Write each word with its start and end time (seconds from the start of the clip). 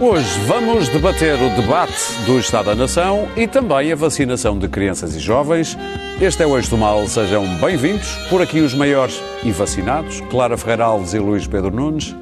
Hoje 0.00 0.40
vamos 0.46 0.88
debater 0.88 1.34
o 1.34 1.50
debate 1.60 1.92
do 2.24 2.38
Estado 2.38 2.66
da 2.66 2.74
Nação 2.74 3.28
e 3.36 3.46
também 3.46 3.92
a 3.92 3.96
vacinação 3.96 4.58
de 4.58 4.66
crianças 4.66 5.14
e 5.14 5.18
jovens. 5.20 5.76
Este 6.20 6.42
é 6.42 6.46
o 6.46 6.56
Eixo 6.56 6.70
do 6.70 6.78
Mal, 6.78 7.06
sejam 7.06 7.46
bem-vindos. 7.58 8.08
Por 8.30 8.40
aqui 8.40 8.60
os 8.60 8.72
maiores 8.72 9.22
e 9.44 9.50
vacinados, 9.52 10.20
Clara 10.30 10.56
Ferreira 10.56 10.84
Alves 10.84 11.12
e 11.12 11.18
Luís 11.18 11.46
Pedro 11.46 11.70
Nunes. 11.70 12.16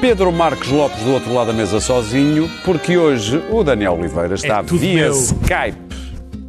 Pedro 0.00 0.30
Marcos 0.30 0.68
Lopes 0.68 1.02
do 1.02 1.12
outro 1.14 1.32
lado 1.34 1.48
da 1.48 1.52
mesa 1.52 1.80
sozinho, 1.80 2.48
porque 2.64 2.96
hoje 2.96 3.42
o 3.50 3.64
Daniel 3.64 3.94
Oliveira 3.94 4.34
está 4.34 4.58
É 4.58 4.62
via 4.62 5.02
meu. 5.04 5.12
Skype. 5.12 5.78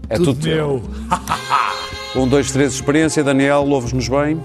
É 0.10 0.16
Tudo, 0.18 0.26
tudo, 0.34 0.42
teu. 0.44 0.56
meu. 0.56 0.84
Um, 2.16 2.26
dois, 2.30 2.50
três, 2.50 2.74
experiência. 2.74 3.22
Daniel, 3.26 3.68
ouves-nos 3.70 4.08
bem? 4.08 4.40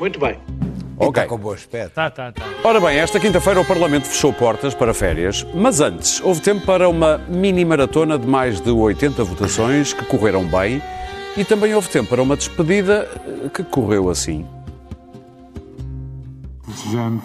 Muito 0.00 0.18
bem. 0.18 0.36
Ok. 0.98 1.22
Está 1.22 1.26
com 1.26 1.38
bom 1.38 1.52
aspecto. 1.52 1.94
Tá, 1.94 2.10
tá, 2.10 2.32
tá. 2.32 2.42
Ora 2.64 2.80
bem, 2.80 2.98
esta 2.98 3.20
quinta-feira 3.20 3.60
o 3.60 3.64
Parlamento 3.64 4.06
fechou 4.06 4.32
portas 4.32 4.74
para 4.74 4.94
férias, 4.94 5.46
mas 5.54 5.80
antes 5.80 6.20
houve 6.22 6.40
tempo 6.40 6.64
para 6.64 6.88
uma 6.88 7.18
mini 7.28 7.64
maratona 7.64 8.18
de 8.18 8.26
mais 8.26 8.60
de 8.60 8.70
80 8.70 9.22
votações 9.24 9.92
que 9.92 10.04
correram 10.06 10.44
bem 10.44 10.82
e 11.36 11.44
também 11.44 11.74
houve 11.74 11.88
tempo 11.88 12.08
para 12.08 12.22
uma 12.22 12.36
despedida 12.36 13.08
eh, 13.26 13.48
que 13.50 13.62
correu 13.62 14.08
assim. 14.08 14.46
desejando 16.66 17.22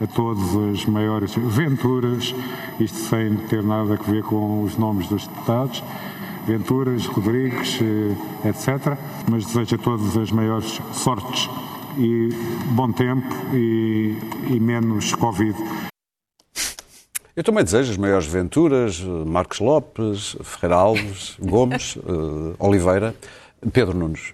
a 0.00 0.06
todos 0.06 0.56
as 0.72 0.84
maiores 0.86 1.34
venturas, 1.34 2.34
isto 2.80 2.98
sem 2.98 3.36
ter 3.48 3.62
nada 3.62 3.94
a 3.94 4.10
ver 4.10 4.22
com 4.22 4.62
os 4.62 4.76
nomes 4.76 5.06
dos 5.08 5.26
deputados, 5.26 5.82
Venturas, 6.46 7.06
Rodrigues, 7.06 7.80
eh, 7.80 8.48
etc. 8.48 8.98
Mas 9.30 9.46
desejo 9.46 9.76
a 9.76 9.78
todos 9.78 10.14
as 10.18 10.30
maiores 10.30 10.78
sortes 10.92 11.48
e 11.98 12.28
bom 12.74 12.92
tempo 12.92 13.28
e, 13.52 14.16
e 14.50 14.60
menos 14.60 15.14
Covid. 15.14 15.56
Eu 17.36 17.42
também 17.42 17.64
desejo 17.64 17.90
as 17.90 17.96
maiores 17.96 18.26
venturas, 18.26 19.00
Marcos 19.00 19.58
Lopes, 19.58 20.36
Ferreira 20.42 20.76
Alves, 20.76 21.36
Gomes, 21.40 21.98
eh, 22.06 22.54
Oliveira, 22.60 23.14
Pedro 23.72 23.96
Nunes. 23.96 24.32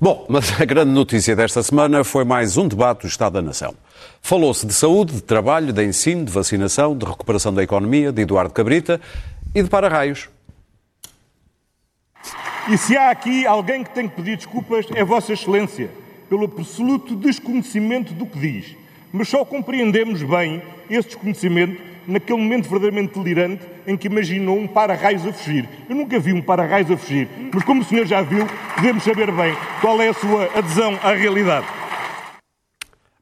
Bom, 0.00 0.26
mas 0.28 0.60
a 0.60 0.64
grande 0.64 0.90
notícia 0.90 1.34
desta 1.34 1.62
semana 1.62 2.04
foi 2.04 2.24
mais 2.24 2.56
um 2.56 2.68
debate 2.68 3.02
do 3.02 3.08
Estado 3.08 3.34
da 3.34 3.42
Nação. 3.42 3.74
Falou-se 4.20 4.66
de 4.66 4.74
saúde, 4.74 5.14
de 5.14 5.22
trabalho, 5.22 5.72
de 5.72 5.84
ensino, 5.84 6.24
de 6.24 6.32
vacinação, 6.32 6.96
de 6.96 7.06
recuperação 7.06 7.54
da 7.54 7.62
economia, 7.62 8.12
de 8.12 8.22
Eduardo 8.22 8.52
Cabrita 8.52 9.00
e 9.54 9.62
de 9.62 9.68
para-raios. 9.70 10.28
E 12.68 12.76
se 12.76 12.96
há 12.96 13.10
aqui 13.10 13.46
alguém 13.46 13.84
que 13.84 13.94
tem 13.94 14.08
que 14.08 14.16
pedir 14.16 14.36
desculpas, 14.36 14.86
é 14.94 15.04
Vossa 15.04 15.32
Excelência, 15.32 15.88
pelo 16.28 16.44
absoluto 16.44 17.14
desconhecimento 17.16 18.12
do 18.14 18.26
que 18.26 18.38
diz. 18.38 18.76
Mas 19.12 19.28
só 19.28 19.44
compreendemos 19.44 20.22
bem 20.22 20.62
esse 20.90 21.08
desconhecimento 21.08 21.80
naquele 22.06 22.38
momento 22.40 22.68
verdadeiramente 22.68 23.18
delirante 23.18 23.64
em 23.86 23.96
que 23.96 24.06
imaginou 24.06 24.58
um 24.58 24.66
para-raios 24.66 25.26
a 25.26 25.32
fugir. 25.32 25.68
Eu 25.88 25.96
nunca 25.96 26.18
vi 26.18 26.32
um 26.32 26.40
para-raios 26.42 26.90
a 26.90 26.96
fugir, 26.96 27.28
mas 27.52 27.64
como 27.64 27.82
o 27.82 27.84
senhor 27.84 28.06
já 28.06 28.22
viu, 28.22 28.46
podemos 28.74 29.02
saber 29.02 29.30
bem 29.32 29.56
qual 29.80 30.00
é 30.00 30.08
a 30.08 30.14
sua 30.14 30.44
adesão 30.56 30.98
à 31.02 31.12
realidade. 31.12 31.66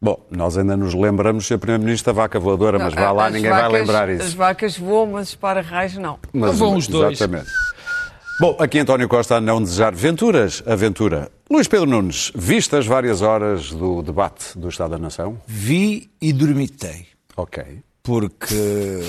Bom, 0.00 0.20
nós 0.30 0.58
ainda 0.58 0.76
nos 0.76 0.92
lembramos 0.92 1.46
ser 1.46 1.56
Primeiro-Ministro 1.56 2.12
da 2.12 2.20
vaca 2.22 2.38
voadora, 2.38 2.78
mas 2.78 2.92
vá 2.92 3.10
lá, 3.10 3.26
As 3.28 3.32
ninguém 3.32 3.50
vai 3.50 3.62
vacas- 3.62 3.72
lembrar 3.80 4.08
As 4.10 4.22
isso. 4.22 4.36
vacas 4.36 4.76
voam, 4.76 5.06
mas 5.12 5.28
os 5.30 5.34
para-raios 5.34 5.96
não. 5.96 6.18
Mas, 6.30 6.58
Vão 6.58 6.76
os 6.76 6.86
dois. 6.86 7.12
Exatamente. 7.18 7.50
Bom, 8.40 8.56
aqui 8.58 8.78
António 8.80 9.08
Costa 9.08 9.36
a 9.36 9.40
não 9.40 9.62
desejar 9.62 9.94
venturas, 9.94 10.62
aventura. 10.66 11.30
Luís 11.48 11.68
Pedro 11.68 11.86
Nunes, 11.86 12.32
vistas 12.34 12.84
várias 12.86 13.22
horas 13.22 13.70
do 13.70 14.02
debate 14.02 14.58
do 14.58 14.68
Estado 14.68 14.90
da 14.90 14.98
Nação? 14.98 15.40
Vi 15.46 16.10
e 16.20 16.32
dormitei, 16.32 17.06
Ok. 17.36 17.62
porque 18.02 19.00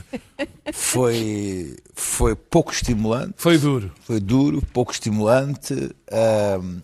foi, 0.72 1.76
foi 1.94 2.34
pouco 2.34 2.72
estimulante, 2.72 3.34
Foi 3.36 3.58
duro. 3.58 3.92
foi 4.02 4.18
duro, 4.18 4.62
pouco 4.72 4.92
estimulante. 4.92 5.74
Ahm, 6.10 6.78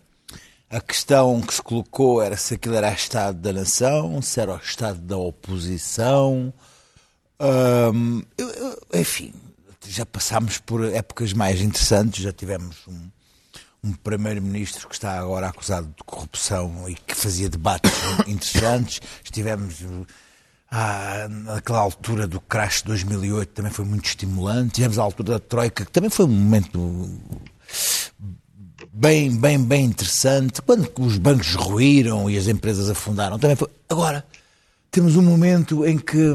a 0.68 0.80
questão 0.80 1.40
que 1.40 1.54
se 1.54 1.62
colocou 1.62 2.20
era 2.20 2.36
se 2.36 2.54
aquilo 2.54 2.74
era 2.74 2.90
o 2.90 2.94
Estado 2.94 3.38
da 3.38 3.52
Nação, 3.54 4.20
se 4.20 4.38
era 4.38 4.52
o 4.52 4.58
Estado 4.58 4.98
da 5.00 5.16
oposição. 5.16 6.52
Ahm, 7.40 8.20
eu- 8.36 8.48
eu- 8.50 8.78
enfim, 9.00 9.32
já 9.88 10.06
passámos 10.06 10.58
por 10.58 10.84
épocas 10.84 11.32
mais 11.32 11.60
interessantes, 11.60 12.22
já 12.22 12.32
tivemos 12.32 12.76
um, 12.86 13.10
um 13.84 13.92
primeiro-ministro 13.92 14.88
que 14.88 14.94
está 14.94 15.19
agora 15.19 15.48
acusado 15.48 15.86
de 15.88 16.04
corrupção 16.04 16.88
e 16.88 16.94
que 16.94 17.14
fazia 17.14 17.48
debates 17.48 17.92
interessantes. 18.26 19.00
Estivemos 19.24 19.76
ah, 20.70 21.28
naquela 21.28 21.78
altura 21.78 22.26
do 22.26 22.41
crash 22.41 22.82
de 22.82 22.88
2008, 22.88 23.50
também 23.50 23.72
foi 23.72 23.84
muito 23.84 24.06
estimulante. 24.06 24.74
Tivemos 24.74 24.98
a 24.98 25.02
altura 25.02 25.32
da 25.34 25.38
Troika, 25.38 25.84
que 25.84 25.92
também 25.92 26.10
foi 26.10 26.24
um 26.24 26.28
momento 26.28 27.20
bem, 28.92 29.34
bem, 29.36 29.62
bem 29.62 29.84
interessante. 29.84 30.60
Quando 30.62 30.91
os 30.98 31.18
bancos 31.18 31.54
ruíram 31.54 32.28
e 32.28 32.36
as 32.36 32.48
empresas 32.48 32.91
afundaram, 32.91 33.38
também 33.38 33.56
foi. 33.56 33.68
Agora, 33.88 34.24
temos 34.91 35.16
um 35.16 35.22
momento 35.22 35.86
em 35.86 35.98
que 35.98 36.34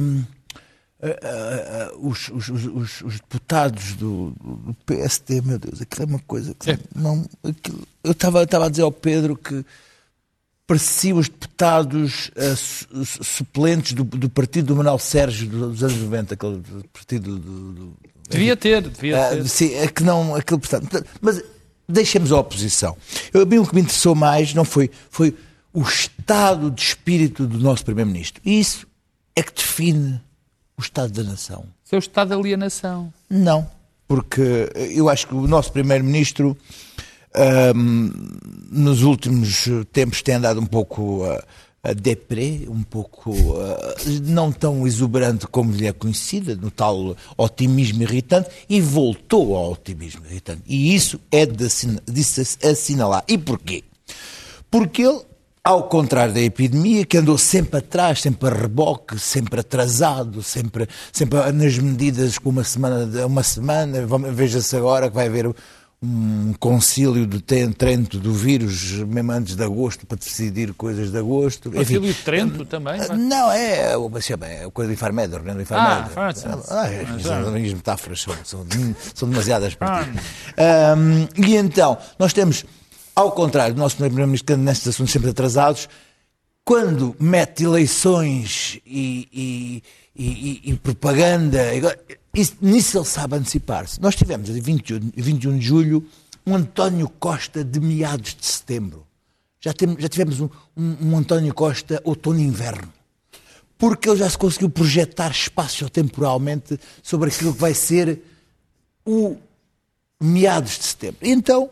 ah, 1.02 1.08
ah, 1.24 1.90
ah, 1.92 1.98
os, 2.00 2.30
os- 2.30 2.50
os- 2.50 2.66
os- 2.66 3.02
os 3.02 3.14
deputados 3.16 3.94
do, 3.96 4.34
do 4.42 4.76
PSD, 4.86 5.42
meu 5.42 5.58
Deus, 5.58 5.82
aquilo 5.82 6.04
é 6.04 6.06
uma 6.06 6.20
coisa 6.20 6.54
que 6.54 6.78
não. 6.96 7.26
aquilo- 7.44 7.88
eu 8.04 8.12
estava 8.12 8.42
a 8.42 8.70
dizer 8.70 8.84
ao 8.84 8.92
Pedro 8.92 9.36
que 9.36 9.66
pareciam 10.68 11.18
os 11.18 11.28
deputados 11.28 12.32
ah, 12.38 12.56
su- 12.56 13.06
su- 13.06 13.24
suplentes 13.24 13.94
do, 13.94 14.04
do 14.04 14.30
partido 14.30 14.68
do 14.68 14.76
Manuel 14.76 15.00
Sérgio 15.00 15.48
dos 15.50 15.84
anos 15.84 15.98
90, 15.98 16.34
aquele 16.36 16.62
partido 16.94 17.38
do- 17.38 17.74
do, 17.74 17.94
Devia 18.30 18.56
ter, 18.56 18.82
devia 18.90 19.26
ah, 19.28 19.30
ter. 19.32 19.48
sim, 19.48 19.74
é 19.74 19.88
que 19.90 20.04
não, 20.04 20.34
aquilo, 20.36 20.60
portanto, 20.60 21.06
mas 21.20 21.44
deixemos 21.90 22.32
a 22.32 22.38
oposição. 22.40 22.96
Eu, 23.34 23.42
a 23.42 23.46
mim 23.46 23.58
o 23.58 23.68
que 23.68 23.76
me 23.76 23.82
interessou 23.82 24.16
mais 24.16 24.54
não 24.54 24.64
foi, 24.64 24.90
foi 25.10 25.36
o 25.74 25.82
estado 25.82 26.72
de 26.72 26.82
espírito 26.82 27.46
do 27.46 27.60
nosso 27.60 27.84
Primeiro-Ministro. 27.84 28.42
E 28.46 28.58
isso 28.58 28.88
é 29.36 29.44
que 29.44 29.54
define 29.54 30.22
o 30.82 30.84
estado 30.84 31.12
da 31.14 31.24
nação. 31.24 31.64
Seu 31.84 32.00
estado 32.00 32.30
de 32.30 32.34
alienação. 32.34 33.14
Não, 33.30 33.70
porque 34.08 34.70
eu 34.94 35.08
acho 35.08 35.28
que 35.28 35.36
o 35.36 35.48
nosso 35.48 35.72
Primeiro-Ministro 35.72 36.58
ahm, 37.34 38.10
nos 38.72 39.04
últimos 39.04 39.70
tempos 39.94 40.22
tem 40.22 40.36
andado 40.36 40.60
um 40.60 40.66
pouco 40.66 41.24
a, 41.24 41.44
a 41.84 41.94
deprê, 41.94 42.68
um 42.68 42.82
pouco 42.82 43.32
ah, 43.60 43.96
não 44.24 44.52
tão 44.52 44.88
exuberante 44.88 45.48
como 45.48 45.72
lhe 45.72 45.86
é 45.86 45.94
conhecida, 45.94 46.56
no 46.56 46.72
tal 46.72 47.16
otimismo 47.38 48.02
irritante, 48.02 48.50
e 48.68 48.82
voltou 48.82 49.56
ao 49.56 49.74
otimismo 49.74 50.26
irritante. 50.26 50.64
E 50.66 50.96
isso 50.96 51.20
é 51.32 51.46
de, 51.46 51.68
de 52.06 52.24
se 52.24 52.68
assinalar. 52.68 53.24
E 53.28 53.38
porquê? 53.38 53.84
Porque 54.70 55.04
ele, 55.04 55.22
ao 55.64 55.84
contrário 55.84 56.34
da 56.34 56.42
epidemia, 56.42 57.06
que 57.06 57.18
andou 57.18 57.38
sempre 57.38 57.80
atrás, 57.80 58.22
sempre 58.22 58.50
a 58.50 58.54
reboque, 58.54 59.20
sempre 59.20 59.60
atrasado, 59.60 60.42
sempre, 60.42 60.88
sempre 61.14 61.52
nas 61.52 61.78
medidas 61.78 62.38
com 62.40 62.50
uma 62.50 62.64
semana, 62.64 63.26
uma 63.28 63.44
semana, 63.44 64.06
veja-se 64.32 64.76
agora 64.76 65.08
que 65.10 65.16
vai 65.16 65.28
haver 65.28 65.54
um 66.04 66.54
concílio 66.60 67.28
de 67.28 67.40
Trento 67.42 68.18
do 68.18 68.34
vírus, 68.34 68.92
mesmo 69.06 69.32
antes 69.34 69.56
de 69.56 69.64
agosto, 69.64 70.04
para 70.08 70.18
decidir 70.18 70.74
coisas 70.74 71.12
de 71.12 71.18
agosto. 71.20 71.70
Concílio 71.70 72.12
de 72.12 72.14
Trento 72.24 72.66
também. 72.66 73.00
vai? 73.00 73.16
não, 73.16 73.52
é, 73.52 73.96
o- 73.96 74.10
mas 74.10 74.26
chama, 74.26 74.48
é 74.48 74.66
a 74.66 74.72
coisa 74.72 74.90
do 74.90 74.94
Infarmed, 74.96 75.32
a 75.32 75.38
reunião 75.38 75.58
do 75.58 75.62
Infarmed. 75.62 76.10
Ah, 76.16 76.34
sim. 76.34 76.48
Ah, 76.70 76.88
é, 76.92 77.02
as 77.04 77.54
minhas 77.54 77.74
metáforas 77.76 78.20
são, 78.20 78.34
são, 78.44 79.30
demasiadas 79.30 79.76
para 79.76 80.06
ti. 80.06 80.10
E 81.38 81.56
então, 81.56 81.96
nós 82.18 82.34
temos, 82.34 82.66
ao 83.22 83.32
contrário 83.32 83.74
do 83.76 83.80
nosso 83.80 83.96
primeiro-ministro, 83.98 84.58
nestes 84.58 84.88
assuntos 84.90 85.12
sempre 85.14 85.30
atrasados, 85.30 85.88
quando 86.64 87.16
mete 87.20 87.64
eleições 87.64 88.80
e, 88.86 89.28
e- 89.34 89.84
e- 90.16 90.72
e- 90.72 90.76
propaganda, 90.78 91.60
isso- 92.34 92.56
nisso 92.62 92.98
ele 92.98 93.06
sabe 93.06 93.36
antecipar-se. 93.36 94.00
Nós 94.02 94.16
tivemos, 94.16 94.50
em 94.50 94.60
21, 94.62 95.00
21 95.16 95.58
de 95.58 95.66
julho, 95.66 96.06
um 96.46 96.56
António 96.56 97.08
Costa 97.10 97.64
de 97.64 97.80
meados 97.80 98.36
de 98.40 98.46
setembro. 98.46 99.06
Já, 99.60 99.74
tem- 99.74 99.96
já 100.00 100.10
tivemos 100.10 100.40
um, 100.40 100.50
um- 100.76 100.98
um 101.12 101.18
António 101.18 101.54
Costa 101.54 102.02
outono-inverno. 102.04 102.92
Porque 103.78 104.08
ele 104.10 104.18
já 104.20 104.30
se 104.30 104.38
conseguiu 104.38 104.70
projetar 104.70 105.32
espaço-temporalmente 105.32 106.80
sobre 107.02 107.30
aquilo 107.30 107.54
que 107.54 107.60
vai 107.60 107.74
ser 107.74 108.22
o 109.06 109.36
meados 110.22 110.78
de 110.78 110.84
setembro. 110.86 111.18
Então, 111.24 111.70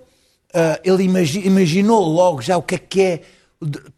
ah, 0.53 0.79
ele 0.83 1.03
imagi- 1.03 1.45
imaginou 1.45 2.03
logo 2.03 2.41
já 2.41 2.57
o 2.57 2.63
que 2.63 2.75
é 2.75 2.77
que 2.77 3.01
é, 3.01 3.21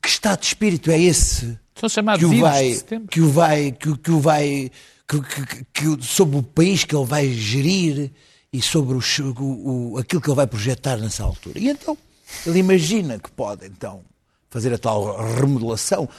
que 0.01 0.07
estado 0.09 0.39
de 0.39 0.45
espírito 0.47 0.89
é 0.91 0.99
esse 0.99 1.57
São 1.75 1.87
chamados 1.89 2.19
que 2.19 2.25
o 2.25 2.41
vai, 2.41 2.73
que 3.09 3.21
o 3.21 3.29
vai, 3.29 3.71
que, 3.71 3.97
que 3.97 4.11
o 4.11 4.19
vai, 4.19 4.71
que, 5.07 5.21
que- 5.21 5.95
que 5.97 6.05
sobre 6.05 6.37
o 6.37 6.43
país 6.43 6.83
que 6.83 6.95
ele 6.95 7.05
vai 7.05 7.29
gerir 7.29 8.11
e 8.53 8.61
sobre 8.61 8.95
o, 8.97 9.01
o- 9.39 9.97
aquilo 9.97 10.21
que 10.21 10.29
ele 10.29 10.35
vai 10.35 10.47
projetar 10.47 10.97
nessa 10.97 11.23
altura. 11.23 11.57
E 11.59 11.69
então, 11.69 11.97
ele 12.45 12.59
imagina 12.59 13.17
que 13.17 13.31
pode, 13.31 13.65
então, 13.65 14.01
fazer 14.49 14.73
a 14.73 14.77
tal 14.77 15.17
remodelação, 15.35 16.09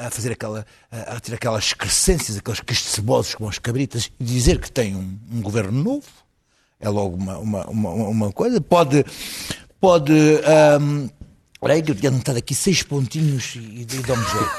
a 0.00 0.10
fazer 0.10 0.32
aquela, 0.32 0.64
a 0.90 1.20
ter 1.20 1.34
aquelas 1.34 1.64
excrescências, 1.66 2.38
aqueles 2.38 2.80
cebosos 2.82 3.34
como 3.34 3.50
as 3.50 3.58
cabritas, 3.58 4.10
e 4.18 4.24
dizer 4.24 4.58
que 4.58 4.72
tem 4.72 4.96
um, 4.96 5.18
um 5.30 5.42
governo 5.42 5.82
novo, 5.82 6.06
é 6.80 6.88
logo 6.88 7.16
uma, 7.16 7.36
uma, 7.38 7.66
uma, 7.68 7.90
uma 7.90 8.32
coisa. 8.32 8.60
Pode, 8.60 9.04
pode 9.82 10.12
um, 10.80 11.08
Olha 11.64 11.74
aí 11.74 11.82
que 11.82 11.92
eu 11.92 11.94
tinha 11.94 12.10
anotado 12.10 12.38
aqui 12.38 12.56
seis 12.56 12.82
pontinhos 12.82 13.54
e, 13.54 13.82
e 13.82 13.84
dá-me 13.84 14.24
jeito. 14.24 14.50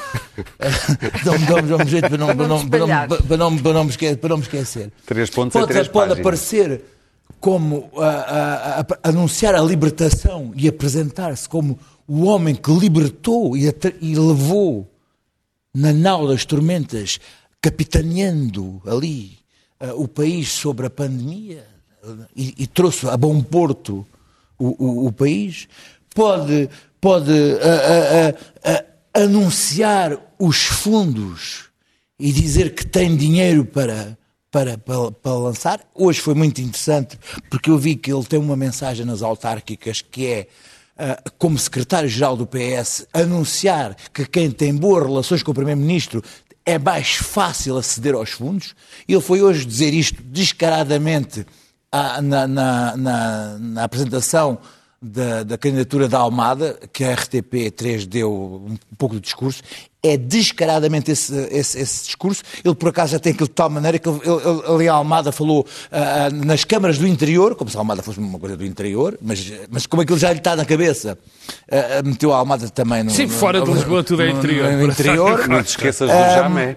dá-me 1.68 1.90
jeito 1.90 2.08
para 2.08 2.16
não, 2.16 2.34
para 2.34 2.48
não, 2.48 2.68
para 2.68 2.78
não, 2.78 2.86
para 2.86 3.36
não, 3.36 3.58
para 3.58 3.72
não, 3.74 3.84
me, 3.84 3.90
esquecer, 3.90 4.16
para 4.16 4.30
não 4.30 4.38
me 4.38 4.42
esquecer. 4.42 4.90
Três 5.04 5.28
pontos 5.28 5.52
pode, 5.52 5.64
em 5.64 5.68
três 5.68 5.88
pode 5.88 6.08
páginas. 6.08 6.20
aparecer 6.20 6.82
como 7.40 7.90
a, 7.98 8.06
a, 8.06 8.80
a, 8.80 8.86
anunciar 9.02 9.54
a 9.54 9.60
libertação 9.60 10.54
e 10.56 10.66
apresentar-se 10.66 11.46
como 11.46 11.78
o 12.08 12.24
homem 12.24 12.54
que 12.54 12.72
libertou 12.72 13.54
e, 13.54 13.66
e 14.00 14.14
levou 14.14 14.90
na 15.74 15.92
nau 15.92 16.26
das 16.26 16.46
tormentas, 16.46 17.20
capitaneando 17.60 18.80
ali 18.86 19.40
uh, 19.78 20.02
o 20.02 20.08
país 20.08 20.50
sobre 20.50 20.86
a 20.86 20.90
pandemia 20.90 21.66
e, 22.34 22.54
e 22.56 22.66
trouxe 22.66 23.06
a 23.08 23.16
bom 23.16 23.42
porto 23.42 24.06
o, 24.58 24.84
o, 24.84 25.06
o 25.06 25.12
país. 25.12 25.68
Pode 26.14 26.68
pode 27.04 27.32
a, 27.60 28.70
a, 28.70 28.72
a, 28.72 29.22
anunciar 29.24 30.18
os 30.38 30.64
fundos 30.64 31.64
e 32.18 32.32
dizer 32.32 32.74
que 32.74 32.86
tem 32.86 33.14
dinheiro 33.14 33.62
para, 33.62 34.16
para, 34.50 34.78
para, 34.78 35.12
para, 35.12 35.34
lançar. 35.34 35.80
Hoje 35.94 36.22
foi 36.22 36.32
muito 36.32 36.62
interessante 36.62 37.18
porque 37.50 37.68
eu 37.68 37.76
vi 37.76 37.94
que 37.94 38.10
ele 38.10 38.24
tem 38.24 38.38
uma 38.38 38.56
mensagem 38.56 39.04
nas 39.04 39.20
autárquicas 39.20 40.00
que 40.00 40.26
é. 40.26 40.46
Uh, 40.96 41.30
como 41.38 41.58
secretário-geral 41.58 42.36
do 42.36 42.46
PS, 42.46 43.04
anunciar 43.12 43.96
que 44.12 44.24
quem 44.24 44.48
tem 44.48 44.72
boas 44.72 45.04
relações 45.04 45.42
com 45.42 45.50
o 45.50 45.54
Primeiro-Ministro 45.54 46.22
é 46.64 46.78
mais 46.78 47.16
fácil 47.16 47.76
aceder 47.76 48.14
aos 48.14 48.30
fundos. 48.30 48.76
Ele 49.08 49.20
foi 49.20 49.42
hoje 49.42 49.64
dizer 49.64 49.92
isto 49.92 50.22
descaradamente 50.22 51.44
na, 52.22 52.46
na, 52.46 52.96
na, 52.96 53.58
na 53.58 53.84
apresentação 53.84 54.58
da, 55.00 55.42
da, 55.42 55.58
candidatura 55.58 56.08
da 56.08 56.18
Almada, 56.18 56.78
que 56.92 57.04
a 57.04 57.14
RTP3 57.14 58.06
deu 58.06 58.32
um 58.66 58.76
pouco 58.96 59.16
de 59.16 59.20
discurso, 59.20 59.62
é 60.02 60.16
descaradamente 60.16 61.10
esse, 61.10 61.34
esse, 61.50 61.78
esse 61.78 62.04
discurso. 62.04 62.42
Ele, 62.64 62.74
por 62.74 62.88
acaso, 62.88 63.12
já 63.12 63.18
tem 63.18 63.32
aquilo 63.32 63.48
de 63.48 63.54
tal 63.54 63.68
maneira 63.68 63.98
que 63.98 64.08
ele, 64.08 64.18
ele, 64.22 64.74
ali 64.74 64.88
a 64.88 64.94
Almada 64.94 65.30
falou 65.30 65.60
uh, 65.62 66.44
nas 66.44 66.64
câmaras 66.64 66.98
do 66.98 67.06
interior, 67.06 67.54
como 67.54 67.70
se 67.70 67.76
a 67.76 67.80
Almada 67.80 68.02
fosse 68.02 68.18
uma 68.18 68.38
coisa 68.38 68.56
do 68.56 68.64
interior, 68.64 69.18
mas, 69.20 69.52
mas 69.70 69.86
como 69.86 70.02
aquilo 70.02 70.18
já 70.18 70.30
lhe 70.32 70.38
está 70.38 70.56
na 70.56 70.64
cabeça, 70.64 71.18
uh, 71.68 72.06
meteu 72.06 72.32
a 72.32 72.36
Almada 72.36 72.68
também 72.70 73.02
no. 73.02 73.10
Sim, 73.10 73.28
fora 73.28 73.60
no, 73.60 73.66
de 73.66 73.72
Lisboa 73.72 74.02
tudo 74.02 74.22
é 74.22 74.30
interior. 74.30 74.72
No, 74.72 74.78
no 74.78 74.86
interior. 74.86 75.48
Não 75.48 75.62
te 75.62 75.68
esqueças 75.68 76.08
do 76.08 76.16
Jamé. 76.16 76.76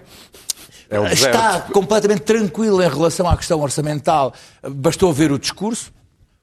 É 0.90 1.12
está 1.12 1.60
completamente 1.72 2.22
tranquilo 2.22 2.82
em 2.82 2.88
relação 2.88 3.28
à 3.28 3.36
questão 3.36 3.60
orçamental. 3.60 4.32
Bastou 4.62 5.12
ver 5.12 5.30
o 5.30 5.38
discurso. 5.38 5.92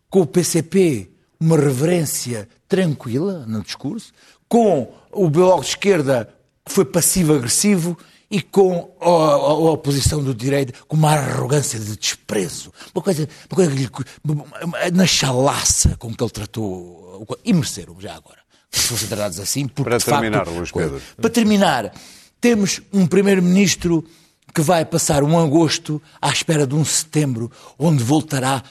Com 0.09 0.21
o 0.21 0.25
PCP, 0.25 1.09
uma 1.39 1.57
reverência 1.57 2.47
tranquila 2.67 3.43
no 3.47 3.61
discurso. 3.63 4.13
Com 4.47 4.93
o 5.11 5.29
Bloco 5.29 5.61
de 5.61 5.69
Esquerda, 5.69 6.29
foi 6.67 6.85
passivo-agressivo. 6.85 7.97
E 8.29 8.41
com 8.41 8.95
a, 8.99 9.05
a, 9.05 9.09
a, 9.09 9.53
oposição 9.71 10.23
do 10.23 10.33
direito, 10.33 10.85
com 10.87 10.95
uma 10.95 11.11
arrogância 11.11 11.79
de 11.79 11.95
desprezo. 11.95 12.71
Uma 12.93 13.03
coisa, 13.03 13.29
uma 13.49 13.55
coisa 13.55 13.71
que 13.71 13.77
lhe, 13.77 13.89
na 14.93 15.05
chalaça 15.05 15.95
com 15.97 16.13
que 16.13 16.23
ele 16.23 16.31
tratou. 16.31 17.25
E 17.43 17.53
mereceram 17.53 17.95
já 17.99 18.15
agora. 18.15 18.39
Se 18.71 18.81
fossem 18.89 19.07
tratados 19.07 19.39
assim. 19.39 19.67
Porque, 19.67 19.89
Para 19.89 19.99
terminar, 19.99 20.45
facto, 20.45 20.57
Luís 20.57 20.71
Pedro. 20.71 21.01
Para 21.17 21.29
terminar, 21.29 21.93
temos 22.41 22.81
um 22.91 23.07
primeiro-ministro 23.07 24.03
que 24.55 24.61
vai 24.61 24.85
passar 24.85 25.21
um 25.21 25.37
agosto 25.37 26.01
à 26.21 26.29
espera 26.29 26.65
de 26.65 26.73
um 26.73 26.85
setembro, 26.85 27.51
onde 27.77 28.01
voltará, 28.01 28.63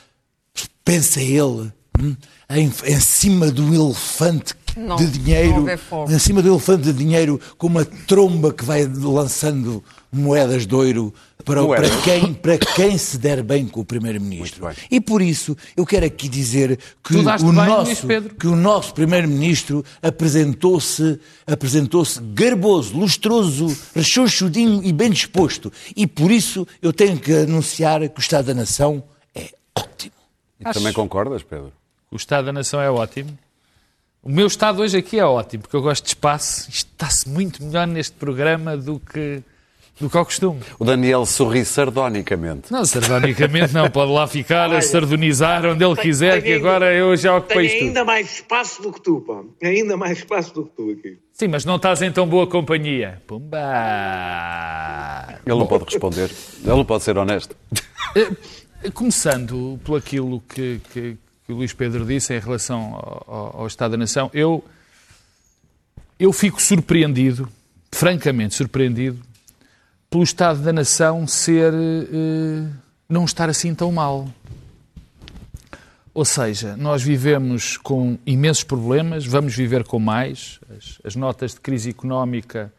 pensa 0.83 1.21
ele, 1.21 1.71
hum, 2.01 2.17
em, 2.49 2.73
em 2.87 3.01
cima 3.01 3.51
do 3.51 3.75
elefante 3.75 4.55
Não, 4.75 4.97
de 4.97 5.07
dinheiro, 5.07 5.67
em 6.09 6.19
cima 6.19 6.41
do 6.41 6.49
elefante 6.49 6.85
de 6.85 6.93
dinheiro, 6.95 7.39
com 7.59 7.67
uma 7.67 7.85
tromba 7.85 8.51
que 8.51 8.65
vai 8.65 8.87
lançando 8.87 9.85
moedas 10.15 10.67
de 10.67 10.75
ouro 10.75 11.13
para, 11.45 11.63
Moedas. 11.63 11.91
para, 11.91 12.03
quem, 12.03 12.35
para 12.35 12.59
quem 12.59 12.97
se 12.97 13.19
der 13.19 13.43
bem 13.43 13.67
com 13.67 13.81
o 13.81 13.85
Primeiro-Ministro. 13.85 14.69
E 14.91 15.01
por 15.01 15.21
isso 15.21 15.57
eu 15.77 15.85
quero 15.85 16.07
aqui 16.07 16.29
dizer 16.29 16.79
que 17.03 17.17
o 17.17 17.23
bem, 17.23 17.53
nosso, 17.53 18.07
que 18.39 18.47
o 18.47 18.57
nosso 18.57 18.95
Primeiro-Ministro 18.95 19.85
apresentou-se 20.03 21.21
apresentou-se 21.47 22.21
garboso, 22.21 22.97
lustroso, 22.97 23.77
rechonchudinho 23.95 24.83
e 24.83 24.93
bem 24.93 25.11
disposto. 25.11 25.73
E 25.95 26.07
por 26.07 26.31
isso 26.31 26.67
eu 26.81 26.93
tenho 26.93 27.19
que 27.19 27.33
anunciar 27.33 28.09
que 28.09 28.19
o 28.19 28.21
Estado 28.21 28.47
da 28.47 28.55
Nação 28.55 29.03
é 29.35 29.51
ótimo. 29.75 30.15
E 30.61 30.73
também 30.73 30.93
concordas, 30.93 31.43
Pedro? 31.43 31.73
O 32.11 32.17
Estado 32.17 32.47
da 32.47 32.53
Nação 32.53 32.81
é 32.81 32.91
ótimo. 32.91 33.37
O 34.23 34.31
meu 34.31 34.47
Estado 34.47 34.81
hoje 34.81 34.97
aqui 34.97 35.19
é 35.19 35.25
ótimo, 35.25 35.65
porque 35.65 35.77
eu 35.77 35.83
gosto 35.83 36.05
de 36.05 36.09
espaço. 36.09 36.71
Isto 36.71 36.91
está-se 36.93 37.29
muito 37.29 37.63
melhor 37.63 37.87
neste 37.87 38.15
programa 38.15 38.75
do 38.75 38.99
que, 38.99 39.43
do 40.01 40.11
que 40.11 40.17
ao 40.17 40.25
costume. 40.25 40.61
O 40.79 40.85
Daniel 40.85 41.25
sorri 41.25 41.65
sardonicamente. 41.65 42.73
Não, 42.73 42.85
sardonicamente 42.85 43.73
não. 43.73 43.89
Pode 43.91 44.11
lá 44.13 44.27
ficar 44.27 44.73
a 44.73 44.81
sardonizar 44.83 45.65
onde 45.65 45.85
ele 45.85 45.95
Tenho- 45.95 45.97
quiser, 45.97 46.33
tenho 46.33 46.43
que 46.43 46.53
ainda- 46.55 46.69
agora 46.69 46.93
eu 46.95 47.17
já 47.17 47.37
ocupei 47.37 47.57
Tenho 47.57 47.67
isto 47.69 47.79
tudo. 47.79 47.87
ainda 47.89 48.05
mais 48.05 48.35
espaço 48.35 48.83
do 48.83 48.93
que 48.93 49.01
tu, 49.01 49.21
pá. 49.21 49.41
Ainda 49.67 49.97
mais 49.97 50.19
espaço 50.19 50.53
do 50.53 50.65
que 50.65 50.71
tu 50.77 50.91
aqui. 50.91 51.19
Sim, 51.33 51.49
mas 51.49 51.65
não 51.65 51.77
estás 51.77 52.03
em 52.03 52.11
tão 52.13 52.27
boa 52.27 52.47
companhia. 52.47 53.23
Pumba! 53.27 53.59
Ele 55.47 55.57
não 55.59 55.67
pode 55.67 55.85
responder. 55.85 56.31
Ele 56.63 56.69
não 56.77 56.85
pode 56.85 57.03
ser 57.05 57.17
honesto. 57.19 57.57
Eh, 58.17 58.31
Começando 58.93 59.81
por 59.83 59.97
aquilo 59.97 60.43
que, 60.47 60.79
que- 60.93 61.17
que 61.47 61.53
o 61.53 61.57
Luís 61.57 61.73
Pedro 61.73 62.05
disse 62.05 62.35
em 62.35 62.39
relação 62.39 62.95
ao, 62.95 63.25
ao- 63.27 63.61
ao 63.63 63.67
Estado 63.67 63.93
da 63.93 63.97
Nação, 63.97 64.31
eu, 64.35 64.63
eu 66.19 66.31
fico 66.35 66.61
surpreendido, 66.61 67.49
francamente 67.91 68.55
surpreendido, 68.55 69.19
pelo 70.15 70.23
Estado 70.23 70.61
da 70.61 70.73
Nação 70.73 71.27
ser. 71.27 71.75
eh, 71.75 72.69
não 73.09 73.25
estar 73.25 73.51
assim 73.51 73.75
tão 73.75 73.91
mal. 73.91 74.29
Ou 76.15 76.25
seja, 76.25 76.77
nós 76.77 77.03
vivemos 77.03 77.77
com 77.77 78.17
imensos 78.25 78.63
problemas, 78.63 79.27
vamos 79.27 79.57
viver 79.57 79.83
com 79.83 79.99
mais. 79.99 80.61
As, 80.71 81.01
as 81.03 81.17
notas 81.17 81.55
de 81.55 81.61
crise 81.61 81.91
económica 81.91 82.73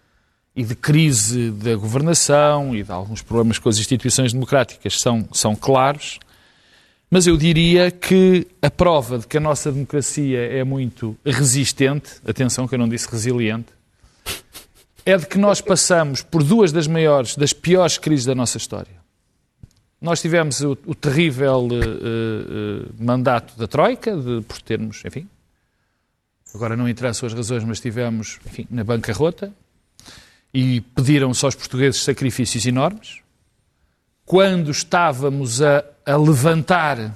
e 0.55 0.63
de 0.63 0.75
crise 0.75 1.51
da 1.51 1.75
governação 1.75 2.73
e 2.73 2.83
de 2.83 2.91
alguns 2.93 3.21
problemas 3.21 3.59
com 3.59 3.67
as 3.67 3.77
instituições 3.79 4.31
democráticas 4.31 5.01
são, 5.01 5.27
são 5.33 5.57
claros. 5.57 6.19
Mas 7.11 7.27
eu 7.27 7.35
diria 7.35 7.91
que 7.91 8.47
a 8.61 8.71
prova 8.71 9.19
de 9.19 9.27
que 9.27 9.35
a 9.35 9.41
nossa 9.41 9.73
democracia 9.73 10.39
é 10.39 10.63
muito 10.63 11.17
resistente, 11.25 12.13
atenção 12.25 12.65
que 12.65 12.75
eu 12.75 12.79
não 12.79 12.87
disse 12.87 13.11
resiliente, 13.11 13.74
é 15.05 15.15
de 15.17 15.27
que 15.27 15.37
nós 15.37 15.61
passamos 15.61 16.23
por 16.23 16.43
duas 16.43 16.71
das 16.71 16.87
maiores, 16.87 17.35
das 17.35 17.53
piores 17.53 17.97
crises 17.97 18.25
da 18.25 18.33
nossa 18.33 18.57
história. 18.57 19.05
Nós 20.01 20.21
tivemos 20.21 20.61
o, 20.61 20.77
o 20.85 20.95
terrível 20.95 21.67
eh, 21.71 21.75
eh, 21.75 22.91
mandato 22.99 23.57
da 23.57 23.67
Troika, 23.67 24.15
de, 24.15 24.41
por 24.41 24.61
termos, 24.61 25.03
enfim, 25.05 25.27
agora 26.53 26.75
não 26.75 26.89
interessam 26.89 27.27
as 27.27 27.33
razões, 27.33 27.63
mas 27.63 27.79
tivemos, 27.79 28.39
enfim, 28.45 28.67
na 28.69 28.83
bancarrota, 28.83 29.53
e 30.53 30.81
pediram-se 30.81 31.43
aos 31.43 31.55
portugueses 31.55 32.01
sacrifícios 32.01 32.65
enormes. 32.65 33.19
Quando 34.25 34.71
estávamos 34.71 35.61
a, 35.61 35.83
a 36.05 36.15
levantar, 36.15 37.15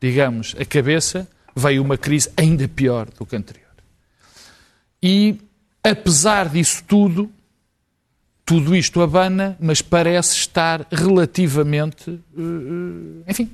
digamos, 0.00 0.54
a 0.58 0.64
cabeça, 0.64 1.26
veio 1.56 1.82
uma 1.82 1.98
crise 1.98 2.30
ainda 2.36 2.68
pior 2.68 3.06
do 3.10 3.26
que 3.26 3.34
a 3.34 3.38
anterior. 3.38 3.62
E, 5.02 5.40
apesar 5.82 6.48
disso 6.48 6.82
tudo, 6.86 7.30
tudo 8.44 8.74
isto 8.74 9.00
abana, 9.00 9.56
mas 9.60 9.80
parece 9.82 10.36
estar 10.36 10.86
relativamente, 10.90 12.20
eh, 12.36 13.30
enfim, 13.30 13.50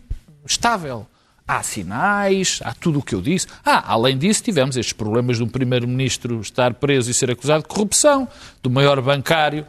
estável. 0.47 1.06
Há 1.47 1.62
sinais, 1.62 2.61
há 2.62 2.75
tudo 2.75 2.99
o 2.99 3.02
que 3.02 3.14
eu 3.14 3.23
disse. 3.23 3.47
Ah, 3.64 3.82
além 3.92 4.18
disso, 4.18 4.42
tivemos 4.42 4.76
estes 4.76 4.92
problemas 4.92 5.38
de 5.38 5.42
um 5.44 5.49
primeiro-ministro 5.49 6.40
estar 6.42 6.75
preso 6.75 7.11
e 7.11 7.14
ser 7.14 7.30
acusado 7.30 7.62
de 7.62 7.68
corrupção, 7.68 8.28
do 8.62 8.68
maior 8.68 9.00
bancário, 9.00 9.66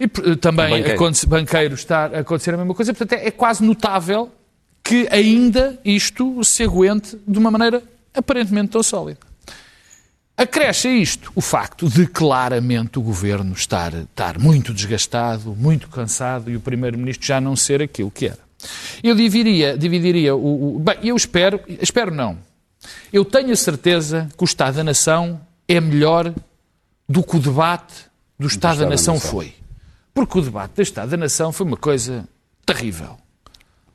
e 0.00 0.04
eh, 0.04 0.36
também 0.36 0.70
Banqueiro. 0.70 0.94
aconte- 0.94 1.26
banqueiro 1.26 1.74
está 1.74 2.06
a 2.06 2.20
acontecer 2.20 2.54
a 2.54 2.56
mesma 2.56 2.74
coisa. 2.74 2.94
Portanto, 2.94 3.18
é, 3.20 3.26
é 3.26 3.30
quase 3.30 3.62
notável 3.62 4.32
que 4.82 5.06
ainda 5.10 5.78
isto 5.84 6.42
se 6.44 6.62
aguente 6.62 7.18
de 7.28 7.38
uma 7.38 7.50
maneira 7.50 7.82
aparentemente 8.14 8.68
tão 8.70 8.82
sólida. 8.82 9.20
Acresce 10.36 10.88
a 10.88 10.92
isto 10.92 11.32
o 11.34 11.40
facto 11.40 11.88
de 11.88 12.06
claramente 12.06 12.98
o 12.98 13.02
governo 13.02 13.54
estar, 13.54 13.94
estar 13.94 14.38
muito 14.38 14.74
desgastado, 14.74 15.54
muito 15.56 15.88
cansado 15.88 16.50
e 16.50 16.56
o 16.56 16.60
primeiro-ministro 16.60 17.26
já 17.26 17.40
não 17.40 17.56
ser 17.56 17.80
aquilo 17.80 18.10
que 18.10 18.26
era. 18.26 18.38
Eu 19.02 19.14
dividiria, 19.14 19.76
dividiria 19.78 20.34
o, 20.36 20.76
o- 20.76 20.78
Bem, 20.78 20.96
eu 21.04 21.16
espero, 21.16 21.60
espero 21.80 22.14
não. 22.14 22.36
Eu 23.12 23.24
tenho 23.24 23.50
a 23.52 23.56
certeza 23.56 24.28
que 24.36 24.42
o 24.42 24.46
Estado 24.46 24.76
da 24.76 24.84
Nação 24.84 25.40
é 25.66 25.80
melhor 25.80 26.32
do 27.08 27.22
que 27.22 27.36
o 27.36 27.40
debate 27.40 27.94
do 28.38 28.46
Estado, 28.46 28.72
Estado 28.72 28.78
da 28.78 28.84
da 28.84 28.90
Nação 28.90 29.14
Nação. 29.14 29.30
foi. 29.30 29.54
Porque 30.12 30.38
o 30.38 30.42
debate 30.42 30.72
do 30.76 30.82
Estado 30.82 31.10
da 31.10 31.16
Nação 31.16 31.50
foi 31.52 31.66
uma 31.66 31.76
coisa 31.76 32.28
terrível. 32.64 33.16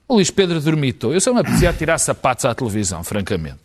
O 0.08 0.16
Luís 0.16 0.32
Pedro 0.32 0.60
dormitou. 0.60 1.14
Eu 1.14 1.22
só 1.22 1.34
me 1.34 1.40
apetecia 1.40 1.72
tirar 1.74 1.98
sapatos 2.00 2.46
à 2.46 2.54
televisão, 2.56 3.04
francamente. 3.04 3.60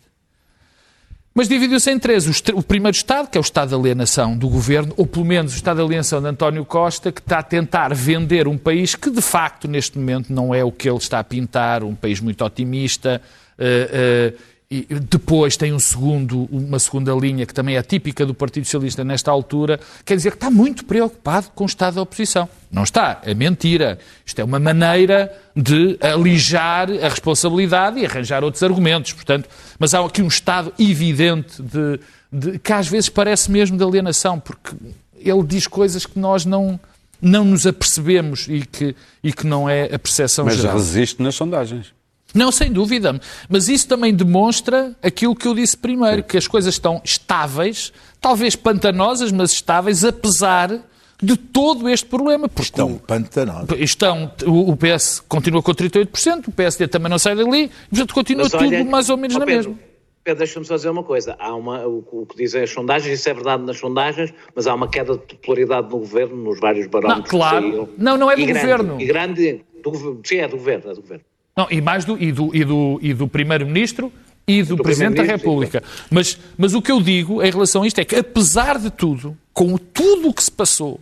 Mas 1.36 1.48
dividiu-se 1.48 1.90
em 1.90 1.98
três. 1.98 2.26
O, 2.26 2.58
o 2.58 2.62
primeiro 2.62 2.96
Estado, 2.96 3.28
que 3.28 3.36
é 3.36 3.40
o 3.40 3.42
Estado 3.42 3.68
de 3.68 3.74
alienação 3.74 4.38
do 4.38 4.48
governo, 4.48 4.94
ou 4.96 5.06
pelo 5.06 5.26
menos 5.26 5.52
o 5.52 5.56
Estado 5.56 5.76
de 5.76 5.82
alienação 5.82 6.22
de 6.22 6.28
António 6.28 6.64
Costa, 6.64 7.12
que 7.12 7.20
está 7.20 7.40
a 7.40 7.42
tentar 7.42 7.94
vender 7.94 8.48
um 8.48 8.56
país 8.56 8.94
que, 8.94 9.10
de 9.10 9.20
facto, 9.20 9.68
neste 9.68 9.98
momento 9.98 10.32
não 10.32 10.54
é 10.54 10.64
o 10.64 10.72
que 10.72 10.88
ele 10.88 10.96
está 10.96 11.18
a 11.18 11.24
pintar, 11.24 11.84
um 11.84 11.94
país 11.94 12.20
muito 12.20 12.42
otimista. 12.42 13.20
eh, 13.58 14.32
eh, 14.32 14.55
e 14.68 14.82
depois 15.00 15.56
tem 15.56 15.72
um 15.72 15.78
segundo, 15.78 16.48
uma 16.50 16.78
segunda 16.80 17.12
linha 17.14 17.46
que 17.46 17.54
também 17.54 17.76
é 17.76 17.82
típica 17.82 18.26
do 18.26 18.34
Partido 18.34 18.64
Socialista 18.64 19.04
nesta 19.04 19.30
altura, 19.30 19.78
quer 20.04 20.16
dizer 20.16 20.30
que 20.30 20.36
está 20.38 20.50
muito 20.50 20.84
preocupado 20.84 21.50
com 21.54 21.62
o 21.62 21.66
estado 21.66 21.94
da 21.94 22.02
oposição. 22.02 22.48
Não 22.72 22.82
está, 22.82 23.20
é 23.24 23.32
mentira. 23.32 23.96
Isto 24.24 24.40
é 24.40 24.44
uma 24.44 24.58
maneira 24.58 25.32
de 25.54 25.96
alijar 26.00 26.88
a 26.90 27.08
responsabilidade 27.08 28.00
e 28.00 28.04
arranjar 28.06 28.42
outros 28.42 28.62
argumentos. 28.64 29.12
Portanto, 29.12 29.48
mas 29.78 29.94
há 29.94 30.04
aqui 30.04 30.20
um 30.20 30.26
estado 30.28 30.72
evidente 30.78 31.62
de, 31.62 32.00
de- 32.32 32.58
que 32.58 32.72
às 32.72 32.88
vezes 32.88 33.08
parece 33.08 33.50
mesmo 33.52 33.78
de 33.78 33.84
alienação, 33.84 34.40
porque 34.40 34.74
ele 35.16 35.42
diz 35.44 35.68
coisas 35.68 36.04
que 36.04 36.18
nós 36.18 36.44
não, 36.44 36.78
não 37.22 37.44
nos 37.44 37.66
apercebemos 37.68 38.46
e 38.48 38.62
que, 38.66 38.96
e 39.22 39.32
que 39.32 39.46
não 39.46 39.68
é 39.70 39.84
a 39.94 39.98
percepção 39.98 40.44
Mas 40.44 40.56
geral. 40.56 40.74
resiste 40.76 41.22
nas 41.22 41.36
sondagens. 41.36 41.94
Não, 42.36 42.52
sem 42.52 42.70
dúvida. 42.70 43.20
Mas 43.48 43.68
isso 43.68 43.88
também 43.88 44.14
demonstra 44.14 44.94
aquilo 45.02 45.34
que 45.34 45.48
eu 45.48 45.54
disse 45.54 45.76
primeiro, 45.76 46.22
que 46.22 46.36
as 46.36 46.46
coisas 46.46 46.74
estão 46.74 47.00
estáveis, 47.04 47.92
talvez 48.20 48.54
pantanosas, 48.54 49.32
mas 49.32 49.52
estáveis, 49.52 50.04
apesar 50.04 50.80
de 51.22 51.36
todo 51.36 51.88
este 51.88 52.04
problema. 52.06 52.46
Porque 52.48 52.62
Estão 52.62 52.92
o- 52.92 52.98
pantanosos. 53.00 53.68
estão, 53.80 54.30
o 54.46 54.72
o 54.72 54.76
PS 54.76 55.20
continua 55.26 55.62
com 55.62 55.72
38%, 55.74 56.48
o 56.48 56.52
PSD 56.52 56.86
também 56.88 57.10
não 57.10 57.18
sai 57.18 57.34
dali, 57.34 57.70
portanto 57.88 58.12
continua 58.14 58.42
Mas 58.44 58.52
tudo 58.52 58.64
olha, 58.66 58.84
mais 58.84 59.08
ou 59.08 59.16
menos 59.16 59.36
na 59.36 59.46
Pedro, 59.46 59.70
mesma. 59.70 59.86
Pedro, 60.22 60.38
deixa-me 60.40 60.66
só 60.66 60.74
dizer 60.76 60.90
uma 60.90 61.04
coisa. 61.04 61.34
Há 61.38 61.54
uma, 61.54 61.86
o, 61.86 62.04
o 62.12 62.26
que 62.26 62.36
dizem 62.36 62.62
as 62.64 62.70
sondagens, 62.70 63.18
isso 63.18 63.28
é 63.30 63.32
verdade 63.32 63.62
nas 63.62 63.78
sondagens, 63.78 64.34
mas 64.54 64.66
há 64.66 64.74
uma 64.74 64.88
queda 64.88 65.12
de 65.16 65.20
popularidade 65.20 65.88
no 65.88 65.98
governo, 66.00 66.36
nos 66.36 66.60
vários 66.60 66.86
barómetros. 66.88 67.32
Não, 67.32 67.38
claro. 67.38 67.56
que 67.64 67.70
saíram. 67.70 67.88
Não, 67.96 68.16
não 68.18 68.30
é 68.30 68.34
do 68.34 68.42
E 68.42 68.44
grande, 68.46 68.60
governo. 68.60 69.00
E 69.00 69.04
grande. 69.06 69.64
Do, 69.82 70.20
sim, 70.24 70.36
é 70.38 70.48
do 70.48 70.56
governo. 70.56 70.90
É 70.90 70.94
do 70.94 71.00
governo. 71.00 71.24
Não, 71.56 71.66
e 71.70 71.80
mais 71.80 72.04
do, 72.04 72.22
e 72.22 72.30
do, 72.30 72.54
e 72.54 72.64
do, 72.64 72.98
e 73.00 73.14
do 73.14 73.26
Primeiro-Ministro 73.26 74.12
e 74.46 74.62
do, 74.62 74.76
Do 74.76 74.82
Presidente 74.82 75.16
da 75.16 75.22
República. 75.22 75.82
Mas, 76.10 76.38
mas 76.56 76.74
o 76.74 76.82
que 76.82 76.92
eu 76.92 77.00
digo 77.00 77.42
em 77.42 77.50
relação 77.50 77.82
a 77.82 77.86
isto 77.86 77.98
é 77.98 78.04
que, 78.04 78.14
apesar 78.14 78.78
de 78.78 78.90
tudo, 78.90 79.36
com 79.54 79.78
tudo 79.78 80.28
o 80.28 80.34
que 80.34 80.44
se 80.44 80.50
passou, 80.50 81.00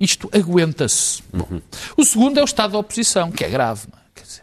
isto 0.00 0.28
aguenta-se. 0.32 1.22
Bom, 1.32 1.60
O 1.96 2.04
segundo 2.04 2.38
é 2.38 2.40
o 2.40 2.46
estado 2.46 2.72
da 2.72 2.78
oposição, 2.78 3.30
que 3.30 3.44
é 3.44 3.48
grave. 3.50 3.88
Não 3.92 3.98
é? 3.98 4.02
Quer 4.14 4.22
dizer, 4.24 4.42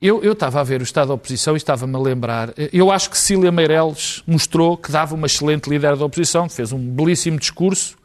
eu, 0.00 0.22
eu 0.24 0.32
estava 0.32 0.60
a 0.60 0.64
ver 0.64 0.80
o 0.80 0.84
estado 0.84 1.08
da 1.08 1.14
oposição 1.14 1.54
e 1.54 1.58
estava-me 1.58 1.94
a 1.94 1.98
lembrar. 1.98 2.54
Eu 2.72 2.90
acho 2.90 3.10
que 3.10 3.18
Cília 3.18 3.52
Meireles 3.52 4.22
mostrou 4.26 4.78
que 4.78 4.90
dava 4.90 5.14
uma 5.14 5.26
excelente 5.26 5.68
líder 5.68 5.94
da 5.94 6.04
oposição, 6.06 6.48
fez 6.48 6.72
um 6.72 6.78
belíssimo 6.78 7.38
discurso. 7.38 7.98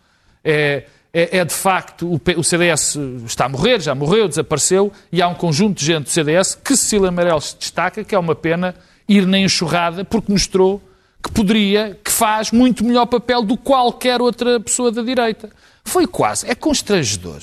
É, 0.44 0.86
é, 1.14 1.40
é 1.40 1.46
de 1.46 1.54
facto, 1.54 2.08
o, 2.08 2.22
o 2.38 2.44
CDS 2.44 2.98
está 3.26 3.46
a 3.46 3.50
morrer, 3.50 3.82
já 3.82 3.94
morreu, 3.94 4.28
desapareceu, 4.28 4.92
e 5.12 5.22
há 5.22 5.28
um 5.28 5.36
conjunto 5.36 5.80
de 5.80 5.86
gente 5.86 6.06
do 6.06 6.10
CDS 6.10 6.56
que 6.56 6.76
Cecília 6.76 7.12
Meireles 7.12 7.56
destaca, 7.60 8.04
que 8.04 8.16
é 8.16 8.20
uma 8.20 8.36
pena 8.36 8.76
ir 9.08 9.26
na 9.26 9.38
enxurrada, 9.38 10.06
porque 10.06 10.32
mostrou 10.32 10.82
que 11.22 11.32
poderia, 11.32 11.98
que 12.04 12.12
faz 12.12 12.52
muito 12.52 12.84
melhor 12.84 13.06
papel 13.06 13.44
do 13.44 13.58
que 13.58 13.64
qualquer 13.64 14.22
outra 14.22 14.60
pessoa 14.60 14.92
da 14.92 15.02
direita. 15.02 15.50
Foi 15.84 16.08
quase, 16.08 16.50
é 16.50 16.56
constrangedor. 16.56 17.42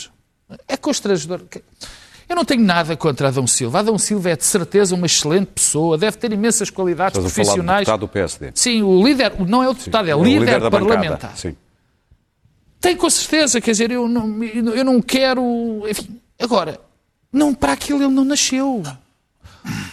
É 0.67 0.77
constrangedor. 0.77 1.43
Eu 2.29 2.37
não 2.37 2.45
tenho 2.45 2.63
nada 2.63 2.97
contra 2.97 3.29
Adão 3.29 3.47
Silva. 3.47 3.79
Adão 3.79 3.99
Silva 3.99 4.31
é 4.31 4.37
de 4.37 4.45
certeza 4.45 4.95
uma 4.95 5.07
excelente 5.07 5.47
pessoa, 5.47 5.97
deve 5.97 6.17
ter 6.17 6.33
imensas 6.33 6.71
qualidades 6.71 7.19
Estás 7.19 7.27
a 7.27 7.35
falar 7.35 7.43
do 7.43 7.47
profissionais. 7.47 7.81
deputado 7.81 8.01
do 8.01 8.09
PSD. 8.09 8.51
Sim, 8.55 8.83
o 8.83 9.07
líder, 9.07 9.35
não 9.47 9.63
é 9.63 9.69
o 9.69 9.75
deputado, 9.75 10.09
é 10.09 10.15
o 10.15 10.21
o 10.21 10.25
líder, 10.25 10.61
da 10.61 10.71
parlamentar. 10.71 11.37
Sim. 11.37 11.55
Tem 12.81 12.97
com 12.97 13.11
certeza, 13.11 13.61
quer 13.61 13.73
dizer, 13.73 13.91
eu 13.91 14.09
não, 14.09 14.43
eu 14.45 14.85
não 14.85 15.01
quero. 15.03 15.83
Enfim, 15.89 16.21
agora, 16.39 16.81
não, 17.33 17.53
para 17.55 17.73
aquilo 17.73 18.03
ele 18.03 18.13
não 18.13 18.25
nasceu. 18.25 18.83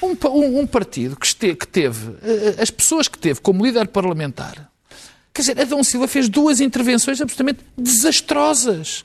Um, 0.01 0.15
um- 0.29 0.59
um 0.59 0.67
partido 0.67 1.15
que, 1.15 1.25
este- 1.25 1.55
que 1.55 1.67
teve, 1.67 2.15
eh, 2.21 2.55
as 2.61 2.69
pessoas 2.69 3.07
que 3.07 3.17
teve 3.17 3.41
como 3.41 3.65
líder 3.65 3.87
parlamentar, 3.87 4.69
quer 5.33 5.41
dizer, 5.41 5.59
Adão 5.59 5.83
Silva 5.83 6.07
fez 6.07 6.29
duas 6.29 6.61
intervenções 6.61 7.19
absolutamente 7.19 7.59
desastrosas. 7.77 9.03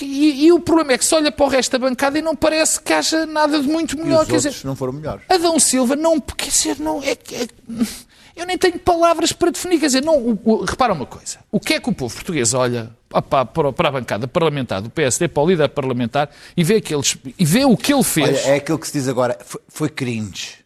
E, 0.00 0.46
e 0.46 0.52
o 0.52 0.60
problema 0.60 0.92
é 0.92 0.98
que 0.98 1.04
se 1.04 1.14
olha 1.14 1.30
para 1.30 1.44
o 1.44 1.48
resto 1.48 1.72
da 1.72 1.78
bancada 1.78 2.18
e 2.18 2.22
não 2.22 2.34
parece 2.36 2.80
que 2.80 2.92
haja 2.92 3.26
nada 3.26 3.60
de 3.60 3.68
muito 3.68 3.96
E 3.96 4.02
melhor. 4.02 4.22
os 4.22 4.28
Quer 4.28 4.36
dizer, 4.36 4.54
não 4.64 4.74
foram 4.76 4.92
melhores. 4.92 5.24
Adão 5.28 5.58
Silva 5.60 5.94
não, 5.96 6.20
quer 6.20 6.48
dizer, 6.48 6.78
não 6.80 7.02
é, 7.02 7.14
que- 7.16 7.34
é- 7.34 7.48
eu 8.36 8.46
nem 8.46 8.56
tenho 8.58 8.78
palavras 8.78 9.32
para 9.32 9.50
definir, 9.50 9.78
quer 9.80 9.86
dizer, 9.86 10.02
não, 10.04 10.16
o- 10.18 10.38
o- 10.44 10.64
repara 10.64 10.92
uma 10.92 11.06
coisa, 11.06 11.38
o 11.50 11.60
que 11.60 11.74
é 11.74 11.80
que 11.80 11.88
o 11.90 11.94
povo 11.94 12.14
português 12.14 12.54
olha 12.54 12.90
para, 13.28 13.44
para 13.44 13.88
a 13.88 13.92
bancada 13.92 14.26
parlamentar 14.26 14.80
do 14.80 14.88
PSD, 14.90 15.28
para 15.28 15.42
o 15.42 15.46
líder 15.48 15.68
parlamentar 15.68 16.30
e 16.56 16.64
vê, 16.64 16.76
aqueles, 16.76 17.16
e 17.38 17.44
vê 17.44 17.64
o 17.64 17.76
que 17.76 17.92
ele 17.92 18.02
fez. 18.02 18.28
Olha, 18.28 18.52
é 18.52 18.56
aquilo 18.56 18.78
que 18.78 18.86
se 18.86 18.92
diz 18.94 19.08
agora. 19.08 19.36
Foi, 19.44 19.60
foi 19.68 19.88
cringe. 19.88 20.61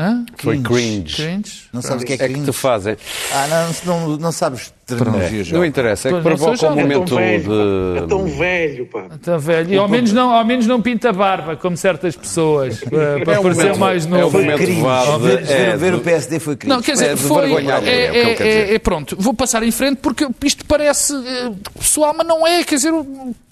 Hã? 0.00 0.24
Foi 0.36 0.60
cringe. 0.60 1.16
Cringe? 1.16 1.62
Não 1.72 1.82
sabes 1.82 2.04
o 2.04 2.06
que 2.06 2.12
é 2.12 2.14
É 2.14 2.18
que 2.18 2.28
cringe? 2.34 2.44
te 2.44 2.52
fazem. 2.56 2.96
Ah, 3.32 3.46
não, 3.84 3.98
não, 4.08 4.16
não 4.16 4.30
sabes 4.32 4.72
terminologia 4.86 5.42
já. 5.42 5.56
Não 5.56 5.64
interessa, 5.64 6.08
é 6.08 6.12
que 6.12 6.20
provoca 6.20 6.52
um. 6.52 6.54
É 6.54 6.58
tão 6.58 6.76
momento 6.76 7.16
velho, 7.16 7.44
pá. 7.44 8.04
É 8.04 8.06
tão 8.06 8.24
de. 8.24 8.30
velho, 8.30 8.86
pá. 8.86 9.06
Está 9.16 9.36
velho. 9.38 9.74
E 9.74 9.76
ao 9.76 9.88
menos, 9.88 10.12
não, 10.12 10.30
ao 10.32 10.44
menos 10.44 10.68
não 10.68 10.80
pinta 10.80 11.12
barba, 11.12 11.56
como 11.56 11.76
certas 11.76 12.14
pessoas, 12.14 12.78
para, 12.88 13.24
para 13.24 13.34
É 13.34 13.38
um 13.40 13.42
parecer 13.42 13.62
momento- 13.64 13.78
mais 13.80 14.04
é 14.04 14.08
um 14.08 14.10
novo. 14.20 14.38
momento 14.38 14.58
Cringe. 14.58 14.80
vado, 14.80 15.18
Ver, 15.18 15.50
é, 15.50 15.76
ver 15.76 15.90
do- 15.90 15.98
o 15.98 16.00
PSD 16.00 16.38
foi 16.38 16.56
cringe. 16.56 16.74
Não, 16.76 16.80
quer 16.80 16.92
dizer, 16.92 17.06
É 17.10 17.14
de 17.16 17.20
foi. 17.20 17.50
É, 17.50 17.50
é 17.50 17.56
o 17.56 18.42
é- 18.42 18.74
é- 18.74 18.78
pronto, 18.78 19.16
vou 19.18 19.34
passar 19.34 19.64
em 19.64 19.72
frente 19.72 19.96
porque 20.00 20.28
isto 20.44 20.64
parece 20.64 21.12
eh, 21.12 21.50
pessoal, 21.76 22.14
mas 22.16 22.24
não 22.26 22.46
é. 22.46 22.62
Quer 22.62 22.76
dizer, 22.76 22.92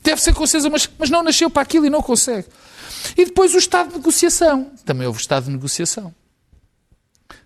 deve 0.05 0.23
ser 0.23 0.33
com 0.33 0.47
certeza, 0.47 0.71
mas, 0.71 0.89
mas 0.97 1.11
não 1.11 1.25
nasceu 1.25 1.51
para 1.51 1.63
aquilo 1.63 1.87
e 1.87 1.91
não 1.91 2.01
consegue. 2.01 2.47
E 3.19 3.25
depois 3.25 3.53
o 3.53 3.59
estado 3.59 3.89
de 3.89 3.97
negociação. 3.97 4.69
Também 4.85 5.07
houve 5.09 5.21
estado 5.21 5.47
de 5.47 5.51
negociação. 5.51 6.15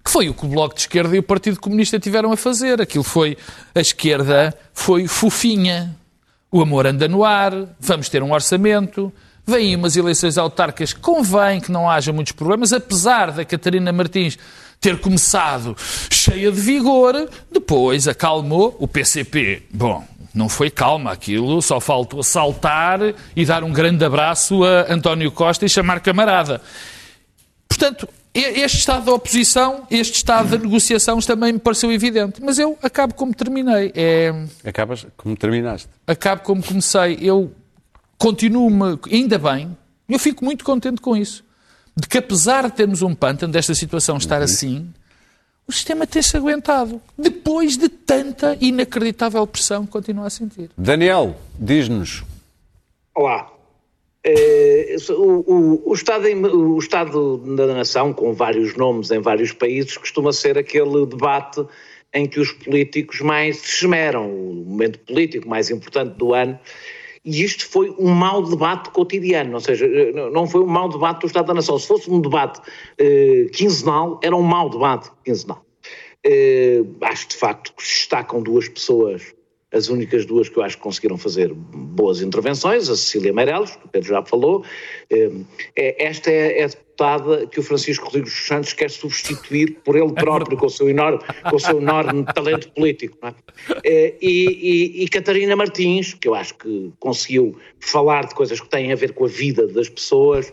Que 0.04 0.10
foi 0.10 0.28
o 0.28 0.34
que 0.34 0.46
o 0.46 0.48
Bloco 0.48 0.74
de 0.74 0.80
Esquerda 0.80 1.14
e 1.14 1.18
o 1.18 1.22
Partido 1.22 1.60
Comunista 1.60 1.98
tiveram 1.98 2.32
a 2.32 2.36
fazer. 2.36 2.80
Aquilo 2.80 3.04
foi. 3.04 3.36
A 3.74 3.80
esquerda 3.80 4.54
foi 4.72 5.06
fofinha. 5.06 5.96
O 6.50 6.60
amor 6.60 6.86
anda 6.86 7.06
no 7.06 7.24
ar. 7.24 7.52
Vamos 7.78 8.08
ter 8.08 8.22
um 8.22 8.32
orçamento. 8.32 9.12
Vêm 9.46 9.76
umas 9.76 9.96
eleições 9.96 10.38
autárquicas. 10.38 10.92
Convém 10.92 11.60
que 11.60 11.72
não 11.72 11.88
haja 11.88 12.12
muitos 12.12 12.32
problemas, 12.32 12.72
apesar 12.72 13.32
da 13.32 13.44
Catarina 13.44 13.92
Martins 13.92 14.38
ter 14.80 14.98
começado 14.98 15.76
cheia 16.10 16.50
de 16.50 16.60
vigor. 16.60 17.28
Depois 17.52 18.08
acalmou 18.08 18.76
o 18.78 18.88
PCP. 18.88 19.64
Bom, 19.70 20.04
não 20.32 20.48
foi 20.48 20.70
calma 20.70 21.12
aquilo, 21.12 21.60
só 21.60 21.80
faltou 21.80 22.22
saltar 22.22 23.00
e 23.34 23.44
dar 23.44 23.64
um 23.64 23.72
grande 23.72 24.04
abraço 24.04 24.64
a 24.64 24.92
António 24.92 25.30
Costa 25.32 25.66
e 25.66 25.68
chamar 25.68 26.00
camarada. 26.00 26.62
Portanto, 27.68 28.08
este 28.32 28.78
estado 28.78 29.04
da 29.06 29.12
oposição, 29.12 29.86
este 29.90 30.16
estado 30.16 30.50
da 30.50 30.58
negociação 30.58 31.18
também 31.20 31.52
me 31.52 31.58
pareceu 31.58 31.90
evidente. 31.92 32.40
Mas 32.42 32.58
eu 32.58 32.78
acabo 32.82 33.14
como 33.14 33.34
terminei. 33.34 33.92
É, 33.94 34.32
Acabas 34.64 35.06
como 35.16 35.36
terminaste. 35.36 35.88
acabo 36.06 36.42
como 36.42 36.62
comecei. 36.62 37.18
Eu 37.20 37.52
continuo-me, 38.16 38.98
ainda 39.12 39.38
bem, 39.38 39.76
eu 40.08 40.18
fico 40.18 40.44
muito 40.44 40.64
contente 40.64 41.00
com 41.00 41.16
isso. 41.16 41.44
De 41.96 42.06
que 42.08 42.18
apesar 42.18 42.64
de 42.70 42.72
termos 42.76 43.02
um 43.02 43.14
pântano, 43.14 43.52
desta 43.52 43.74
situação 43.74 44.16
estar 44.16 44.40
assim, 44.40 44.88
o 45.66 45.72
sistema 45.72 46.06
tem-se 46.06 46.36
aguentado. 46.36 47.00
Depois 47.18 47.76
de 47.76 47.88
tanta 47.88 48.56
inacreditável 48.60 49.44
pressão 49.46 49.84
que 49.84 49.90
continua 49.92 50.26
a 50.26 50.30
sentir. 50.30 50.70
Daniel, 50.78 51.36
diz-nos. 51.58 52.22
Olá. 53.14 53.49
Eh, 54.24 54.96
o, 55.10 55.12
o- 55.54 55.90
o 55.90 55.94
Estado, 55.94 56.26
o 56.28 56.78
Estado 56.78 57.38
da 57.56 57.66
Nação, 57.68 58.12
com 58.12 58.34
vários 58.34 58.76
nomes 58.76 59.10
em 59.10 59.18
vários 59.20 59.52
países, 59.52 59.96
costuma 59.96 60.32
ser 60.32 60.58
aquele 60.58 61.06
debate 61.06 61.64
em 62.12 62.26
que 62.26 62.38
os 62.40 62.52
políticos 62.52 63.20
mais 63.20 63.56
se 63.58 63.84
esmeram, 63.84 64.30
o 64.30 64.64
momento 64.66 64.98
político 65.00 65.48
mais 65.48 65.70
importante 65.70 66.16
do 66.18 66.34
ano. 66.34 66.58
E 67.24 67.42
isto 67.44 67.66
foi 67.68 67.90
um 67.98 68.10
mau 68.10 68.42
debate 68.42 68.90
cotidiano, 68.90 69.54
ou 69.54 69.60
seja, 69.60 69.86
eh, 69.86 70.12
não- 70.12 70.30
não 70.30 70.46
foi 70.46 70.62
um 70.62 70.66
mau 70.66 70.88
debate 70.88 71.20
do 71.20 71.26
Estado 71.26 71.46
da 71.46 71.54
Nação. 71.54 71.78
Se 71.78 71.86
fosse 71.86 72.10
um 72.10 72.20
debate 72.20 72.60
eh, 72.98 73.46
quinzenal, 73.52 74.18
era 74.22 74.34
um 74.36 74.42
mau 74.42 74.68
debate 74.70 75.10
quinzenal. 75.24 75.64
Eh, 76.24 76.82
acho 77.02 77.28
de 77.28 77.36
facto 77.36 77.72
que 77.74 77.82
se 77.82 77.94
destacam 78.00 78.42
duas 78.42 78.68
pessoas 78.68 79.34
as 79.72 79.88
únicas 79.88 80.26
duas 80.26 80.48
que 80.48 80.58
eu 80.58 80.62
acho 80.62 80.76
que 80.76 80.82
conseguiram 80.82 81.16
fazer 81.16 81.52
boas 81.54 82.20
intervenções, 82.20 82.88
a 82.88 82.96
Cecília 82.96 83.32
Meirelles, 83.32 83.76
que 83.76 83.86
o 83.86 83.88
Pedro 83.88 84.08
já 84.08 84.24
falou, 84.24 84.64
eh, 85.08 85.30
é, 85.76 86.06
esta 86.06 86.30
é, 86.30 86.60
é 86.60 86.64
a 86.64 86.66
deputada 86.66 87.46
que 87.46 87.60
o 87.60 87.62
Francisco 87.62 88.04
Rodrigues 88.06 88.32
dos 88.32 88.46
Santos 88.46 88.72
quer 88.72 88.90
substituir 88.90 89.78
por 89.84 89.96
ele 89.96 90.12
próprio, 90.12 90.58
com 90.58 90.66
o 90.66 90.70
seu 90.70 90.88
enorme, 90.88 91.20
com 91.48 91.56
o 91.56 91.60
seu 91.60 91.80
enorme 91.80 92.24
talento 92.34 92.68
político. 92.72 93.16
É? 93.22 93.34
Eh, 93.84 94.14
e, 94.20 95.00
e, 95.00 95.04
e, 95.04 95.08
Catarina 95.08 95.54
Martins, 95.54 96.14
que 96.14 96.26
eu 96.26 96.34
acho 96.34 96.54
que 96.54 96.92
conseguiu 96.98 97.56
falar 97.78 98.26
de 98.26 98.34
coisas 98.34 98.60
que 98.60 98.68
têm 98.68 98.92
a 98.92 98.96
ver 98.96 99.14
com 99.14 99.24
a 99.24 99.28
vida 99.28 99.68
das 99.68 99.88
pessoas, 99.88 100.52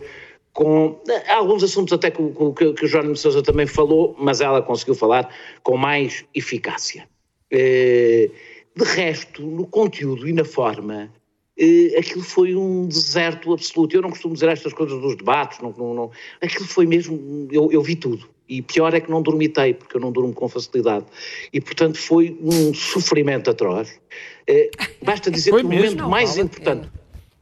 com 0.53 0.99
alguns 1.27 1.63
assuntos 1.63 1.93
até 1.93 2.09
que, 2.11 2.17
que, 2.55 2.73
que 2.73 2.85
o 2.85 2.87
Jorge 2.87 3.11
de 3.11 3.19
Sousa 3.19 3.41
também 3.41 3.65
falou, 3.67 4.15
mas 4.19 4.41
ela 4.41 4.61
conseguiu 4.61 4.95
falar 4.95 5.29
com 5.63 5.75
mais 5.75 6.23
eficácia. 6.33 7.07
Eh, 7.51 8.29
de 8.77 8.83
resto, 8.83 9.41
no 9.41 9.65
conteúdo 9.65 10.27
e 10.27 10.33
na 10.33 10.45
forma, 10.45 11.11
eh, 11.57 11.97
aquilo 11.97 12.23
foi 12.23 12.55
um 12.55 12.87
deserto 12.87 13.51
absoluto. 13.53 13.95
Eu 13.95 14.01
não 14.01 14.11
costumo 14.11 14.33
dizer 14.33 14.49
estas 14.49 14.73
coisas 14.73 14.99
dos 15.01 15.17
debates, 15.17 15.59
não, 15.59 15.73
não, 15.77 15.93
não. 15.93 16.11
aquilo 16.41 16.65
foi 16.65 16.85
mesmo, 16.85 17.47
eu, 17.51 17.71
eu 17.71 17.81
vi 17.81 17.95
tudo. 17.95 18.29
E 18.47 18.61
pior 18.61 18.93
é 18.93 19.01
que 19.01 19.11
não 19.11 19.21
dormitei, 19.21 19.73
porque 19.73 19.97
eu 19.97 20.01
não 20.01 20.11
durmo 20.11 20.33
com 20.33 20.47
facilidade. 20.47 21.05
E, 21.51 21.59
portanto, 21.59 21.97
foi 21.97 22.37
um 22.41 22.73
sofrimento 22.73 23.49
atroz. 23.49 23.99
Eh, 24.47 24.69
basta 25.03 25.29
dizer 25.29 25.51
que 25.51 25.57
o 25.57 25.63
momento 25.63 25.97
não, 25.97 26.09
mais 26.09 26.37
importante, 26.37 26.87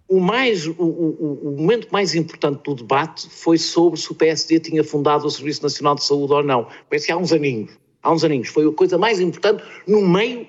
o, 0.08 0.20
mais, 0.20 0.66
o, 0.66 0.74
o, 0.80 1.50
o, 1.50 1.58
momento 1.58 1.90
mais 1.92 2.16
importante 2.16 2.64
do 2.64 2.76
debate 2.76 3.28
foi 3.30 3.58
sobre 3.58 4.00
se 4.00 4.12
o 4.12 4.16
PSD 4.16 4.60
tinha 4.60 4.84
fundado 4.84 5.28
o 5.28 5.30
Serviço 5.30 5.62
Nacional 5.62 5.96
de 5.96 6.04
Saúde 6.04 6.34
ou 6.34 6.44
não. 6.44 6.68
Parece 6.90 7.08
que 7.08 7.12
há 7.12 7.18
uns 7.18 7.32
aninhos. 7.32 7.72
Há 8.02 8.12
uns 8.12 8.24
aninhos. 8.24 8.48
Foi 8.50 8.68
a 8.68 8.72
coisa 8.72 8.98
mais 8.98 9.20
importante 9.20 9.64
no 9.88 10.02
meio 10.02 10.48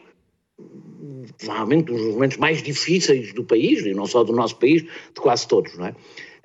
provavelmente 1.38 1.92
um 1.92 1.96
dos 1.96 2.14
momentos 2.14 2.36
mais 2.36 2.62
difíceis 2.62 3.32
do 3.32 3.44
país, 3.44 3.84
e 3.84 3.92
não 3.94 4.06
só 4.06 4.24
do 4.24 4.32
nosso 4.32 4.56
país, 4.56 4.82
de 4.82 5.20
quase 5.20 5.46
todos, 5.46 5.76
não 5.76 5.86
é? 5.86 5.94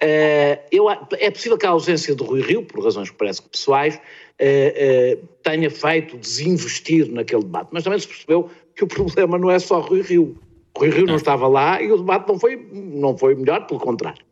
Uh, 0.02 0.60
eu, 0.72 0.90
é 0.90 1.30
possível 1.30 1.60
que 1.60 1.66
a 1.66 1.70
ausência 1.70 2.16
do 2.16 2.24
Rui 2.24 2.42
Rio, 2.42 2.64
por 2.64 2.84
razões 2.84 3.12
que 3.12 3.16
parece 3.16 3.40
que 3.40 3.50
pessoais, 3.50 3.96
uh, 3.96 4.00
uh, 5.22 5.28
tenha 5.44 5.70
feito 5.70 6.18
desinvestir 6.18 7.12
naquele 7.12 7.44
debate, 7.44 7.70
mas 7.72 7.84
também 7.84 8.00
se 8.00 8.08
percebeu 8.08 8.50
que 8.76 8.84
o 8.84 8.88
problema 8.90 9.38
não 9.38 9.52
é 9.52 9.60
só 9.60 9.80
Rui 9.80 10.02
Rio. 10.02 10.40
Rui 10.76 10.90
Rio 10.90 11.06
não 11.06 11.18
estava 11.18 11.48
lá 11.48 11.80
e 11.80 11.92
o 11.92 11.98
debate 11.98 12.28
não 12.28 12.40
foi, 12.40 12.56
não 12.74 13.16
foi 13.16 13.36
melhor, 13.36 13.68
pelo 13.68 13.80
contrário. 13.80 14.24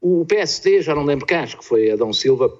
o 0.00 0.24
PSD, 0.24 0.80
já 0.80 0.94
não 0.94 1.04
lembro 1.04 1.26
quem, 1.26 1.36
acho 1.36 1.58
que 1.58 1.64
foi 1.64 1.90
Adão 1.90 2.14
Silva, 2.14 2.50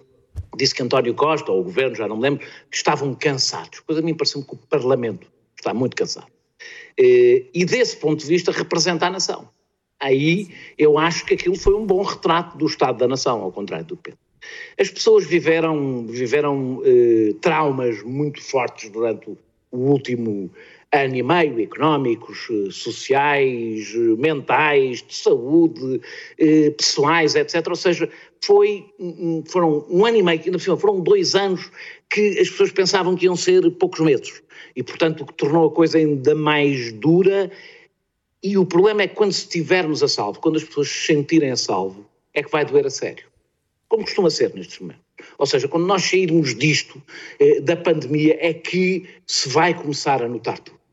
disse 0.55 0.75
que 0.75 0.83
António 0.83 1.15
Costa, 1.15 1.51
ou 1.51 1.61
o 1.61 1.65
governo, 1.65 1.95
já 1.95 2.07
não 2.07 2.17
me 2.17 2.23
lembro, 2.23 2.47
estavam 2.71 3.15
cansados. 3.15 3.81
Pois 3.87 3.99
a 3.99 4.03
mim 4.03 4.15
parece-me 4.15 4.45
que 4.45 4.53
o 4.53 4.59
Parlamento 4.59 5.27
está 5.65 5.75
muito 5.75 5.97
cansado. 5.97 6.29
Eh, 6.99 7.47
e 7.53 7.65
desse 7.65 7.97
ponto 7.97 8.21
de 8.21 8.27
vista 8.27 8.53
representa 8.53 9.07
a 9.07 9.11
nação. 9.11 9.49
Aí 9.99 10.49
eu 10.77 10.99
acho 10.99 11.25
que 11.25 11.35
aquilo 11.35 11.57
foi 11.57 11.75
um 11.75 11.87
bom 11.87 12.03
retrato 12.03 12.59
do 12.59 12.67
Estado 12.67 12.99
da 12.99 13.09
nação, 13.09 13.41
ao 13.41 13.51
contrário 13.51 13.87
do 13.87 13.97
Pedro. 13.97 14.19
As 14.79 14.91
pessoas 14.91 15.25
viveram, 15.25 16.07
viveram 16.07 16.83
eh, 16.85 17.35
traumas 17.41 18.03
muito 18.03 18.43
fortes 18.43 18.91
durante 18.91 19.31
o 19.31 19.39
último 19.77 20.51
ano 20.95 21.17
e 21.17 21.23
meio, 21.23 21.61
económicos, 21.61 22.47
eh, 22.51 22.71
sociais, 22.71 23.93
eh, 23.95 23.99
mentais, 24.17 25.03
de 25.03 25.15
saúde, 25.15 26.01
eh, 26.39 26.71
pessoais, 26.71 27.35
etc. 27.35 27.67
Ou 27.69 27.77
seja, 27.77 28.09
foi, 28.43 28.87
foram 29.47 29.85
um 29.91 30.07
ano 30.07 30.19
e 30.19 30.23
meio, 30.23 30.41
ainda 30.45 30.59
foram 30.59 31.01
dois 31.01 31.35
anos 31.35 31.71
que 32.09 32.39
as 32.39 32.49
pessoas 32.49 32.71
pensavam 32.71 33.17
que 33.17 33.25
iam 33.25 33.35
ser 33.35 33.69
poucos 33.73 34.01
meses. 34.01 34.43
E, 34.77 34.83
portanto, 34.83 35.23
o 35.23 35.27
que 35.27 35.35
tornou 35.35 35.67
a 35.67 35.71
coisa 35.71 35.99
ainda 35.99 36.35
mais 36.35 36.93
dura. 36.93 37.51
E 38.43 38.57
o 38.57 38.65
problema 38.65 39.03
é 39.03 39.09
que 39.09 39.15
quando 39.15 39.33
estivermos 39.33 40.03
a 40.03 40.09
salvo, 40.09 40.39
quando 40.39 40.57
as 40.57 40.65
pessoas 40.65 40.89
se 40.89 41.07
sentirem 41.07 41.51
a 41.51 41.57
salvo, 41.57 42.07
é 42.33 42.43
que 42.43 42.51
vai 42.51 42.65
doer 42.65 42.87
a 42.87 42.91
sério. 42.91 43.25
Como 43.89 44.05
costuma 44.05 44.31
ser 44.31 44.55
nestes 44.55 44.79
momentos. 44.79 45.03
Ou 45.39 45.47
seja, 45.47 45.67
quando 45.67 45.87
nós 45.87 46.03
sairmos 46.03 46.55
disto, 46.55 47.01
da 47.63 47.77
pandemia, 47.77 48.37
é 48.41 48.53
que 48.53 49.09
se 49.27 49.49
vai 49.49 49.73
começar 49.73 50.23
a 50.23 50.29
notar 50.29 50.59
tudo. 50.59 50.84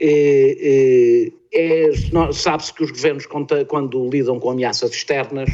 É, 0.00 1.30
é, 1.52 1.88
é 1.88 2.32
Sabe-se 2.32 2.72
que 2.72 2.82
os 2.82 2.90
governos, 2.90 3.26
quando 3.26 4.08
lidam 4.08 4.40
com 4.40 4.50
ameaças 4.50 4.90
externas, 4.92 5.50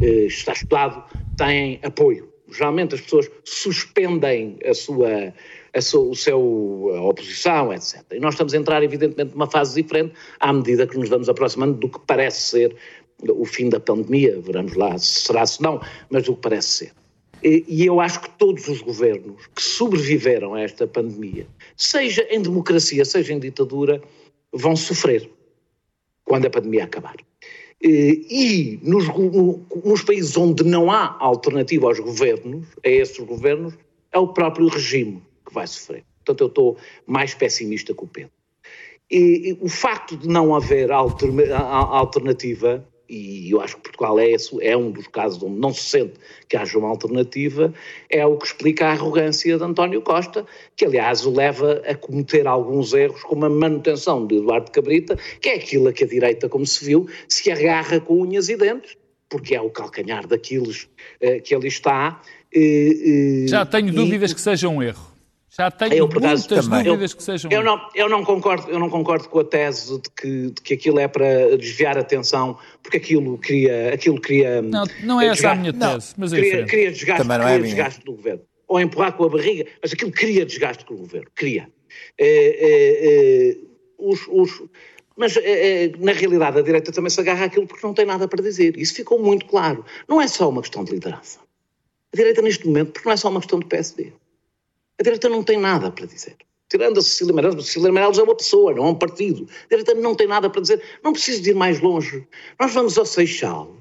eh, 0.00 0.24
está 0.24 0.52
estudado, 0.52 1.04
têm 1.36 1.78
apoio. 1.82 2.28
Geralmente 2.50 2.94
as 2.94 3.02
pessoas 3.02 3.30
suspendem 3.44 4.58
a 4.64 4.74
sua, 4.74 5.34
a 5.72 5.80
sua, 5.80 6.00
o 6.00 6.16
seu 6.16 6.90
a 6.96 7.02
oposição, 7.02 7.72
etc. 7.72 8.02
E 8.12 8.18
nós 8.18 8.34
estamos 8.34 8.54
a 8.54 8.56
entrar, 8.56 8.82
evidentemente, 8.82 9.32
numa 9.32 9.48
fase 9.48 9.80
diferente 9.80 10.14
à 10.40 10.52
medida 10.52 10.86
que 10.86 10.98
nos 10.98 11.08
vamos 11.08 11.28
aproximando 11.28 11.74
do 11.74 11.88
que 11.88 12.00
parece 12.06 12.40
ser 12.40 12.76
o 13.28 13.44
fim 13.44 13.68
da 13.68 13.78
pandemia. 13.78 14.40
Veremos 14.40 14.74
lá 14.74 14.96
se 14.98 15.20
será 15.20 15.46
se 15.46 15.62
não, 15.62 15.80
mas 16.08 16.24
do 16.24 16.34
que 16.34 16.40
parece 16.40 16.68
ser. 16.68 16.99
E 17.42 17.86
eu 17.86 18.00
acho 18.00 18.20
que 18.20 18.30
todos 18.30 18.68
os 18.68 18.82
governos 18.82 19.46
que 19.54 19.62
sobreviveram 19.62 20.54
a 20.54 20.60
esta 20.60 20.86
pandemia, 20.86 21.46
seja 21.76 22.26
em 22.30 22.42
democracia, 22.42 23.04
seja 23.04 23.32
em 23.32 23.38
ditadura, 23.38 24.02
vão 24.52 24.76
sofrer 24.76 25.30
quando 26.24 26.46
a 26.46 26.50
pandemia 26.50 26.84
acabar. 26.84 27.16
E 27.82 28.78
nos, 28.82 29.06
nos 29.84 30.02
países 30.02 30.36
onde 30.36 30.62
não 30.64 30.90
há 30.90 31.16
alternativa 31.18 31.86
aos 31.86 31.98
governos, 31.98 32.66
a 32.84 32.88
esses 32.88 33.18
governos, 33.18 33.74
é 34.12 34.18
o 34.18 34.28
próprio 34.28 34.68
regime 34.68 35.22
que 35.46 35.54
vai 35.54 35.66
sofrer. 35.66 36.04
Portanto, 36.18 36.42
eu 36.42 36.48
estou 36.48 36.76
mais 37.06 37.34
pessimista 37.34 37.94
que 37.94 38.04
o 38.04 38.06
Pedro. 38.06 38.30
E, 39.10 39.50
e 39.50 39.58
o 39.60 39.68
facto 39.68 40.16
de 40.16 40.28
não 40.28 40.54
haver 40.54 40.92
alternativa 40.92 42.86
e 43.10 43.50
eu 43.50 43.60
acho 43.60 43.76
que 43.76 43.82
Portugal 43.82 44.18
é, 44.20 44.30
esse, 44.30 44.56
é 44.64 44.76
um 44.76 44.92
dos 44.92 45.08
casos 45.08 45.42
onde 45.42 45.58
não 45.58 45.74
se 45.74 45.82
sente 45.82 46.14
que 46.48 46.56
haja 46.56 46.78
uma 46.78 46.88
alternativa, 46.88 47.74
é 48.08 48.24
o 48.24 48.36
que 48.36 48.46
explica 48.46 48.86
a 48.86 48.92
arrogância 48.92 49.58
de 49.58 49.64
António 49.64 50.00
Costa, 50.00 50.46
que 50.76 50.84
aliás 50.84 51.26
o 51.26 51.32
leva 51.32 51.82
a 51.84 51.94
cometer 51.96 52.46
alguns 52.46 52.92
erros, 52.92 53.22
como 53.24 53.44
a 53.44 53.50
manutenção 53.50 54.26
de 54.26 54.36
Eduardo 54.36 54.70
Cabrita, 54.70 55.18
que 55.40 55.48
é 55.48 55.56
aquilo 55.56 55.88
a 55.88 55.92
que 55.92 56.04
a 56.04 56.06
direita, 56.06 56.48
como 56.48 56.64
se 56.64 56.84
viu, 56.84 57.08
se 57.28 57.50
agarra 57.50 57.98
com 57.98 58.22
unhas 58.22 58.48
e 58.48 58.56
dentes, 58.56 58.96
porque 59.28 59.56
é 59.56 59.60
o 59.60 59.70
calcanhar 59.70 60.26
daqueles 60.26 60.84
uh, 60.84 61.42
que 61.42 61.54
ali 61.54 61.68
está. 61.68 62.20
Uh, 62.54 63.44
uh, 63.44 63.48
Já 63.48 63.66
tenho 63.66 63.92
dúvidas 63.92 64.32
que 64.32 64.40
seja 64.40 64.68
um 64.68 64.80
erro. 64.80 65.09
Já 65.50 65.68
tenho 65.68 65.94
eu, 65.94 66.08
muitas 66.08 66.46
também. 66.46 66.84
dúvidas 66.84 67.10
eu, 67.10 67.16
que 67.16 67.22
sejam. 67.24 67.50
Eu 67.50 67.64
não, 67.64 67.88
eu, 67.92 68.08
não 68.08 68.24
concordo, 68.24 68.70
eu 68.70 68.78
não 68.78 68.88
concordo 68.88 69.28
com 69.28 69.40
a 69.40 69.44
tese 69.44 70.00
de 70.00 70.10
que, 70.10 70.50
de 70.52 70.62
que 70.62 70.74
aquilo 70.74 71.00
é 71.00 71.08
para 71.08 71.56
desviar 71.56 71.98
a 71.98 72.02
atenção, 72.02 72.56
porque 72.80 72.98
aquilo 72.98 73.36
cria. 73.36 73.92
Aquilo 73.92 74.20
cria 74.20 74.62
não, 74.62 74.84
não 75.02 75.20
é 75.20 75.26
essa 75.26 75.34
desgaste, 75.34 75.58
a 75.58 75.60
minha 75.60 75.72
tese, 75.72 76.06
não, 76.08 76.14
mas 76.18 76.32
é 76.32 76.36
cria, 76.36 76.66
cria 76.66 76.92
desgaste, 76.92 77.22
também 77.22 77.38
não 77.38 77.48
é 77.48 77.58
desgaste 77.58 78.04
do 78.04 78.12
governo. 78.12 78.42
Ou 78.68 78.78
empurrar 78.78 79.12
com 79.14 79.24
a 79.24 79.28
barriga, 79.28 79.66
mas 79.82 79.92
aquilo 79.92 80.12
cria 80.12 80.46
desgaste 80.46 80.84
com 80.84 80.94
o 80.94 80.98
governo. 80.98 81.28
Cria. 81.34 81.68
É, 82.16 82.28
é, 82.28 83.50
é, 83.50 83.56
os, 83.98 84.20
os, 84.28 84.62
mas 85.16 85.36
é, 85.36 85.86
é, 85.86 85.92
na 85.98 86.12
realidade 86.12 86.60
a 86.60 86.62
direita 86.62 86.92
também 86.92 87.10
se 87.10 87.18
agarra 87.18 87.46
àquilo 87.46 87.66
porque 87.66 87.84
não 87.84 87.92
tem 87.92 88.06
nada 88.06 88.28
para 88.28 88.40
dizer. 88.40 88.78
Isso 88.78 88.94
ficou 88.94 89.20
muito 89.20 89.46
claro. 89.46 89.84
Não 90.08 90.22
é 90.22 90.28
só 90.28 90.48
uma 90.48 90.60
questão 90.60 90.84
de 90.84 90.92
liderança. 90.92 91.40
A 92.12 92.16
direita 92.16 92.40
neste 92.40 92.66
momento, 92.68 92.92
porque 92.92 93.08
não 93.08 93.14
é 93.14 93.16
só 93.16 93.28
uma 93.28 93.40
questão 93.40 93.58
de 93.58 93.66
PSD. 93.66 94.12
A 95.00 95.02
direita 95.02 95.28
não 95.30 95.42
tem 95.42 95.58
nada 95.58 95.90
para 95.90 96.04
dizer. 96.04 96.36
Tirando 96.68 96.98
a 96.98 97.02
Cecília 97.02 97.32
Meirelles, 97.32 97.66
Cecília 97.66 97.90
Meirelles 97.90 98.18
é 98.18 98.22
uma 98.22 98.36
pessoa, 98.36 98.74
não 98.74 98.84
é 98.84 98.88
um 98.90 98.94
partido. 98.94 99.48
A 99.64 99.68
direita 99.68 99.94
não 99.94 100.14
tem 100.14 100.28
nada 100.28 100.50
para 100.50 100.60
dizer. 100.60 100.82
Não 101.02 101.12
preciso 101.12 101.42
de 101.42 101.50
ir 101.50 101.54
mais 101.54 101.80
longe. 101.80 102.26
Nós 102.60 102.72
vamos 102.72 102.98
ao 102.98 103.06
Seixal 103.06 103.74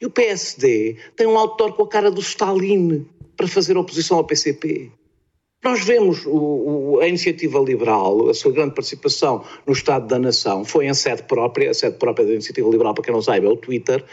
e 0.00 0.06
o 0.06 0.10
PSD 0.10 0.96
tem 1.14 1.26
um 1.26 1.38
autor 1.38 1.72
com 1.74 1.84
a 1.84 1.88
cara 1.88 2.10
do 2.10 2.20
Stalin 2.20 3.06
para 3.36 3.46
fazer 3.46 3.76
oposição 3.76 4.18
ao 4.18 4.24
PCP. 4.24 4.90
Nós 5.64 5.84
vemos 5.84 6.26
o, 6.26 6.30
o, 6.30 7.00
a 7.00 7.08
iniciativa 7.08 7.58
liberal, 7.58 8.28
a 8.28 8.34
sua 8.34 8.52
grande 8.52 8.74
participação 8.74 9.42
no 9.66 9.72
Estado 9.72 10.06
da 10.06 10.18
Nação, 10.18 10.64
foi 10.64 10.86
em 10.86 10.94
sede 10.94 11.22
própria, 11.22 11.70
a 11.70 11.74
sede 11.74 11.96
própria 11.96 12.26
da 12.26 12.32
iniciativa 12.32 12.68
liberal, 12.68 12.92
para 12.92 13.04
quem 13.04 13.14
não 13.14 13.22
saiba, 13.22 13.46
é 13.46 13.50
o 13.50 13.56
Twitter, 13.56 14.04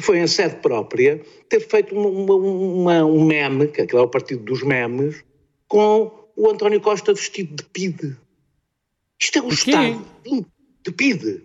foi 0.00 0.18
em 0.18 0.26
sede 0.26 0.56
própria 0.56 1.20
ter 1.48 1.60
feito 1.60 1.94
uma, 1.94 2.08
uma, 2.08 2.34
uma, 2.36 3.04
um 3.04 3.24
meme, 3.24 3.68
que 3.68 3.80
é 3.80 4.00
o 4.00 4.08
partido 4.08 4.44
dos 4.44 4.62
memes, 4.62 5.24
com 5.74 6.12
o 6.36 6.48
António 6.48 6.80
Costa 6.80 7.12
vestido 7.12 7.56
de 7.56 7.64
PIDE. 7.64 8.16
Isto 9.20 9.40
é 9.40 9.42
o 9.42 9.48
Estado 9.48 10.06
de 10.84 10.92
PIDE. 10.92 11.42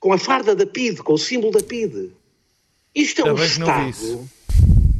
Com 0.00 0.14
a 0.14 0.18
farda 0.18 0.56
da 0.56 0.64
PIDE, 0.64 1.02
com 1.02 1.12
o 1.12 1.18
símbolo 1.18 1.52
da 1.52 1.62
PIDE. 1.62 2.10
Isto 2.94 3.20
é 3.20 3.24
Também 3.24 3.42
o 3.42 3.46
Estado. 3.46 4.30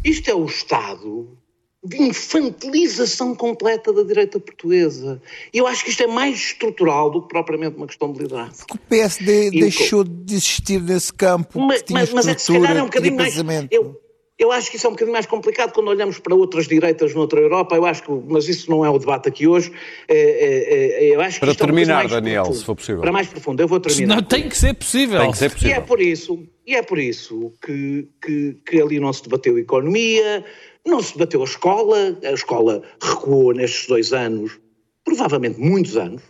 Isto 0.05 0.31
é 0.31 0.35
o 0.35 0.45
Estado 0.45 1.39
de 1.83 2.03
infantilização 2.03 3.35
completa 3.35 3.91
da 3.95 4.03
direita 4.03 4.39
portuguesa. 4.39 5.23
E 5.51 5.57
eu 5.57 5.67
acho 5.67 5.83
que 5.83 5.89
isto 5.89 6.03
é 6.03 6.07
mais 6.07 6.37
estrutural 6.37 7.11
do 7.11 7.23
que 7.23 7.29
propriamente 7.29 7.79
uma 7.79 7.87
questão 7.87 8.13
de 8.13 8.19
liderança. 8.21 8.67
Porque 8.67 8.75
o 8.75 8.89
PSD 8.91 9.49
e 9.55 9.61
deixou 9.61 10.01
o... 10.01 10.05
de 10.05 10.35
existir 10.35 10.83
nesse 10.83 11.15
campo. 11.15 11.59
Mas, 11.61 11.83
mas, 11.89 12.13
mas 12.13 12.29
é, 12.29 12.37
se 12.37 12.53
calhar 12.53 12.77
é 12.77 12.83
um 12.83 12.87
bocadinho 12.87 13.17
mais. 13.17 13.35
Eu, 13.71 14.04
eu 14.37 14.51
acho 14.51 14.69
que 14.69 14.77
isso 14.77 14.87
é 14.87 14.91
um 14.91 14.93
bocadinho 14.95 15.13
mais 15.13 15.27
complicado 15.27 15.73
quando 15.73 15.89
olhamos 15.89 16.19
para 16.19 16.35
outras 16.35 16.67
direitas 16.67 17.15
noutra 17.15 17.41
Europa, 17.41 17.77
eu 17.77 17.85
acho 17.85 18.03
que, 18.03 18.11
mas 18.11 18.49
isso 18.49 18.69
não 18.69 18.85
é 18.85 18.91
o 18.91 18.99
debate 18.99 19.29
aqui 19.29 19.47
hoje. 19.47 19.73
É, 20.09 20.17
é, 20.17 21.05
é, 21.07 21.15
eu 21.15 21.21
acho 21.21 21.35
que 21.35 21.47
Para 21.47 21.53
é 21.53 21.55
terminar, 21.55 21.95
mais 21.99 22.11
Daniel, 22.11 22.43
profundo. 22.43 22.59
se 22.59 22.65
for 22.65 22.75
possível. 22.75 23.01
Para 23.01 23.13
mais 23.13 23.29
profundo, 23.29 23.61
eu 23.63 23.69
vou 23.69 23.79
terminar. 23.79 24.17
Não, 24.17 24.23
tem 24.23 24.49
que 24.49 24.57
ser 24.57 24.75
possível. 24.75 25.21
Tem 25.21 25.31
que 25.31 25.39
ser 25.39 25.45
E 25.45 25.47
é 25.47 25.51
possível. 25.51 25.83
por 25.83 26.01
isso, 26.01 26.49
e 26.67 26.75
é 26.75 26.83
por 26.83 26.99
isso 26.99 27.53
que, 27.65 28.09
que, 28.21 28.57
que 28.67 28.81
ali 28.81 28.99
não 28.99 29.13
se 29.13 29.23
debateu 29.23 29.57
economia, 29.57 30.45
não 30.85 31.01
se 31.01 31.13
debateu 31.13 31.41
a 31.41 31.45
escola, 31.45 32.19
a 32.25 32.33
escola 32.33 32.83
recuou 33.01 33.53
nestes 33.55 33.87
dois 33.87 34.13
anos, 34.13 34.59
provavelmente 35.05 35.61
muitos 35.61 35.97
anos, 35.97 36.23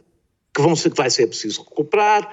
que, 0.55 0.61
vão 0.61 0.77
ser, 0.77 0.91
que 0.91 0.97
vai 0.97 1.09
ser 1.11 1.27
preciso 1.27 1.63
recuperar, 1.63 2.31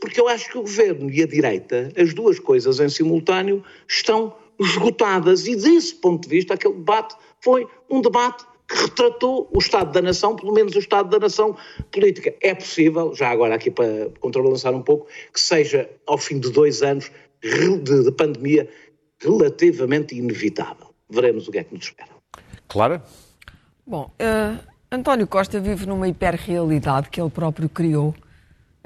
porque 0.00 0.18
eu 0.20 0.28
acho 0.28 0.50
que 0.50 0.58
o 0.58 0.62
governo 0.62 1.10
e 1.10 1.22
a 1.22 1.26
direita, 1.26 1.92
as 1.96 2.12
duas 2.12 2.38
coisas 2.40 2.80
em 2.80 2.88
simultâneo, 2.88 3.62
estão 3.86 4.34
esgotadas. 4.58 5.46
E 5.46 5.56
desse 5.56 5.94
ponto 5.94 6.28
de 6.28 6.28
vista, 6.28 6.54
aquele 6.54 6.74
debate 6.74 7.14
foi 7.40 7.66
um 7.90 8.00
debate 8.00 8.44
que 8.68 8.76
retratou 8.82 9.48
o 9.52 9.58
Estado 9.58 9.92
da 9.92 10.02
Nação, 10.02 10.34
pelo 10.34 10.52
menos 10.52 10.74
o 10.74 10.78
Estado 10.78 11.08
da 11.08 11.18
Nação 11.18 11.56
política. 11.92 12.34
É 12.40 12.54
possível, 12.54 13.14
já 13.14 13.30
agora 13.30 13.54
aqui 13.54 13.70
para 13.70 14.10
contrabalançar 14.20 14.74
um 14.74 14.82
pouco, 14.82 15.06
que 15.32 15.40
seja 15.40 15.88
ao 16.06 16.18
fim 16.18 16.40
de 16.40 16.50
dois 16.50 16.82
anos 16.82 17.10
de, 17.42 18.04
de 18.04 18.12
pandemia 18.12 18.68
relativamente 19.20 20.16
inevitável. 20.16 20.88
Veremos 21.08 21.46
o 21.46 21.52
que 21.52 21.58
é 21.58 21.64
que 21.64 21.74
nos 21.74 21.84
espera. 21.84 22.10
Clara? 22.68 23.02
Bom, 23.86 24.10
eh, 24.18 24.56
António 24.90 25.26
Costa 25.28 25.60
vive 25.60 25.86
numa 25.86 26.08
hiperrealidade 26.08 27.08
que 27.08 27.20
ele 27.20 27.30
próprio 27.30 27.68
criou. 27.68 28.14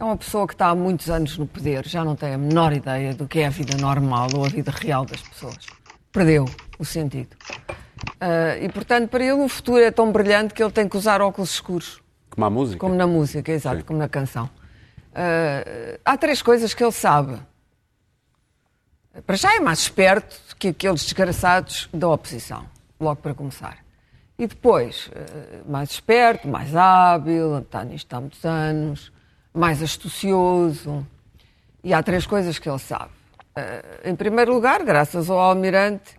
É 0.01 0.05
uma 0.05 0.17
pessoa 0.17 0.47
que 0.47 0.55
está 0.55 0.69
há 0.69 0.75
muitos 0.75 1.11
anos 1.11 1.37
no 1.37 1.47
poder, 1.47 1.87
já 1.87 2.03
não 2.03 2.17
tem 2.17 2.33
a 2.33 2.39
menor 2.39 2.73
ideia 2.73 3.13
do 3.13 3.29
que 3.29 3.41
é 3.41 3.47
a 3.47 3.51
vida 3.51 3.77
normal 3.77 4.29
ou 4.35 4.47
a 4.47 4.49
vida 4.49 4.71
real 4.71 5.05
das 5.05 5.21
pessoas. 5.21 5.59
Perdeu 6.11 6.47
o 6.79 6.85
sentido. 6.87 7.37
Eh, 8.19 8.61
e, 8.63 8.69
portanto, 8.71 9.11
para 9.11 9.23
ele 9.23 9.43
o 9.43 9.49
futuro 9.49 9.83
é 9.83 9.91
tão 9.91 10.11
brilhante 10.11 10.55
que 10.55 10.63
ele 10.63 10.73
tem 10.73 10.89
que 10.89 10.97
usar 10.97 11.21
óculos 11.21 11.51
escuros. 11.51 12.01
Como 12.31 12.47
a 12.47 12.49
música? 12.49 12.81
Como 12.81 12.95
na 12.95 13.07
música, 13.07 13.53
exato, 13.53 13.85
como 13.85 13.99
na 13.99 14.09
canção. 14.09 14.49
Ah, 15.15 15.99
há 16.03 16.17
três 16.17 16.41
coisas 16.41 16.73
que 16.73 16.83
ele 16.83 16.93
sabe. 16.93 17.39
Para 19.27 19.37
já 19.37 19.55
é 19.55 19.61
mais 19.61 19.81
esperto 19.81 20.57
que 20.57 20.69
aqueles 20.69 21.05
desgraçados 21.05 21.91
da 21.93 22.09
oposição, 22.09 22.65
logo 22.99 23.21
para 23.21 23.35
começar. 23.35 23.77
E 24.39 24.47
depois, 24.47 25.11
ah, 25.15 25.63
mais 25.69 25.91
esperto, 25.91 26.49
mais 26.49 26.75
hábil, 26.75 27.59
está 27.59 27.85
nisto 27.85 28.15
há 28.15 28.21
muitos 28.21 28.43
anos, 28.47 29.13
mais 29.53 29.83
astucioso. 29.83 31.07
E 31.83 31.95
há 31.95 32.03
três 32.03 32.27
coisas 32.27 32.59
que 32.59 32.69
ele 32.69 32.79
sabe. 32.79 33.11
Ah, 33.55 33.83
em 34.05 34.15
primeiro 34.15 34.53
lugar, 34.53 34.85
graças 34.85 35.29
ao 35.29 35.39
Almirante 35.39 36.19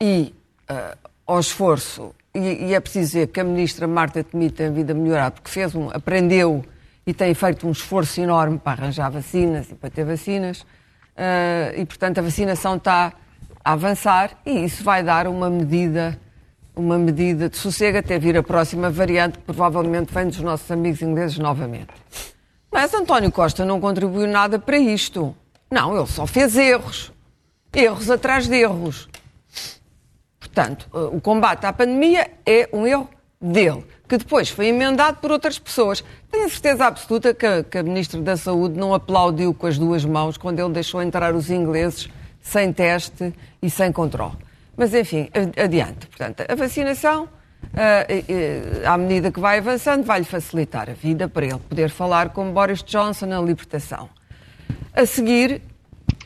e 0.00 0.34
ah, 0.68 0.96
ao 1.26 1.40
esforço, 1.40 2.14
e, 2.34 2.66
e 2.66 2.74
é 2.74 2.80
preciso 2.80 3.06
dizer 3.06 3.26
que 3.28 3.40
a 3.40 3.44
ministra 3.44 3.86
Marta 3.86 4.22
Temido 4.22 4.54
tem 4.54 4.72
vindo 4.72 4.90
a 4.90 4.94
melhorar, 4.94 5.30
porque 5.30 5.50
fez 5.50 5.74
um, 5.74 5.88
aprendeu 5.90 6.64
e 7.06 7.14
tem 7.14 7.32
feito 7.34 7.66
um 7.66 7.70
esforço 7.70 8.20
enorme 8.20 8.58
para 8.58 8.82
arranjar 8.82 9.10
vacinas 9.10 9.70
e 9.70 9.74
para 9.74 9.90
ter 9.90 10.04
vacinas, 10.04 10.66
ah, 11.16 11.72
e 11.76 11.84
portanto 11.84 12.18
a 12.18 12.22
vacinação 12.22 12.76
está 12.76 13.12
a 13.64 13.72
avançar 13.72 14.38
e 14.44 14.64
isso 14.64 14.84
vai 14.84 15.02
dar 15.02 15.26
uma 15.26 15.48
medida, 15.48 16.18
uma 16.76 16.98
medida 16.98 17.48
de 17.48 17.56
sossego 17.56 17.98
até 17.98 18.18
vir 18.18 18.36
a 18.36 18.42
próxima 18.42 18.90
variante, 18.90 19.38
que 19.38 19.44
provavelmente 19.44 20.12
vem 20.12 20.26
dos 20.26 20.40
nossos 20.40 20.70
amigos 20.70 21.00
ingleses 21.02 21.38
novamente. 21.38 21.92
Mas 22.74 22.92
António 22.92 23.30
Costa 23.30 23.64
não 23.64 23.80
contribuiu 23.80 24.26
nada 24.26 24.58
para 24.58 24.76
isto. 24.76 25.32
Não, 25.70 25.96
ele 25.96 26.08
só 26.08 26.26
fez 26.26 26.56
erros. 26.56 27.12
Erros 27.72 28.10
atrás 28.10 28.48
de 28.48 28.56
erros. 28.56 29.08
Portanto, 30.40 30.88
eh, 30.92 31.16
o 31.16 31.20
combate 31.20 31.64
à 31.66 31.72
pandemia 31.72 32.28
é 32.44 32.68
um 32.72 32.84
erro 32.84 33.08
dele, 33.40 33.86
que 34.08 34.18
depois 34.18 34.48
foi 34.48 34.66
emendado 34.66 35.18
por 35.18 35.30
outras 35.30 35.56
pessoas. 35.56 36.02
Tenho 36.28 36.50
certeza 36.50 36.86
absoluta 36.86 37.32
que 37.32 37.46
a, 37.46 37.62
que 37.62 37.78
a 37.78 37.82
Ministra 37.84 38.20
da 38.20 38.36
Saúde 38.36 38.76
não 38.76 38.92
aplaudiu 38.92 39.54
com 39.54 39.68
as 39.68 39.78
duas 39.78 40.04
mãos 40.04 40.36
quando 40.36 40.58
ele 40.58 40.72
deixou 40.72 41.00
entrar 41.00 41.32
os 41.32 41.50
ingleses 41.50 42.08
sem 42.40 42.72
teste 42.72 43.32
e 43.62 43.70
sem 43.70 43.92
controle. 43.92 44.34
Mas, 44.76 44.92
enfim, 44.92 45.30
adiante. 45.62 46.08
Portanto, 46.08 46.42
a 46.48 46.54
vacinação, 46.56 47.28
ah, 47.72 48.92
à 48.92 48.98
medida 48.98 49.30
que 49.30 49.40
vai 49.40 49.58
avançando, 49.58 50.04
vai-lhe 50.04 50.24
facilitar 50.24 50.90
a 50.90 50.92
vida 50.92 51.28
para 51.28 51.46
ele 51.46 51.58
poder 51.58 51.90
falar 51.90 52.30
com 52.30 52.52
Boris 52.52 52.82
Johnson 52.82 53.26
na 53.26 53.40
libertação. 53.40 54.08
A 54.94 55.06
seguir, 55.06 55.62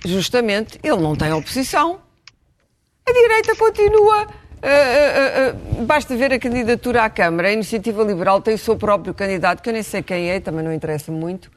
justamente, 0.05 0.79
ele 0.83 1.01
não 1.01 1.15
tem 1.15 1.33
oposição, 1.33 2.01
a 3.07 3.13
direita 3.13 3.57
continua. 3.57 4.27
ah, 4.63 5.55
basta 5.85 6.17
ver 6.17 6.33
a 6.33 6.39
candidatura 6.39 7.05
à 7.05 7.11
Câmara. 7.11 7.49
A 7.49 7.53
Iniciativa 7.53 8.03
Liberal 8.03 8.41
tem 8.41 8.55
o 8.55 8.59
seu 8.59 8.77
próprio 8.77 9.15
candidato, 9.15 9.63
que 9.63 9.69
eu 9.69 9.73
nem 9.73 9.83
sei 9.83 10.03
quem 10.03 10.31
é, 10.31 10.41
também 10.41 10.65
não 10.65 10.73
interessa 10.73 11.11
muito. 11.13 11.51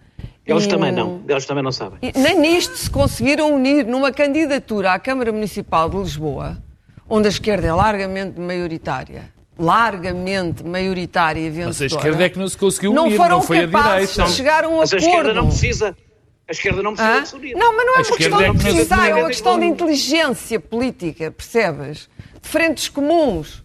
Eles 0.46 0.66
também 0.68 0.92
não, 0.92 1.22
eles 1.28 1.46
também 1.46 1.64
não 1.64 1.72
sabem. 1.72 2.00
e 2.02 2.18
nem 2.18 2.40
nisto 2.40 2.76
se 2.76 2.90
conseguiram 2.90 3.54
unir 3.54 3.86
numa 3.86 4.12
candidatura 4.12 4.94
à 4.94 5.00
Câmara 5.00 5.32
Municipal 5.32 5.90
de 5.90 5.98
Lisboa, 5.98 6.58
onde 7.08 7.28
a 7.28 7.30
esquerda 7.30 7.68
é 7.68 7.74
largamente 7.74 8.40
maioritária. 8.40 9.32
Largamente 9.60 10.64
maioritária 10.66 11.40
e 11.40 11.50
vencedora. 11.50 11.68
Mas 11.68 11.82
a 11.82 11.86
esquerda 11.86 12.24
é 12.24 12.30
que 12.30 12.40
não 12.40 12.48
se 12.48 12.58
conseguiu 12.58 12.94
Não 12.94 13.06
unir, 13.06 13.18
foram 13.18 13.38
não 13.38 13.42
foi 13.44 13.60
a 13.60 13.68
capazes 13.68 14.12
direita. 14.12 14.32
de 14.32 14.38
chegar 14.38 14.64
a 14.64 14.68
um 14.68 14.78
Mas 14.78 14.94
a 14.94 14.98
acordo. 14.98 15.10
esquerda 15.10 15.34
não 15.34 15.48
precisa. 15.48 15.98
A 16.48 16.52
esquerda 16.52 16.84
não 16.84 16.96
precisa 16.96 17.22
de 17.22 17.28
se 17.28 17.36
unir. 17.36 17.56
Não, 17.56 17.76
mas 17.76 17.86
não 17.86 17.94
é 17.94 17.98
A 17.98 18.02
uma 18.02 18.18
questão 18.18 18.42
é 18.42 18.44
de 18.44 18.58
que 18.58 18.64
precisar, 18.64 19.08
é 19.08 19.14
uma 19.14 19.28
questão 19.28 19.60
de 19.60 19.66
inteligência 19.66 20.60
política, 20.60 21.32
percebes? 21.32 22.10
De 22.42 22.50
frentes 22.50 22.90
comuns. 22.90 23.64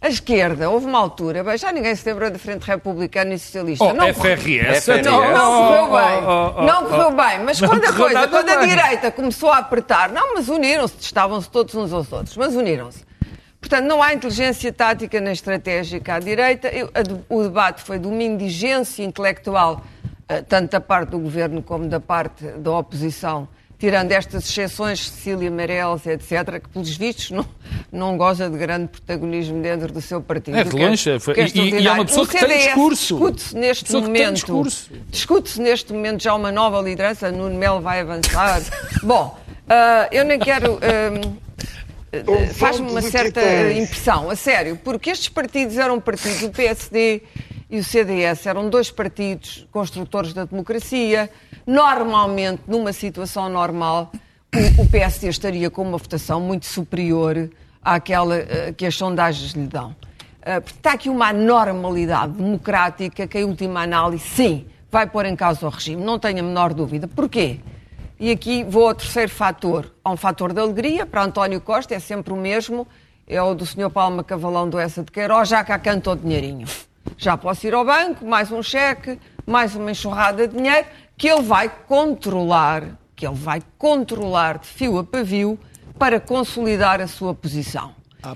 A 0.00 0.08
esquerda, 0.08 0.70
houve 0.70 0.86
uma 0.86 0.98
altura, 1.00 1.42
bem, 1.42 1.58
já 1.58 1.72
ninguém 1.72 1.92
se 1.92 2.08
lembra 2.08 2.30
da 2.30 2.38
Frente 2.38 2.62
Republicana 2.62 3.34
e 3.34 3.38
Socialista. 3.38 3.84
Oh, 3.84 3.92
não, 3.92 4.06
FRS. 4.14 4.84
FRS. 4.84 5.02
não, 5.02 5.32
não 5.32 5.66
correu 5.66 5.86
bem. 5.86 6.18
Oh, 6.24 6.30
oh, 6.30 6.54
oh, 6.56 6.62
não 6.62 6.84
oh. 6.84 6.88
correu 6.88 7.10
bem. 7.10 7.44
Mas 7.44 7.58
quando 7.58 7.84
a 7.84 7.92
coisa, 7.92 8.28
quando 8.28 8.48
a 8.48 8.64
direita 8.64 9.10
começou 9.10 9.50
a 9.50 9.58
apertar, 9.58 10.10
não, 10.10 10.34
mas 10.36 10.48
uniram-se, 10.48 10.94
estavam-se 11.00 11.50
todos 11.50 11.74
uns 11.74 11.92
aos 11.92 12.12
outros, 12.12 12.36
mas 12.36 12.54
uniram-se. 12.54 13.04
Portanto, 13.60 13.84
não 13.86 14.02
há 14.02 14.14
inteligência 14.14 14.72
tática 14.72 15.20
nem 15.20 15.32
estratégica 15.32 16.14
à 16.14 16.18
direita. 16.20 16.68
Eu- 16.68 16.90
a 16.94 17.34
o 17.34 17.42
debate 17.42 17.82
foi 17.82 17.98
de 17.98 18.06
uma 18.06 18.22
indigência 18.22 19.02
intelectual, 19.02 19.84
eh, 20.28 20.42
tanto 20.42 20.70
da 20.72 20.80
parte 20.80 21.10
do 21.10 21.18
governo 21.18 21.62
como 21.62 21.86
da 21.88 21.98
parte 22.00 22.44
da 22.44 22.70
oposição, 22.78 23.48
tirando 23.78 24.12
estas 24.12 24.48
exceções, 24.48 25.08
Cecília 25.10 25.50
Meirelles, 25.50 26.06
etc., 26.06 26.60
que, 26.60 26.68
pelos 26.68 26.96
vistos, 26.96 27.30
não, 27.32 27.44
não 27.92 28.16
goza 28.16 28.48
de 28.48 28.56
grande 28.56 28.88
protagonismo 28.88 29.60
dentro 29.60 29.92
do 29.92 30.00
seu 30.00 30.20
partido. 30.20 30.56
É, 30.56 30.64
de 30.64 30.76
longe, 30.76 31.18
que 31.20 31.40
e- 31.60 31.80
e 31.80 31.86
é 31.88 31.92
uma 31.92 32.04
pessoa 32.04 32.24
O 32.24 32.28
que 32.28 32.32
tem 32.38 32.48
CDS 32.48 32.64
discurso. 32.66 33.14
Discute-se 33.16 33.56
neste 33.56 33.84
tem 33.92 34.00
momento. 34.02 34.32
discurso. 34.34 34.90
Discute-se 35.10 35.60
neste 35.60 35.92
momento 35.92 36.22
já 36.22 36.32
uma 36.34 36.52
nova 36.52 36.80
liderança, 36.80 37.30
Nuno 37.32 37.56
Melo 37.56 37.80
vai 37.80 38.00
avançar. 38.00 38.62
Bom, 39.02 39.36
ah, 39.68 40.08
eu 40.12 40.24
nem 40.24 40.38
quero. 40.38 40.78
ah, 40.80 41.47
Faz-me 42.54 42.90
uma 42.90 43.02
certa 43.02 43.40
impressão, 43.72 44.30
a 44.30 44.36
sério, 44.36 44.76
porque 44.82 45.10
estes 45.10 45.28
partidos 45.28 45.76
eram 45.76 46.00
partidos, 46.00 46.42
o 46.42 46.50
PSD 46.50 47.22
e 47.70 47.78
o 47.78 47.84
CDS 47.84 48.46
eram 48.46 48.70
dois 48.70 48.90
partidos 48.90 49.66
construtores 49.70 50.32
da 50.32 50.44
democracia. 50.44 51.30
Normalmente, 51.66 52.62
numa 52.66 52.92
situação 52.92 53.48
normal, 53.48 54.10
o, 54.78 54.82
o 54.82 54.88
PSD 54.88 55.28
estaria 55.28 55.70
com 55.70 55.82
uma 55.82 55.98
votação 55.98 56.40
muito 56.40 56.64
superior 56.64 57.50
àquela 57.82 58.36
ah, 58.36 58.72
que 58.72 58.86
as 58.86 58.94
sondagens 58.94 59.52
lhe 59.52 59.66
dão. 59.66 59.94
Porque 60.62 60.78
está 60.78 60.92
aqui 60.92 61.10
uma 61.10 61.28
anormalidade 61.28 62.32
democrática 62.32 63.26
que, 63.26 63.38
em 63.38 63.44
última 63.44 63.82
análise, 63.82 64.24
sim, 64.24 64.64
vai 64.90 65.06
pôr 65.06 65.26
em 65.26 65.36
causa 65.36 65.66
o 65.66 65.68
regime, 65.68 66.02
não 66.02 66.18
tenho 66.18 66.38
a 66.40 66.42
menor 66.42 66.72
dúvida. 66.72 67.06
Porquê? 67.06 67.60
E 68.20 68.32
aqui 68.32 68.64
vou 68.64 68.88
ao 68.88 68.94
terceiro 68.96 69.30
fator. 69.30 69.94
Há 70.02 70.10
um 70.10 70.16
fator 70.16 70.52
de 70.52 70.60
alegria, 70.60 71.06
para 71.06 71.22
António 71.22 71.60
Costa 71.60 71.94
é 71.94 72.00
sempre 72.00 72.32
o 72.32 72.36
mesmo, 72.36 72.84
é 73.28 73.40
o 73.40 73.54
do 73.54 73.64
Sr. 73.64 73.88
Palma 73.90 74.24
Cavalão 74.24 74.68
do 74.68 74.76
Essa 74.76 75.04
de 75.04 75.12
Queiroz, 75.12 75.48
já 75.48 75.62
cá 75.62 75.78
canta 75.78 76.10
o 76.10 76.16
dinheirinho. 76.16 76.66
Já 77.16 77.36
posso 77.36 77.64
ir 77.64 77.74
ao 77.74 77.84
banco, 77.84 78.26
mais 78.26 78.50
um 78.50 78.60
cheque, 78.60 79.20
mais 79.46 79.76
uma 79.76 79.92
enxurrada 79.92 80.48
de 80.48 80.56
dinheiro, 80.56 80.84
que 81.16 81.28
ele 81.28 81.42
vai 81.42 81.68
controlar, 81.86 82.98
que 83.14 83.24
ele 83.24 83.36
vai 83.36 83.62
controlar 83.78 84.58
de 84.58 84.66
fio 84.66 84.98
a 84.98 85.04
pavio 85.04 85.56
para 85.96 86.18
consolidar 86.18 87.00
a 87.00 87.06
sua 87.06 87.32
posição. 87.32 87.94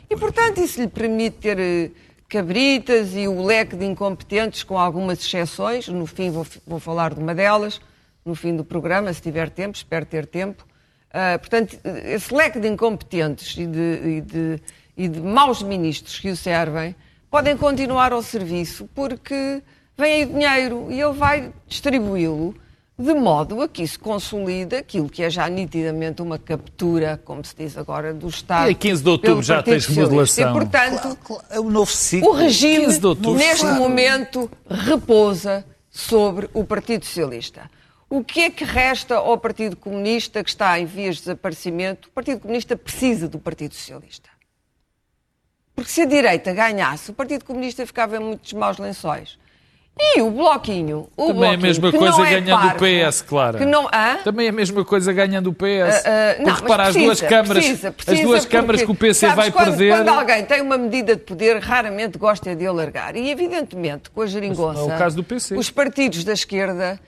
E, 0.09 0.17
portanto, 0.17 0.61
isso 0.61 0.81
lhe 0.81 0.87
permite 0.87 1.39
ter 1.39 1.59
eh, 1.59 1.91
cabritas 2.29 3.17
e 3.17 3.27
o 3.27 3.45
leque 3.45 3.75
de 3.75 3.85
incompetentes, 3.85 4.63
com 4.63 4.79
algumas 4.79 5.19
exceções. 5.19 5.89
No 5.89 6.07
fim, 6.07 6.31
vou, 6.31 6.47
vou 6.65 6.79
falar 6.79 7.15
de 7.15 7.21
uma 7.21 7.35
delas, 7.35 7.81
no 8.25 8.35
fim 8.35 8.55
do 8.57 8.65
programa, 8.65 9.13
se 9.13 9.21
tiver 9.21 9.51
tempo, 9.51 9.77
espero 9.77 10.07
ter 10.07 10.27
tempo. 10.27 10.65
Ah, 11.13 11.39
portanto, 11.39 11.79
esse 12.05 12.33
leque 12.35 12.59
de 12.59 12.69
incompetentes 12.69 13.57
e 13.59 13.67
de, 13.67 14.01
e, 14.05 14.21
de, 14.21 14.61
e 14.97 15.09
de 15.09 15.21
maus 15.21 15.63
ministros 15.63 16.19
que 16.19 16.31
o 16.31 16.37
servem 16.37 16.95
podem 17.31 17.57
continuar 17.57 18.13
ao 18.13 18.23
serviço 18.23 18.89
porque 18.95 19.63
vem 19.97 20.13
aí 20.23 20.25
dinheiro 20.27 20.87
e 20.91 21.01
ele 21.01 21.13
vai 21.13 21.53
distribuí-lo 21.67 22.55
de 22.99 23.15
modo 23.15 23.61
a 23.63 23.69
que 23.69 23.83
isso 23.83 23.99
consolida 23.99 24.79
aquilo 24.79 25.09
que 25.09 25.23
é 25.23 25.29
já 25.31 25.49
nitidamente 25.49 26.23
uma 26.23 26.39
captura, 26.39 27.21
como 27.25 27.45
se 27.45 27.55
diz 27.57 27.77
agora, 27.77 28.15
do 28.15 28.29
Estado. 28.29 28.69
E 28.71 28.73
a 28.73 28.75
15 28.75 29.03
de 29.03 29.09
outubro 29.09 29.43
já 29.43 29.63
tens 29.63 29.87
remodelação. 29.87 30.51
E, 30.51 30.53
portanto, 30.53 31.19
É 31.51 31.59
o 31.59 31.69
novo 31.71 31.91
ciclo. 31.91 32.31
o 32.31 32.33
regime, 32.33 32.85
15 32.87 32.99
de 33.01 33.07
outubro. 33.07 33.39
neste 33.39 33.63
Claro. 33.63 33.77
momento, 33.81 34.51
repousa 34.71 35.65
sobre 35.91 36.49
o 36.55 36.65
Partido 36.65 37.05
Socialista. 37.05 37.71
O 38.13 38.23
que 38.23 38.43
é 38.43 38.51
que 38.51 38.63
resta 38.63 39.15
ao 39.15 39.39
Partido 39.39 39.75
Comunista, 39.75 40.45
que 40.45 40.51
está 40.51 40.79
em 40.79 40.85
vias 40.85 41.15
de 41.15 41.23
desaparecimento? 41.23 42.09
O 42.09 42.13
Partido 42.13 42.41
Comunista 42.41 42.77
precisa 42.77 43.27
do 43.27 43.39
Partido 43.39 43.75
Socialista. 43.75 44.29
Porque 45.75 45.91
se 45.91 46.03
a 46.03 46.05
direita 46.05 46.53
ganhasse, 46.53 47.11
o 47.11 47.15
Partido 47.15 47.47
Comunista 47.47 47.87
ficava 47.87 48.19
em 48.19 48.21
muitos 48.21 48.53
maus 48.53 48.77
lençóis. 48.77 49.39
E 49.99 50.21
o 50.21 50.31
Bloquinho, 50.31 51.09
o 51.17 51.29
Também 51.29 51.53
é 51.53 51.55
a 51.55 51.57
Bloquinho, 51.57 51.63
mesma 51.63 51.91
que 51.91 51.99
coisa 51.99 52.19
não 52.19 52.25
é 52.27 52.41
ganhando 52.41 52.67
o 52.67 52.75
PS, 52.75 53.23
claro. 53.23 53.67
Não? 53.67 53.89
Também 54.23 54.47
é 54.47 54.51
a 54.51 54.53
mesma 54.53 54.85
coisa 54.85 55.11
ganhando 55.11 55.47
o 55.47 55.55
PS. 55.55 55.63
Ah, 55.65 56.03
ah, 56.05 56.35
Porque 56.35 56.43
não, 56.43 56.51
mas 56.51 56.61
repara, 56.61 56.83
as 56.83 56.93
precisa, 56.93 57.07
duas 57.07 57.21
câmaras, 57.23 57.65
precisa, 57.65 57.93
precisa, 57.93 58.17
as 58.17 58.27
duas 58.27 58.45
câmaras 58.45 58.83
que 58.83 58.91
o 58.91 58.95
PC 58.95 59.21
sabes, 59.21 59.37
vai 59.37 59.51
quando, 59.51 59.69
perder. 59.69 59.97
Quando 59.97 60.09
alguém 60.11 60.45
tem 60.45 60.61
uma 60.61 60.77
medida 60.77 61.17
de 61.17 61.23
poder, 61.23 61.59
raramente 61.61 62.19
gosta 62.19 62.55
de 62.55 62.67
alargar. 62.67 63.17
E, 63.17 63.31
evidentemente, 63.31 64.11
com 64.11 64.21
a 64.21 64.27
geringonça, 64.27 64.83
Mas 64.83 64.91
é 64.91 64.95
o 64.97 64.99
caso 64.99 65.17
do 65.17 65.25
PC. 65.25 65.57
os 65.57 65.71
partidos 65.71 66.25
da 66.25 66.35
esquerda 66.35 67.01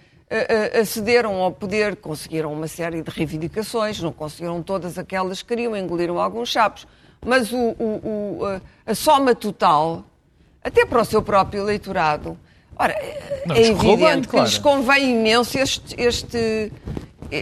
acederam 0.80 1.34
ao 1.42 1.52
poder, 1.52 1.96
conseguiram 1.96 2.52
uma 2.52 2.66
série 2.68 3.02
de 3.02 3.10
reivindicações, 3.10 4.00
não 4.00 4.12
conseguiram 4.12 4.62
todas 4.62 4.98
aquelas 4.98 5.42
que 5.42 5.48
queriam, 5.48 5.76
engoliram 5.76 6.18
alguns 6.20 6.48
chapos. 6.48 6.86
Mas 7.24 7.52
o- 7.52 7.56
o- 7.78 8.38
o, 8.42 8.60
a 8.86 8.94
soma 8.94 9.34
total, 9.34 10.04
até 10.62 10.84
para 10.84 11.00
o 11.00 11.04
seu 11.04 11.22
próprio 11.22 11.62
eleitorado, 11.62 12.36
ora, 12.76 12.94
Não, 13.46 13.54
é 13.54 13.70
correu 13.74 13.96
bem, 13.96 14.06
evidente 14.06 14.28
que 14.28 14.40
lhes 14.40 14.58
convém 14.58 15.12
imenso 15.20 15.58
este... 15.58 15.94
este 15.98 16.72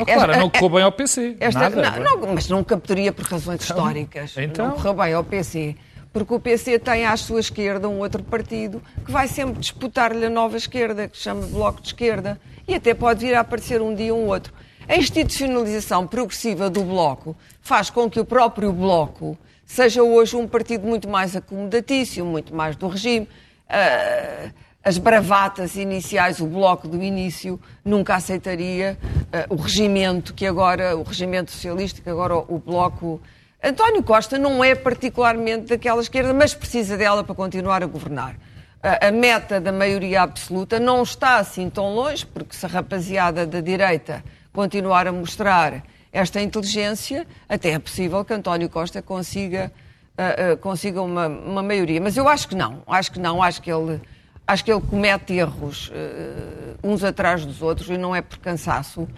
claro, 0.05 0.33
não 0.39 0.47
esta- 0.47 0.51
correu 0.51 0.69
bem 0.71 0.83
ao 0.85 0.93
PC. 0.93 1.37
esta- 1.41 1.61
Nada. 1.71 2.01
não, 2.01 2.17
não, 2.21 2.35
mas 2.35 2.49
não 2.49 2.63
captaria 2.63 3.13
por 3.13 3.25
razões 3.25 3.63
históricas. 3.63 4.35
então? 4.37 4.69
Não 4.69 4.75
correu 4.77 4.95
bem 4.95 5.13
ao 5.15 5.25
PC. 5.25 5.75
Porque 6.13 6.35
o 6.35 6.39
PC 6.39 6.79
tem 6.79 7.07
à 7.07 7.17
sua 7.17 7.41
esquerda 7.41 7.89
um 7.89 8.01
outro 8.01 8.23
partido 8.23 8.83
que 9.05 9.11
vai 9.11 9.27
sempre 9.27 9.59
disputar-lhe 9.59 10.27
a 10.27 10.29
nova 10.31 10.59
esquerda, 10.59 11.09
que 11.09 11.17
se 11.17 11.23
chama 11.25 11.47
Bloco 11.47 11.81
de 11.81 11.87
Esquerda. 11.89 12.39
E 12.67 12.75
até 12.75 12.95
pode 12.95 13.25
vir 13.25 13.35
a 13.35 13.41
aparecer 13.41 13.81
um 13.81 13.95
dia 13.95 14.15
um 14.15 14.27
outro. 14.27 14.53
A 14.89 14.97
institucionalização 14.97 16.07
progressiva 16.07 16.69
do 16.69 16.83
Bloco 16.83 17.37
faz 17.61 17.91
com 17.91 18.11
que 18.11 18.21
o 18.21 18.25
próprio 18.25 18.73
Bloco 18.73 19.39
seja 19.65 20.03
hoje 20.03 20.37
um 20.37 20.47
partido 20.47 20.87
muito 20.87 21.09
mais 21.09 21.35
acomodatício, 21.35 22.25
muito 22.25 22.55
mais 22.55 22.77
do 22.77 22.89
regime. 22.89 23.29
Ah, 23.69 24.51
as 24.85 24.99
bravatas 24.99 25.77
iniciais, 25.77 26.41
o 26.41 26.47
bloco 26.47 26.89
do 26.89 27.01
início, 27.01 27.59
nunca 27.85 28.17
aceitaria 28.17 28.99
ah, 29.33 29.47
o 29.49 29.55
regimento 29.55 30.35
que 30.35 30.45
agora, 30.45 30.97
o 30.97 31.03
regimento 31.03 31.53
socialista, 31.53 32.03
que 32.03 32.11
agora 32.11 32.37
o 32.37 32.59
bloco. 32.59 33.21
António 33.63 34.03
Costa 34.03 34.39
não 34.39 34.63
é 34.63 34.75
particularmente 34.75 35.67
daquela 35.67 36.03
esquerda, 36.03 36.35
mas 36.35 36.53
precisa 36.53 36.97
dela 36.99 37.23
para 37.23 37.35
continuar 37.35 37.83
a 37.83 37.87
governar. 37.87 38.37
A, 38.83 39.13
meta 39.13 39.61
da 39.61 39.71
maioria 39.71 40.23
absoluta 40.23 40.81
não 40.81 41.03
está 41.03 41.37
assim 41.37 41.71
tão 41.71 41.95
longe, 41.95 42.27
porque 42.27 42.57
se 42.57 42.67
a 42.67 42.69
rapaziada 42.69 43.47
da 43.47 43.61
direita 43.61 44.25
continuar 44.53 45.07
a 45.07 45.13
mostrar 45.13 45.85
esta 46.13 46.41
inteligência, 46.41 47.27
até 47.49 47.71
é 47.71 47.79
possível 47.79 48.25
que 48.25 48.35
António 48.35 48.69
Costa 48.69 49.01
consiga 49.01 49.73
uh, 50.13 50.53
uh, 50.53 50.57
consiga 50.59 51.01
uma, 51.01 51.27
uma 51.27 51.63
maioria. 51.63 52.01
Mas 52.01 52.17
eu 52.17 52.29
acho 52.29 52.49
que 52.49 52.55
não. 52.55 52.83
Acho 52.87 53.13
que 53.13 53.19
não. 53.19 53.43
Acho 53.43 53.63
que 53.63 53.71
ele, 53.71 54.01
acho 54.47 54.65
que 54.65 54.73
ele 54.73 54.81
comete 54.81 55.35
erros 55.35 55.89
uh, 55.89 56.79
uns 56.83 57.05
atrás 57.05 57.45
dos 57.45 57.63
outros 57.63 57.89
e 57.89 57.97
não 57.97 58.15
é 58.15 58.21
por 58.21 58.39
cansaço. 58.39 59.09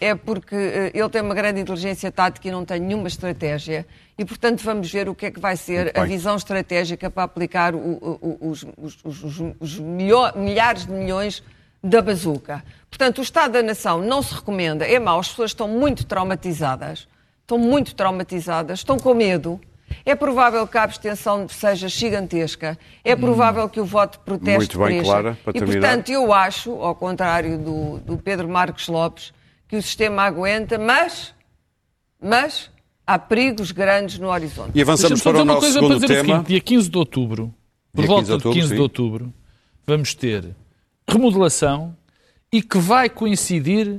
É 0.00 0.14
porque 0.14 0.54
uh, 0.56 0.90
ele 0.92 1.08
tem 1.10 1.22
uma 1.22 1.34
grande 1.34 1.60
inteligência 1.60 2.10
tática 2.10 2.48
e 2.48 2.50
não 2.50 2.64
tem 2.64 2.80
nenhuma 2.80 3.06
estratégia. 3.08 3.86
E, 4.18 4.24
portanto, 4.24 4.62
vamos 4.64 4.90
ver 4.90 5.08
o 5.08 5.14
que 5.14 5.26
é 5.26 5.30
que 5.30 5.38
vai 5.38 5.56
ser 5.56 5.96
a 5.96 6.04
visão 6.04 6.34
estratégica 6.36 7.08
para 7.10 7.22
aplicar 7.22 7.74
o- 7.74 7.78
o- 7.80 8.38
os, 8.50 8.64
os- 8.76 8.98
os- 9.04 9.54
os- 9.60 9.78
milho- 9.78 10.32
milhares 10.36 10.86
de 10.86 10.92
milhões 10.92 11.42
da 11.82 12.00
bazuca. 12.02 12.64
Portanto, 12.90 13.18
o 13.18 13.22
Estado 13.22 13.52
da 13.52 13.62
Nação 13.62 14.00
não 14.00 14.22
se 14.22 14.34
recomenda. 14.34 14.84
É 14.86 14.98
mau, 14.98 15.20
as 15.20 15.28
pessoas 15.28 15.50
estão 15.50 15.68
muito 15.68 16.04
traumatizadas. 16.04 17.06
Estão 17.40 17.58
muito 17.58 17.94
traumatizadas, 17.94 18.80
estão 18.80 18.98
com 18.98 19.14
medo. 19.14 19.60
É 20.04 20.14
provável 20.14 20.66
que 20.66 20.78
a 20.78 20.82
abstenção 20.84 21.48
seja 21.48 21.86
gigantesca. 21.88 22.78
É 23.04 23.14
provável 23.14 23.68
que 23.68 23.78
o 23.80 23.84
voto 23.84 24.18
de 24.18 24.24
protesto 24.24 24.58
Muito 24.58 24.78
bem, 24.78 24.86
cresça. 24.98 25.04
Clara, 25.04 25.38
para 25.44 25.50
E, 25.50 25.58
terminar. 25.58 25.80
portanto, 25.80 26.08
eu 26.10 26.32
acho, 26.32 26.72
ao 26.82 26.94
contrário 26.94 27.58
do, 27.58 27.98
do 27.98 28.16
Pedro 28.16 28.48
Marcos 28.48 28.88
Lopes, 28.88 29.32
que 29.72 29.76
o 29.78 29.82
sistema 29.82 30.24
aguenta, 30.24 30.76
mas, 30.78 31.34
mas 32.20 32.70
há 33.06 33.18
perigos 33.18 33.72
grandes 33.72 34.18
no 34.18 34.28
horizonte. 34.28 34.72
E 34.74 34.82
avançamos 34.82 35.22
para 35.22 35.40
o 35.40 35.44
nosso 35.46 35.60
coisa 35.60 35.78
para 35.78 35.88
segundo 35.88 36.00
dizer 36.02 36.04
o 36.04 36.08
tema. 36.22 36.34
seguinte, 36.34 36.48
dia 36.48 36.60
15 36.60 36.90
de 36.90 36.98
outubro, 36.98 37.54
por 37.90 38.04
Dia 38.04 38.08
15 38.08 38.08
volta 38.08 38.22
de 38.22 38.26
de 38.26 38.32
outubro, 38.34 38.52
15 38.58 38.68
sim. 38.68 38.74
de 38.74 38.80
outubro, 38.82 39.34
vamos 39.86 40.14
ter 40.14 40.54
remodelação 41.08 41.96
e 42.52 42.60
que 42.62 42.76
vai 42.76 43.08
coincidir, 43.08 43.98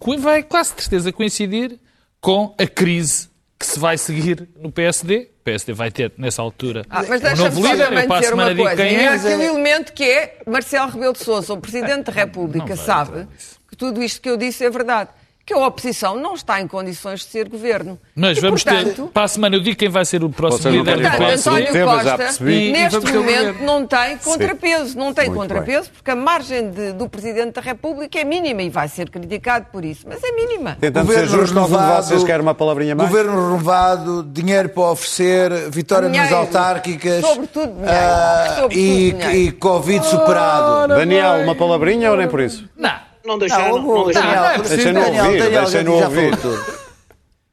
co- 0.00 0.18
vai 0.18 0.42
quase 0.42 0.70
certeza 0.76 1.12
coincidir 1.12 1.78
com 2.20 2.52
a 2.58 2.66
crise 2.66 3.28
que 3.56 3.64
se 3.64 3.78
vai 3.78 3.96
seguir 3.96 4.48
no 4.60 4.72
PSD. 4.72 5.28
O 5.40 5.44
PSD 5.44 5.72
vai 5.72 5.92
ter, 5.92 6.12
nessa 6.18 6.42
altura, 6.42 6.84
Ah, 6.90 7.04
mas 7.08 7.20
um 7.20 7.22
deixa-me 7.22 7.44
novo 7.50 7.60
líder. 7.68 7.92
Eu 7.92 7.98
a 7.98 8.20
dizer 8.20 8.34
uma 8.34 8.54
coisa. 8.56 8.76
quem 8.76 8.96
É 8.96 9.02
é. 9.04 9.08
aquele 9.14 9.44
elemento 9.44 9.92
que 9.92 10.02
é 10.02 10.38
Marcelo 10.44 10.90
Rebelo 10.90 11.12
de 11.12 11.20
Sousa, 11.20 11.52
o 11.54 11.60
Presidente 11.60 12.06
da 12.06 12.12
República, 12.12 12.66
vai 12.74 12.76
sabe 12.76 13.10
entrar 13.20 13.32
nisso. 13.32 13.61
Que 13.72 13.76
tudo 13.78 14.02
isto 14.02 14.20
que 14.20 14.28
eu 14.28 14.36
disse 14.36 14.62
é 14.64 14.68
verdade. 14.70 15.08
Que 15.44 15.54
a 15.54 15.58
oposição 15.66 16.14
não 16.14 16.34
está 16.34 16.60
em 16.60 16.68
condições 16.68 17.18
de 17.18 17.26
ser 17.26 17.48
governo. 17.48 17.98
Mas 18.14 18.38
E, 18.38 18.40
vamos 18.40 18.62
portanto, 18.62 18.94
ter, 18.94 19.08
para 19.08 19.24
a 19.24 19.28
semana 19.28 19.56
eu 19.56 19.60
digo 19.60 19.76
quem 19.76 19.88
vai 19.88 20.04
ser 20.04 20.22
o 20.22 20.30
próximo 20.30 20.62
Vocês 20.62 20.74
líder 20.76 20.90
do 20.98 21.00
querem 21.02 21.10
falar 21.16 21.32
Portanto, 21.32 21.48
António 21.68 21.84
Costa, 21.86 22.16
percebi. 22.18 22.52
E 22.68 22.72
neste 22.72 22.94
momento, 23.00 23.12
governo. 23.18 23.66
não 23.66 23.84
tem 23.84 24.16
contrapeso. 24.18 24.96
Não 24.98 25.12
tem 25.12 25.26
Muito 25.26 25.38
contrapeso 25.40 25.90
porque 25.90 26.10
a 26.12 26.14
margem 26.14 26.70
de- 26.70 26.92
do 26.92 27.08
Presidente 27.08 27.54
da 27.54 27.60
República 27.60 28.20
é 28.20 28.24
mínima 28.24 28.62
e 28.62 28.70
vai 28.70 28.86
ser 28.86 29.10
criticado 29.10 29.66
por 29.72 29.84
isso. 29.84 30.06
Mas 30.08 30.22
é 30.22 30.30
mínima. 30.30 30.76
Tentando 30.80 31.12
ser 31.12 31.26
justo, 31.26 31.60
de 31.60 31.68
vocês 31.70 32.22
quer 32.22 32.40
uma 32.40 32.54
palavrinha 32.54 32.94
mais? 32.94 33.10
Governo 33.10 33.32
renovado, 33.32 34.22
dinheiro 34.22 34.68
para 34.68 34.90
oferecer, 34.92 35.50
vitória 35.70 36.08
nas 36.08 36.16
Dinheiro. 36.18 36.36
autárquicas 36.36 37.20
Sobretudo 37.20 37.66
dinheiro. 37.72 37.90
ah, 37.90 38.44
Sobretudo 38.60 38.78
e, 38.78 39.10
dinheiro. 39.12 39.32
e 39.36 39.50
Covid 39.52 40.06
superado. 40.06 40.86
Daniel, 40.94 41.42
uma 41.42 41.56
palavrinha 41.56 42.12
ou 42.12 42.16
nem 42.16 42.28
por 42.28 42.38
isso? 42.40 42.64
Não. 42.76 43.10
Não 43.24 43.38
deixaram, 43.38 43.82
Não, 43.82 44.04
deixaram, 44.04 44.26
não 44.26 44.32
é 44.34 44.42
Daniel, 44.42 44.58
preciso. 44.60 44.76
Deixem-no 44.76 45.00
Daniel, 45.00 45.24
ouvir, 45.26 45.38
Daniel 45.38 45.60
deixem-no 45.62 45.98
já 45.98 46.04
ouvir. 46.06 46.36
falou 46.38 46.56
tudo. 46.56 46.78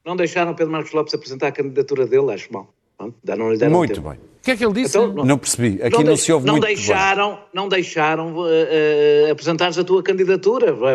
não 0.06 0.16
deixaram 0.16 0.54
Pedro 0.56 0.72
Marcos 0.72 0.92
Lopes 0.94 1.14
apresentar 1.14 1.48
a 1.48 1.52
candidatura 1.52 2.06
dele, 2.08 2.34
acho 2.34 2.52
mal. 2.52 2.74
Não 3.00 3.08
lhe 3.52 3.58
deram 3.58 3.76
Muito 3.76 3.94
tempo. 3.96 4.10
bem. 4.10 4.20
O 4.40 4.42
que 4.42 4.52
é 4.52 4.56
que 4.56 4.64
ele 4.66 4.74
disse? 4.74 4.98
Então, 4.98 5.26
Não 5.26 5.38
percebi. 5.38 5.82
Aqui 5.84 5.98
não, 5.98 6.04
deix- 6.06 6.22
se 6.22 6.32
ouve 6.32 6.46
não 6.46 6.54
muito 6.54 6.66
bem. 6.66 6.74
deixaram, 6.74 7.40
não 7.54 7.68
deixaram 7.68 8.48
eh, 8.48 9.26
eh, 9.28 9.32
apresentares 9.32 9.78
a 9.78 9.84
tua 9.84 10.02
candidatura. 10.02 10.72
Vai- 10.72 10.94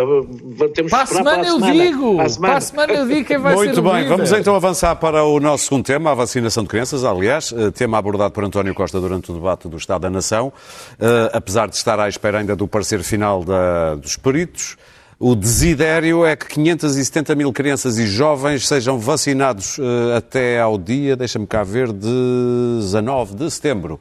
Temos 0.74 0.90
Para 0.90 1.02
a 1.02 1.06
que 1.06 1.12
esperar 1.12 1.30
semana 1.34 1.46
eu 1.48 1.54
semana. 1.60 1.72
digo. 1.74 2.16
Para 2.16 2.24
a 2.24 2.28
semana. 2.30 2.48
Para 2.48 2.56
a 2.58 2.60
semana 2.62 2.92
eu 2.94 3.06
digo 3.06 3.24
quem 3.28 3.36
vai 3.38 3.56
ser 3.58 3.64
Muito 3.66 3.82
bem, 3.82 4.08
vamos 4.08 4.32
então 4.32 4.56
avançar 4.56 4.96
para 4.96 5.22
o 5.24 5.38
nosso 5.38 5.64
segundo 5.64 5.84
tema, 5.84 6.12
a 6.12 6.14
vacinação 6.14 6.62
de 6.62 6.70
crianças, 6.70 7.04
aliás, 7.04 7.52
eh, 7.56 7.70
tema 7.70 7.98
abordado 7.98 8.32
por 8.32 8.42
António 8.44 8.74
Costa 8.74 8.98
durante 8.98 9.30
o 9.30 9.34
debate 9.34 9.68
do 9.68 9.76
Estado 9.76 10.00
da 10.02 10.10
Nação, 10.10 10.50
Eh, 10.98 11.30
apesar 11.34 11.68
de 11.68 11.76
estar 11.76 12.00
à 12.00 12.08
espera 12.08 12.38
ainda 12.38 12.56
do 12.56 12.66
parecer 12.66 13.02
final 13.02 13.44
da- 13.44 13.94
dos 13.96 14.16
peritos. 14.16 14.76
O 15.18 15.34
desidério 15.34 16.24
é 16.24 16.34
que 16.36 16.46
570 16.46 17.34
mil 17.34 17.52
crianças 17.52 17.98
e 17.98 18.06
jovens 18.06 18.66
sejam 18.66 18.98
vacinados 18.98 19.78
eh, 19.78 20.16
até 20.16 20.60
ao 20.60 20.76
dia, 20.76 21.16
deixa-me 21.16 21.46
cá 21.46 21.62
ver, 21.62 21.92
de 21.92 22.78
19 22.80 23.34
de 23.34 23.50
setembro. 23.50 24.00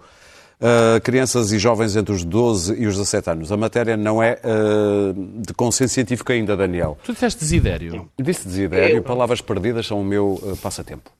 Uh, 0.62 1.02
crianças 1.02 1.52
e 1.52 1.60
jovens 1.60 1.94
entre 1.98 2.14
os 2.14 2.24
12 2.24 2.76
e 2.82 2.88
os 2.88 2.96
17 2.96 3.30
anos. 3.32 3.52
A 3.52 3.58
matéria 3.58 3.98
não 3.98 4.24
é 4.24 4.40
uh, 4.40 5.42
de 5.42 5.54
consenso 5.54 5.94
científico 5.94 6.32
ainda, 6.32 6.56
Daniel. 6.56 6.98
Tu 7.04 7.12
disseste 7.12 7.42
desidério. 7.42 8.10
Disse 8.18 8.48
desidério, 8.48 8.96
Eu- 8.98 9.04
palavras 9.04 9.42
perdidas 9.42 9.86
são 9.86 10.00
o 10.00 10.06
meu 10.06 10.40
uh, 10.42 10.56
passatempo. 10.62 11.12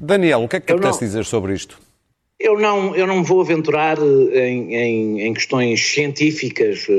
Daniel, 0.00 0.42
o 0.44 0.48
que 0.48 0.56
é 0.56 0.60
que 0.60 0.66
te 0.68 0.72
apetece 0.72 1.00
dizer 1.00 1.26
sobre 1.26 1.52
isto? 1.52 1.78
Eu 2.44 2.58
não, 2.58 2.96
eu 2.96 3.06
não 3.06 3.22
vou 3.22 3.40
aventurar 3.40 3.96
eh, 3.98 4.48
em, 4.48 4.74
em- 4.74 5.20
em 5.20 5.32
questões 5.32 5.80
científicas, 5.80 6.86
eh, 6.88 6.92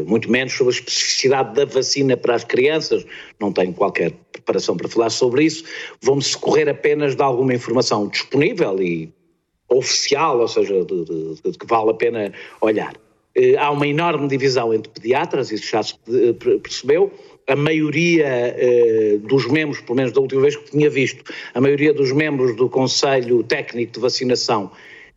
eh, 0.00 0.02
muito 0.04 0.28
menos 0.28 0.52
sobre 0.54 0.74
a 0.74 0.76
especificidade 0.76 1.54
da 1.54 1.64
vacina 1.64 2.16
para 2.16 2.34
as 2.34 2.42
crianças, 2.42 3.06
não 3.38 3.52
tenho 3.52 3.72
qualquer 3.72 4.10
preparação 4.32 4.76
para 4.76 4.88
falar 4.88 5.10
sobre 5.10 5.44
isso. 5.44 5.62
Vou-me 6.00 6.20
socorrer 6.22 6.68
apenas 6.68 7.14
de 7.14 7.22
alguma 7.22 7.54
informação 7.54 8.08
disponível 8.08 8.82
e 8.82 9.08
oficial, 9.68 10.40
ou 10.40 10.48
seja, 10.48 10.84
de, 10.84 11.04
de- 11.04 11.52
de 11.52 11.56
que 11.58 11.66
vale 11.66 11.90
a 11.90 11.94
pena 11.94 12.32
olhar. 12.60 12.94
Há 13.58 13.70
uma 13.70 13.86
enorme 13.86 14.26
divisão 14.28 14.74
entre 14.74 14.90
pediatras, 14.92 15.50
isso 15.52 15.70
já 15.70 15.82
se 15.82 15.94
per- 16.40 16.58
percebeu. 16.58 17.10
A 17.48 17.56
maioria 17.56 18.26
eh, 18.26 19.18
dos 19.22 19.46
membros, 19.46 19.80
pelo 19.80 19.96
menos 19.96 20.12
da 20.12 20.20
última 20.20 20.42
vez 20.42 20.56
que 20.56 20.70
tinha 20.70 20.88
visto, 20.88 21.24
a 21.54 21.60
maioria 21.60 21.92
dos 21.92 22.12
membros 22.12 22.54
do 22.56 22.68
Conselho 22.68 23.42
Técnico 23.42 23.94
de 23.94 24.00
Vacinação 24.00 24.70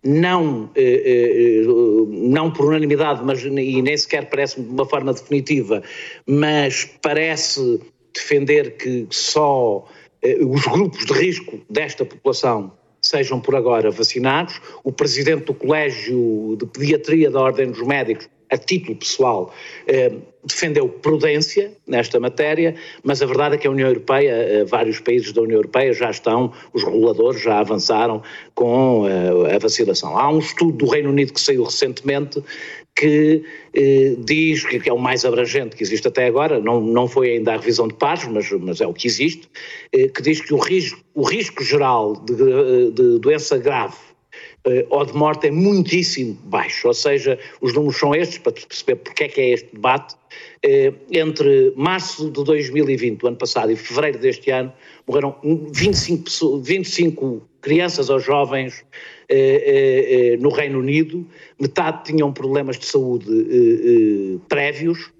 não, 0.05 0.69
eh, 0.75 1.01
eh, 1.03 1.65
não 2.07 2.51
por 2.51 2.67
unanimidade, 2.67 3.21
mas 3.25 3.43
e 3.43 3.49
nem 3.49 3.97
sequer 3.97 4.29
parece-me 4.29 4.67
de 4.67 4.71
uma 4.71 4.85
forma 4.85 5.11
definitiva, 5.11 5.81
mas 6.27 6.85
parece 7.01 7.79
defender 8.13 8.77
que 8.77 9.07
só 9.09 9.87
eh, 10.21 10.37
os 10.45 10.65
grupos 10.67 11.05
de 11.05 11.13
risco 11.13 11.59
desta 11.67 12.05
população 12.05 12.71
sejam 13.01 13.39
por 13.39 13.55
agora 13.55 13.89
vacinados. 13.89 14.61
O 14.83 14.91
presidente 14.91 15.45
do 15.45 15.53
Colégio 15.53 16.55
de 16.59 16.65
Pediatria 16.67 17.31
da 17.31 17.41
Ordem 17.41 17.71
dos 17.71 17.81
Médicos, 17.81 18.29
a 18.49 18.57
título 18.57 18.95
pessoal, 18.97 19.53
eh, 19.87 20.11
defendeu 20.43 20.87
prudência 20.87 21.71
nesta 21.87 22.19
matéria, 22.19 22.75
mas 23.03 23.21
a 23.21 23.25
verdade 23.25 23.55
é 23.55 23.57
que 23.57 23.67
a 23.67 23.71
União 23.71 23.87
Europeia, 23.87 24.31
eh, 24.31 24.63
vários 24.65 24.99
países 24.99 25.31
da 25.31 25.41
União 25.41 25.57
Europeia 25.57 25.93
já 25.93 26.09
estão, 26.09 26.51
os 26.73 26.83
reguladores 26.83 27.41
já 27.41 27.59
avançaram 27.59 28.21
com 28.53 29.05
a 29.53 29.57
vacinação. 29.57 30.17
Há 30.17 30.29
um 30.29 30.39
estudo 30.39 30.77
do 30.77 30.85
Reino 30.85 31.09
Unido 31.09 31.33
que 31.33 31.41
saiu 31.41 31.63
recentemente 31.63 32.43
que 32.95 33.43
eh, 33.73 34.15
diz 34.19 34.63
que 34.63 34.89
é 34.89 34.93
o 34.93 34.97
mais 34.97 35.25
abrangente 35.25 35.75
que 35.75 35.83
existe 35.83 36.07
até 36.07 36.25
agora, 36.27 36.61
não, 36.61 36.79
não 36.79 37.07
foi 37.07 37.31
ainda 37.31 37.53
a 37.53 37.57
revisão 37.57 37.89
de 37.89 37.93
pares, 37.93 38.25
mas, 38.25 38.49
mas 38.51 38.79
é 38.79 38.87
o 38.87 38.93
que 38.93 39.05
existe, 39.05 39.49
eh, 39.91 40.07
que 40.07 40.21
diz 40.21 40.39
que 40.39 40.53
o 40.53 40.57
risco, 40.57 41.03
o 41.13 41.23
risco 41.23 41.61
geral 41.61 42.15
de, 42.15 42.91
de 42.91 43.19
doença 43.19 43.57
grave 43.57 43.97
eh, 43.97 44.14
ou 44.89 45.05
de 45.05 45.13
morte 45.13 45.47
é 45.47 45.51
muitíssimo 45.51 46.37
baixo, 46.45 46.87
ou 46.87 46.93
seja, 46.93 47.37
os 47.61 47.73
números 47.73 47.97
são 47.97 48.15
estes, 48.15 48.39
para 48.39 48.51
perceber 48.51 48.95
porque 48.95 49.23
é 49.25 49.27
que 49.27 49.41
é 49.41 49.49
este 49.51 49.69
debate, 49.73 50.15
eh, 50.63 50.91
entre 51.11 51.73
março 51.75 52.29
de 52.31 52.43
2020, 52.43 53.23
o 53.23 53.27
ano 53.27 53.37
passado, 53.37 53.71
e 53.71 53.75
fevereiro 53.75 54.19
deste 54.19 54.49
ano, 54.49 54.73
morreram 55.07 55.35
25, 55.43 56.61
25 56.61 57.47
crianças 57.61 58.09
ou 58.09 58.19
jovens 58.19 58.83
eh, 59.29 59.35
eh, 59.37 60.33
eh, 60.33 60.37
no 60.37 60.49
Reino 60.49 60.79
Unido, 60.79 61.27
metade 61.59 62.03
tinham 62.05 62.31
problemas 62.31 62.77
de 62.77 62.85
saúde 62.85 63.27
eh, 63.29 64.39
prévios, 64.47 65.11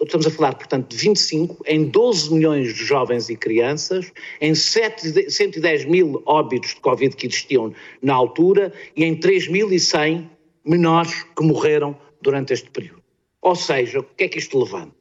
estamos 0.00 0.26
a 0.26 0.30
falar, 0.30 0.54
portanto, 0.54 0.88
de 0.88 0.96
25 0.96 1.62
em 1.66 1.84
12 1.84 2.32
milhões 2.32 2.74
de 2.74 2.84
jovens 2.84 3.28
e 3.28 3.36
crianças, 3.36 4.12
em 4.40 4.54
7, 4.54 5.30
110 5.30 5.84
mil 5.84 6.22
óbitos 6.26 6.70
de 6.70 6.80
Covid 6.80 7.14
que 7.14 7.26
existiam 7.26 7.72
na 8.02 8.14
altura 8.14 8.72
e 8.96 9.04
em 9.04 9.18
3.100 9.18 10.28
menores 10.64 11.24
que 11.36 11.44
morreram 11.44 11.96
durante 12.20 12.52
este 12.52 12.70
período. 12.70 13.02
Ou 13.40 13.54
seja, 13.54 14.00
o 14.00 14.02
que 14.02 14.24
é 14.24 14.28
que 14.28 14.38
isto 14.38 14.58
levanta? 14.58 14.94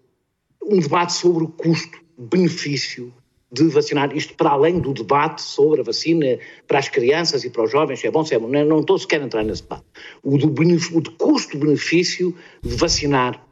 Um 0.63 0.80
debate 0.80 1.13
sobre 1.13 1.43
o 1.43 1.48
custo-benefício 1.48 3.13
de 3.52 3.67
vacinar, 3.69 4.15
isto 4.15 4.34
para 4.34 4.50
além 4.50 4.80
do 4.80 4.93
debate 4.93 5.41
sobre 5.41 5.80
a 5.80 5.84
vacina 5.84 6.38
para 6.67 6.80
as 6.80 6.89
crianças 6.89 7.43
e 7.43 7.50
para 7.50 7.63
os 7.63 7.71
jovens, 7.71 8.00
se 8.00 8.08
é 8.08 8.12
bom, 8.12 8.26
se 8.26 8.36
é 8.36 8.39
bom, 8.39 8.48
não, 8.48 8.82
estou 8.82 8.98
sequer 8.98 9.21
a 9.21 9.26
entrar 9.26 9.43
nesse 9.43 9.63
debate. 9.63 9.86
O, 10.21 10.38
do, 10.38 11.12
custo-benefício 11.12 12.36
de 12.62 12.76
vacinar 12.76 13.45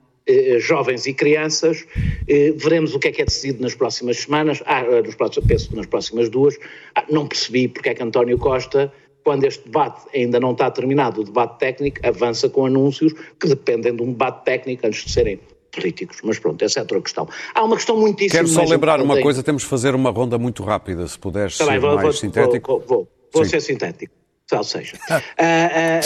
jovens 0.59 1.05
e 1.05 1.13
crianças. 1.13 1.85
Eh, 2.27 2.53
veremos 2.55 2.95
o 2.95 2.99
que 2.99 3.09
é 3.09 3.11
que 3.11 3.21
é 3.21 3.25
decidido 3.25 3.61
nas 3.61 3.75
próximas 3.75 4.17
semanas, 4.17 4.61
ah, 4.65 4.81
eh, 4.81 5.01
nos 5.01 5.15
próximos, 5.15 5.47
penso 5.47 5.75
nas 5.75 5.85
próximas 5.85 6.29
duas. 6.29 6.57
Ah, 6.95 7.05
não 7.09 7.27
percebi 7.27 7.67
porque 7.67 7.89
é 7.89 7.93
que 7.93 8.01
António 8.01 8.37
Costa, 8.37 8.91
quando 9.23 9.43
este 9.43 9.65
debate 9.65 10.01
ainda 10.15 10.39
não 10.39 10.51
está 10.51 10.69
terminado, 10.71 11.21
o 11.21 11.23
debate 11.23 11.59
técnico, 11.59 11.99
avança 12.03 12.49
com 12.49 12.65
anúncios 12.65 13.13
que 13.39 13.47
dependem 13.47 13.95
de 13.95 14.01
um 14.01 14.11
debate 14.11 14.45
técnico 14.45 14.87
antes 14.87 15.05
de 15.05 15.11
serem 15.11 15.39
políticos. 15.71 16.17
Mas 16.23 16.39
pronto, 16.39 16.63
essa 16.63 16.79
é 16.79 16.81
outra 16.81 17.01
questão. 17.01 17.27
Há 17.53 17.63
uma 17.63 17.75
questão 17.75 17.97
muitíssimo 17.97 18.31
Quero 18.31 18.47
só 18.47 18.63
lembrar 18.63 19.01
uma 19.01 19.19
coisa, 19.21 19.43
temos 19.43 19.63
de 19.63 19.67
fazer 19.67 19.95
uma 19.95 20.09
ronda 20.11 20.37
muito 20.37 20.63
rápida, 20.63 21.07
se 21.07 21.17
puderes 21.17 21.57
tá 21.57 21.65
ser 21.65 21.79
vou, 21.79 21.95
mais 21.95 22.01
vou, 22.03 22.13
sintético. 22.13 22.71
Vou, 22.71 22.83
vou, 22.87 23.07
vou 23.33 23.45
ser 23.45 23.61
sintético. 23.61 24.13
Ou 24.51 24.63
seja, 24.63 24.99
ah. 25.09 25.99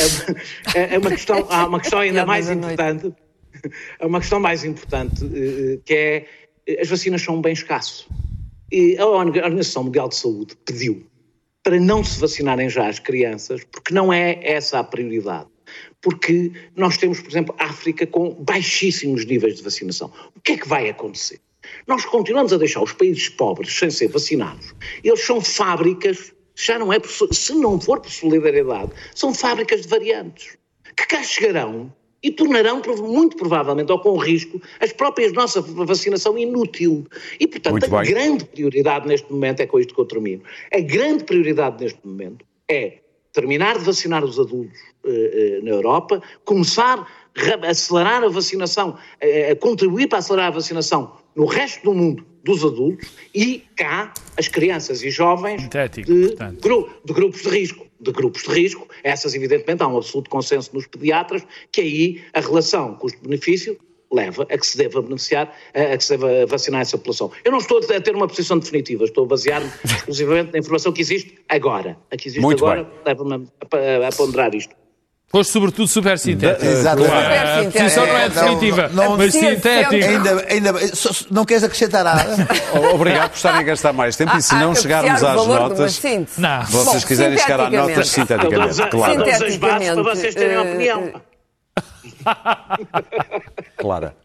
é 0.74 0.98
uma 0.98 1.10
questão, 1.10 1.46
há 1.50 1.66
uma 1.66 1.80
questão 1.80 2.00
ainda 2.00 2.26
mais 2.26 2.50
importante 2.50 3.14
a 4.00 4.06
uma 4.08 4.20
questão 4.20 4.40
mais 4.40 4.64
importante, 4.64 5.24
eh, 5.24 5.74
eh, 5.74 5.80
que 5.86 5.94
é 5.94 6.26
eh, 6.66 6.82
as 6.82 6.88
vacinas 6.88 7.22
são 7.22 7.36
um 7.36 7.42
bem 7.42 7.54
escasso. 7.54 8.10
E 8.72 8.98
a 8.98 9.06
Organização 9.06 9.84
Mundial 9.84 10.10
de 10.10 10.16
Saúde 10.16 10.56
pediu 10.66 11.06
para 11.64 11.80
não 11.80 12.04
se 12.04 12.20
vacinarem 12.20 12.70
já 12.70 12.88
as 12.88 13.00
crianças, 13.00 13.64
porque 13.66 13.94
não 13.94 14.12
é 14.12 14.40
essa 14.42 14.80
a 14.80 14.84
prioridade. 14.84 15.48
Porque 16.02 16.52
nós 16.76 16.98
temos, 16.98 17.20
por 17.20 17.30
exemplo, 17.30 17.56
África 17.60 18.06
com 18.08 18.32
baixíssimos 18.36 19.26
níveis 19.26 19.58
de 19.58 19.64
vacinação. 19.64 20.12
O 20.36 20.40
que 20.40 20.54
é 20.54 20.58
que 20.58 20.68
vai 20.68 20.90
acontecer? 20.90 21.40
Nós 21.86 22.06
continuamos 22.06 22.54
a 22.54 22.58
deixar 22.58 22.82
os 22.82 22.94
países 22.94 23.28
pobres 23.30 23.78
sem 23.78 23.90
ser 23.90 24.08
vacinados. 24.08 24.74
Eles 25.04 25.26
são 25.26 25.42
fábricas, 25.42 26.34
já 26.56 26.80
não 26.80 26.94
é 26.94 27.00
se 27.32 27.54
não 27.54 27.80
for 27.80 28.00
por 28.00 28.12
solidariedade, 28.12 28.92
são 29.14 29.34
fábricas 29.34 29.82
de 29.82 29.88
variantes 29.90 30.58
que 30.98 31.06
cá 31.06 31.24
chegarão 31.24 31.94
e 32.28 32.32
tornarão, 32.32 32.82
muito 33.00 33.38
provavelmente, 33.38 33.90
ou 33.90 34.00
com 34.00 34.18
risco, 34.18 34.62
as 34.82 34.92
próprias 34.92 35.32
nossa 35.32 35.62
vacinação 35.62 36.38
inútil. 36.38 37.06
E, 37.40 37.48
portanto, 37.48 37.96
a 37.96 38.04
grande 38.04 38.44
prioridade 38.44 39.08
neste 39.08 39.32
momento, 39.32 39.62
é 39.62 39.66
com 39.66 39.80
isto 39.80 39.96
que 39.96 40.02
eu 40.02 40.06
termino, 40.06 40.44
a 40.74 40.80
grande 40.82 41.24
prioridade 41.24 41.82
neste 41.82 42.06
momento 42.06 42.46
é 42.70 42.98
terminar 43.32 43.78
de 43.78 43.86
vacinar 43.86 44.26
os 44.26 44.38
adultos 44.38 44.78
uh, 45.06 45.10
uh, 45.10 45.64
na 45.64 45.70
Europa, 45.70 46.22
começar 46.44 47.27
acelerar 47.68 48.24
a 48.24 48.30
vacinação, 48.30 48.98
a 49.52 49.56
contribuir 49.56 50.08
para 50.08 50.20
acelerar 50.20 50.48
a 50.48 50.52
vacinação 50.52 51.18
no 51.36 51.46
resto 51.46 51.84
do 51.84 51.94
mundo 51.94 52.26
dos 52.44 52.64
adultos 52.64 53.10
e 53.36 53.64
cá 53.76 54.14
as 54.38 54.48
crianças 54.48 55.04
e 55.04 55.12
jovens 55.12 55.62
Sintético, 55.62 56.08
de, 56.08 56.36
de, 56.36 57.14
grupos 57.14 57.42
de 57.42 57.50
risco. 57.50 57.86
De 58.00 58.12
grupos 58.12 58.44
de 58.44 58.50
risco, 58.50 58.88
essas 59.04 59.34
evidentemente 59.36 59.84
há 59.84 59.88
um 59.88 59.98
absoluto 59.98 60.30
consenso 60.30 60.70
nos 60.74 60.88
pediatras 60.88 61.44
que 61.72 61.82
aí 61.82 62.22
a 62.34 62.40
relação 62.40 62.96
custo-benefício 62.96 63.78
leva 64.12 64.44
a 64.44 64.58
que 64.58 64.66
se 64.66 64.78
deva 64.78 65.02
beneficiar, 65.02 65.54
a 65.74 65.98
que 65.98 66.04
se 66.04 66.16
deva 66.16 66.46
vacinar 66.46 66.82
essa 66.82 66.98
população. 66.98 67.32
Eu 67.44 67.52
não 67.52 67.60
estou 67.60 67.80
a 67.80 68.02
ter 68.02 68.16
uma 68.16 68.28
posição 68.28 68.58
definitiva, 68.58 69.04
estou 69.04 69.26
a 69.26 69.28
basear-me 69.28 69.70
exclusivamente 69.84 70.54
na 70.54 70.60
informação 70.60 70.94
que 70.94 71.02
existe 71.02 71.38
agora. 71.50 71.98
A 72.10 72.16
que 72.16 72.30
existe 72.30 72.42
Muito 72.42 72.64
agora 72.64 72.90
leva-me 73.06 73.34
a, 73.34 74.08
a 74.08 74.12
ponderar 74.16 74.56
isto. 74.56 74.74
Foste 75.30 75.52
sobretudo 75.52 75.90
super 75.90 76.18
sintético. 76.18 76.66
Exatamente. 76.66 77.78
A 77.78 77.82
posição 77.82 78.08
não 78.08 78.18
é 78.18 78.30
definitiva, 78.30 78.88
Não, 78.88 79.10
não, 79.10 79.18
mas 79.18 79.34
sim, 79.34 79.42
sintético. 79.42 79.94
Ainda, 79.94 80.46
ainda, 80.48 80.74
não 81.30 81.44
queres 81.44 81.64
acrescentar 81.66 82.04
nada? 82.06 82.48
Obrigado 82.94 83.32
por 83.32 83.36
estarem 83.36 83.60
a 83.60 83.64
gastar 83.64 83.92
mais 83.92 84.16
tempo 84.16 84.38
e 84.38 84.42
se 84.42 84.56
Há 84.56 84.60
não 84.60 84.74
chegarmos 84.74 85.22
às 85.22 85.22
valor 85.22 85.44
de 85.44 85.50
uma 85.52 85.70
notas, 85.70 85.96
síntese. 85.96 86.40
Não. 86.40 86.64
vocês 86.64 87.02
Bom, 87.04 87.08
quiserem 87.08 87.38
chegar 87.38 87.60
às 87.60 87.72
notas 87.74 88.08
sinteticamente. 88.10 88.74
sinteticamente, 88.74 88.90
claro. 88.90 89.18
Bases 89.18 89.58
para 89.58 90.04
vocês 90.04 90.34
terem 90.36 90.58
Sinteticamente, 90.58 91.10
opinião. 91.10 91.22
Clara. 93.78 94.16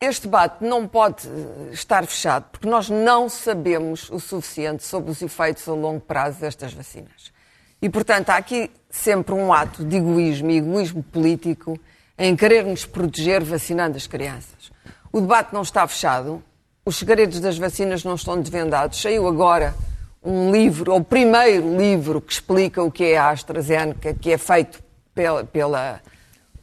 Este 0.00 0.26
debate 0.26 0.56
não 0.62 0.86
pode 0.86 1.26
estar 1.72 2.04
fechado 2.04 2.44
porque 2.52 2.68
nós 2.68 2.90
não 2.90 3.30
sabemos 3.30 4.10
o 4.10 4.20
suficiente 4.20 4.84
sobre 4.84 5.10
os 5.10 5.22
efeitos 5.22 5.66
a 5.66 5.72
longo 5.72 6.00
prazo 6.00 6.40
destas 6.40 6.74
vacinas. 6.74 7.32
E, 7.80 7.88
portanto, 7.88 8.30
há 8.30 8.36
aqui 8.36 8.70
sempre 8.94 9.34
um 9.34 9.52
ato 9.52 9.84
de 9.84 9.96
egoísmo 9.96 10.50
e 10.50 10.58
egoísmo 10.58 11.02
político 11.02 11.78
em 12.16 12.36
querer 12.36 12.64
nos 12.64 12.86
proteger 12.86 13.42
vacinando 13.42 13.96
as 13.96 14.06
crianças. 14.06 14.70
O 15.12 15.20
debate 15.20 15.52
não 15.52 15.62
está 15.62 15.86
fechado, 15.86 16.42
os 16.86 16.96
segredos 16.96 17.40
das 17.40 17.58
vacinas 17.58 18.04
não 18.04 18.14
estão 18.14 18.40
desvendados. 18.40 19.00
Saiu 19.00 19.26
agora 19.26 19.74
um 20.22 20.52
livro, 20.52 20.94
o 20.94 21.02
primeiro 21.02 21.76
livro 21.76 22.20
que 22.20 22.32
explica 22.32 22.82
o 22.82 22.90
que 22.90 23.04
é 23.04 23.18
a 23.18 23.30
AstraZeneca, 23.30 24.14
que 24.14 24.32
é 24.32 24.38
feito 24.38 24.80
pela, 25.12 25.44
pela, 25.44 26.00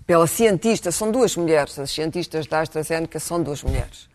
pela 0.08 0.26
cientista, 0.26 0.90
são 0.90 1.12
duas 1.12 1.36
mulheres, 1.36 1.78
as 1.78 1.92
cientistas 1.92 2.48
da 2.48 2.62
AstraZeneca 2.62 3.20
são 3.20 3.44
duas 3.44 3.62
mulheres. 3.62 4.10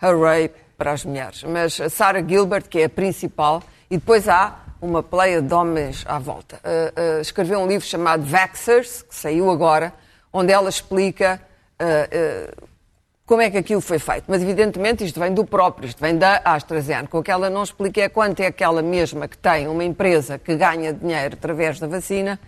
Hooray 0.00 0.50
para 0.76 0.92
as 0.92 1.04
mulheres. 1.04 1.42
Mas 1.44 1.80
a 1.80 1.88
Sarah 1.88 2.22
Gilbert, 2.22 2.68
que 2.68 2.80
é 2.80 2.84
a 2.84 2.90
principal, 2.90 3.62
e 3.90 3.96
depois 3.96 4.28
há 4.28 4.58
uma 4.82 5.00
pleia 5.00 5.40
de 5.40 5.54
homens 5.54 6.04
à 6.08 6.18
volta. 6.18 6.56
Uh, 6.56 7.18
uh, 7.18 7.20
escreveu 7.20 7.60
um 7.60 7.68
livro 7.68 7.86
chamado 7.86 8.24
Vaxxers, 8.24 9.02
que 9.02 9.14
saiu 9.14 9.48
agora, 9.48 9.94
onde 10.32 10.52
ela 10.52 10.68
explica 10.68 11.40
uh, 11.80 12.66
como 13.24 13.42
é 13.42 13.48
que 13.48 13.56
aquilo 13.56 13.80
foi 13.80 14.00
feito. 14.00 14.24
Mas, 14.26 14.42
evidentemente, 14.42 15.04
isto 15.04 15.20
vem 15.20 15.32
do 15.32 15.44
próprio, 15.44 15.88
isto 15.88 16.00
vem 16.00 16.18
da 16.18 16.42
AstraZeneca. 16.44 17.16
O 17.16 17.22
que 17.22 17.30
ela 17.30 17.48
não 17.48 17.62
explica 17.62 18.00
é 18.00 18.08
quanto 18.08 18.40
é 18.40 18.46
aquela 18.46 18.82
mesma 18.82 19.28
que 19.28 19.38
tem 19.38 19.68
uma 19.68 19.84
empresa 19.84 20.36
que 20.36 20.56
ganha 20.56 20.92
dinheiro 20.92 21.34
através 21.34 21.78
da 21.78 21.86
vacina, 21.86 22.38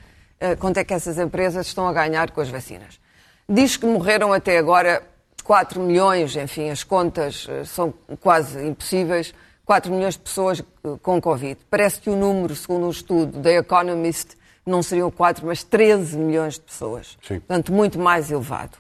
quanto 0.59 0.79
é 0.79 0.85
que 0.85 0.93
essas 0.93 1.17
empresas 1.19 1.69
estão 1.69 1.87
a 1.87 1.93
ganhar 1.93 2.33
com 2.33 2.41
as 2.41 2.51
vacinas. 2.51 3.01
Diz 3.49 3.79
que 3.79 3.87
morreram 3.87 4.33
até 4.33 4.59
agora 4.59 5.03
4 5.43 5.81
milhões, 5.81 6.37
enfim, 6.37 6.69
as 6.69 6.83
contas 6.83 7.47
são 7.65 7.95
quase 8.21 8.67
impossíveis, 8.67 9.33
4 9.65 9.93
milhões 9.93 10.15
de 10.15 10.21
pessoas 10.21 10.63
com 11.03 11.21
Covid. 11.21 11.59
Parece 11.71 12.01
que 12.01 12.11
o 12.11 12.17
número, 12.17 12.55
segundo 12.55 12.87
um 12.87 12.91
estudo 12.91 13.39
da 13.39 13.53
Economist, 13.53 14.37
não 14.67 14.83
seriam 14.83 15.11
4, 15.11 15.47
mas 15.47 15.63
13 15.63 16.17
milhões 16.17 16.55
de 16.55 16.61
pessoas. 16.61 17.19
Sim. 17.23 17.41
Portanto, 17.41 17.73
muito 17.73 17.99
mais 17.99 18.31
elevado. 18.31 18.79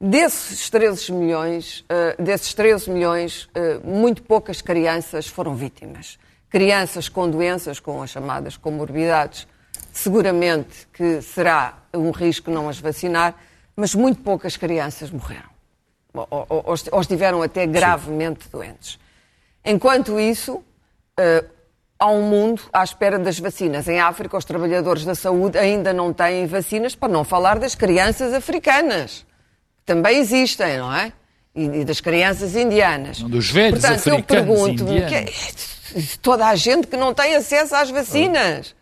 Desses 0.00 0.70
13 0.70 1.12
milhões, 1.12 1.80
uh, 1.80 2.22
desses 2.22 2.54
13 2.54 2.90
milhões 2.90 3.44
uh, 3.44 3.86
muito 3.86 4.22
poucas 4.22 4.62
crianças 4.62 5.26
foram 5.26 5.54
vítimas. 5.54 6.18
Crianças 6.48 7.08
com 7.08 7.28
doenças, 7.28 7.78
com 7.78 8.02
as 8.02 8.10
chamadas 8.10 8.56
comorbidades 8.56 9.46
seguramente 9.92 10.86
que 10.92 11.20
será 11.22 11.78
um 11.92 12.10
risco 12.10 12.50
não 12.50 12.68
as 12.68 12.78
vacinar, 12.78 13.34
mas 13.74 13.94
muito 13.94 14.20
poucas 14.22 14.56
crianças 14.56 15.10
morreram. 15.10 15.50
Ou, 16.12 16.26
ou, 16.30 16.46
ou, 16.48 16.74
ou 16.92 17.00
estiveram 17.00 17.42
até 17.42 17.66
gravemente 17.66 18.48
doentes. 18.48 18.98
Enquanto 19.64 20.18
isso, 20.18 20.62
eh, 21.18 21.44
há 21.98 22.06
um 22.10 22.22
mundo 22.22 22.62
à 22.72 22.82
espera 22.82 23.18
das 23.18 23.38
vacinas. 23.38 23.86
Em 23.88 24.00
África, 24.00 24.36
os 24.36 24.44
trabalhadores 24.44 25.04
da 25.04 25.14
saúde 25.14 25.58
ainda 25.58 25.92
não 25.92 26.12
têm 26.12 26.46
vacinas, 26.46 26.94
para 26.94 27.12
não 27.12 27.24
falar 27.24 27.58
das 27.58 27.74
crianças 27.74 28.32
africanas, 28.32 29.26
que 29.78 29.84
também 29.84 30.18
existem, 30.18 30.78
não 30.78 30.94
é? 30.94 31.12
E, 31.54 31.64
e 31.80 31.84
das 31.84 32.00
crianças 32.00 32.54
indianas. 32.56 33.20
Dos 33.20 33.50
velhos 33.50 33.80
Portanto, 33.80 34.06
eu 34.06 34.14
africanos 34.14 34.26
pergunto-me 34.26 35.02
que- 35.06 36.16
toda 36.22 36.46
a 36.46 36.54
gente 36.54 36.86
que 36.86 36.96
não 36.96 37.12
tem 37.12 37.34
acesso 37.34 37.74
às 37.74 37.90
vacinas. 37.90 38.74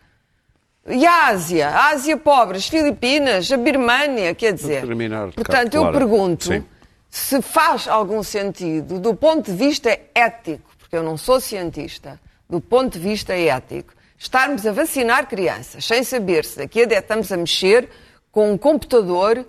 E 0.87 1.05
a 1.05 1.27
Ásia? 1.27 1.69
A 1.69 1.89
Ásia 1.89 2.15
pobre, 2.15 2.57
as 2.57 2.67
Filipinas, 2.67 3.51
a 3.51 3.57
Birmânia, 3.57 4.33
quer 4.33 4.53
dizer. 4.53 4.81
terminar, 4.85 5.31
Portanto, 5.33 5.73
eu 5.75 5.81
claro. 5.81 5.97
pergunto 5.97 6.45
Sim. 6.45 6.63
se 7.09 7.41
faz 7.41 7.87
algum 7.87 8.23
sentido, 8.23 8.99
do 8.99 9.13
ponto 9.13 9.51
de 9.51 9.57
vista 9.57 9.99
ético, 10.15 10.68
porque 10.89 10.97
eu 10.97 11.03
não 11.03 11.17
sou 11.17 11.39
cientista, 11.39 12.19
do 12.49 12.59
ponto 12.59 12.93
de 12.97 12.99
vista 12.99 13.31
ético, 13.35 13.93
estarmos 14.17 14.65
a 14.65 14.71
vacinar 14.71 15.27
crianças 15.29 15.85
sem 15.85 16.03
saber 16.03 16.43
se 16.43 16.57
daqui 16.57 16.81
a 16.81 16.85
10 16.85 17.01
estamos 17.03 17.31
a 17.31 17.37
mexer 17.37 17.87
com 18.31 18.51
um 18.51 18.57
computador 18.57 19.45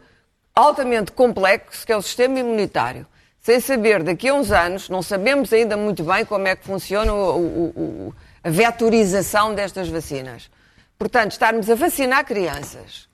altamente 0.55 1.12
complexo 1.12 1.86
que 1.86 1.93
é 1.93 1.97
o 1.97 2.03
sistema 2.03 2.38
imunitário. 2.38 3.07
Sem 3.41 3.59
saber, 3.59 4.03
daqui 4.03 4.28
a 4.28 4.34
uns 4.34 4.53
anos, 4.53 4.91
não 4.91 5.01
sabemos 5.01 5.51
ainda 5.51 5.78
muito 5.78 6.05
bem 6.05 6.26
como 6.26 6.47
é 6.47 6.55
que 6.55 6.62
funciona 6.66 7.11
o- 7.14 7.38
o- 7.41 7.72
o- 8.09 8.14
a 8.45 8.51
vetorização 8.51 9.55
destas 9.55 9.88
vacinas. 9.88 10.51
Portanto, 10.99 11.32
estarmos 11.32 11.70
a 11.70 11.74
vacinar 11.74 12.26
crianças 12.26 13.09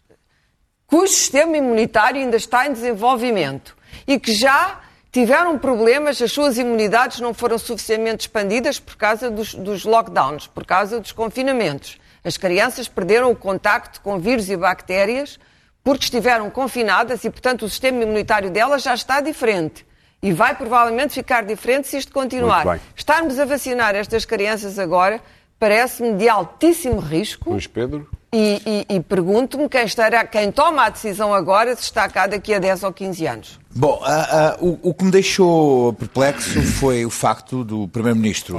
cujo 0.89 1.13
sistema 1.13 1.57
imunitário 1.57 2.21
ainda 2.21 2.37
está 2.37 2.67
em 2.67 2.73
desenvolvimento 2.73 3.77
e 4.05 4.19
que 4.19 4.33
já 4.35 4.81
tiveram 5.17 5.59
problemas, 5.59 6.21
as 6.21 6.31
suas 6.31 6.59
imunidades 6.59 7.21
não 7.21 7.33
foram 7.33 7.59
suficientemente 7.59 8.27
expandidas 8.27 8.79
por 8.79 8.97
causa 8.97 9.31
dos, 9.31 9.55
dos 9.55 9.87
lockdowns, 9.87 10.47
por 10.47 10.67
causa 10.67 11.01
dos 11.01 11.11
confinamentos. 11.11 11.99
As 12.23 12.37
crianças 12.37 12.87
perderam 12.87 13.31
o 13.31 13.35
contacto 13.35 14.03
com 14.03 14.19
vírus 14.19 14.51
e 14.51 14.57
bactérias 14.59 15.41
porque 15.83 16.05
estiveram 16.05 16.51
confinadas 16.51 17.25
e, 17.25 17.31
portanto, 17.31 17.65
o 17.65 17.69
sistema 17.71 18.03
imunitário 18.03 18.51
delas 18.51 18.83
já 18.83 18.93
está 18.93 19.23
diferente. 19.23 19.87
E 20.23 20.35
vai 20.35 20.55
provavelmente 20.55 21.15
ficar 21.15 21.47
diferente 21.47 21.89
se 21.89 21.97
isto 21.97 22.13
continuar. 22.13 22.79
Estarmos 22.95 23.39
a 23.39 23.47
vacinar 23.47 23.95
estas 23.95 24.27
crianças 24.27 24.79
agora 24.79 25.23
parece-me 25.59 26.13
de 26.13 26.29
altíssimo 26.29 27.01
risco. 27.01 27.53
Luís 27.53 27.67
Pedro? 27.67 28.07
E, 28.39 28.61
e- 28.91 28.97
e 28.97 29.01
pergunto-me 29.01 29.67
quem, 29.67 29.85
estará, 29.87 30.27
quem 30.27 30.53
toma 30.53 30.85
a 30.85 30.91
decisão 30.91 31.33
agora 31.33 31.75
se 31.75 31.83
está 31.85 32.07
cá 32.07 32.27
daqui 32.27 32.53
a 32.53 32.59
10 32.59 32.83
ou 32.83 32.93
15 32.93 33.27
anos. 33.27 33.59
Bom, 33.75 33.99
ah, 34.05 34.29
ah, 34.31 34.57
o, 34.61 34.91
o 34.91 34.93
que 34.95 35.05
me 35.05 35.11
deixou 35.11 35.93
perplexo 35.95 36.61
foi 36.63 37.07
o 37.07 37.11
facto 37.11 37.65
do 37.65 37.89
Primeiro-Ministro 37.89 38.59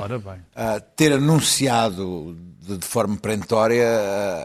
ah, 0.55 0.80
ter 0.95 1.13
anunciado 1.13 2.36
de, 2.61 2.78
de 2.78 2.86
forma 2.88 3.17
perentória, 3.17 3.86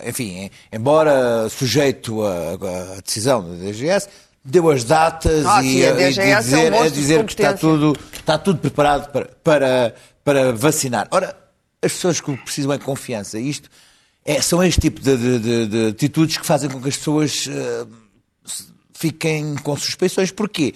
enfim, 0.06 0.36
em- 0.38 0.50
embora 0.72 1.48
sujeito 1.48 2.22
à 2.24 3.00
decisão 3.02 3.42
da 3.42 3.54
DGS, 3.56 4.08
deu 4.44 4.70
as 4.70 4.84
datas 4.84 5.46
Ah, 5.46 5.62
e, 5.62 5.86
a 5.86 5.94
a- 5.94 6.00
e 6.00 6.04
DGS 6.12 6.24
é 6.26 6.36
um 6.36 6.40
dizer, 6.42 6.74
a 6.74 6.88
dizer 6.88 7.24
que 7.24 7.32
está 7.32 7.54
tudo, 7.54 7.96
está 8.12 8.36
tudo 8.38 8.58
preparado 8.58 9.10
para, 9.10 9.30
para, 9.42 9.94
para 10.22 10.52
vacinar. 10.52 11.08
Ora, 11.10 11.34
as 11.82 11.92
pessoas 11.92 12.20
que 12.20 12.36
precisam 12.36 12.72
é 12.72 12.76
de 12.78 12.84
confiança. 12.84 13.38
Isto 13.38 13.70
é, 14.24 14.40
são 14.40 14.62
este 14.62 14.80
tipo 14.80 15.00
de, 15.00 15.16
de- 15.16 15.38
de- 15.38 15.66
de 15.66 15.86
atitudes 15.88 16.36
que 16.36 16.46
fazem 16.46 16.70
com 16.70 16.80
que 16.80 16.88
as 16.88 16.96
pessoas 16.96 17.48
ah, 17.50 17.86
fiquem 18.94 19.54
com 19.56 19.76
suspeições. 19.76 20.30
Porquê? 20.30 20.74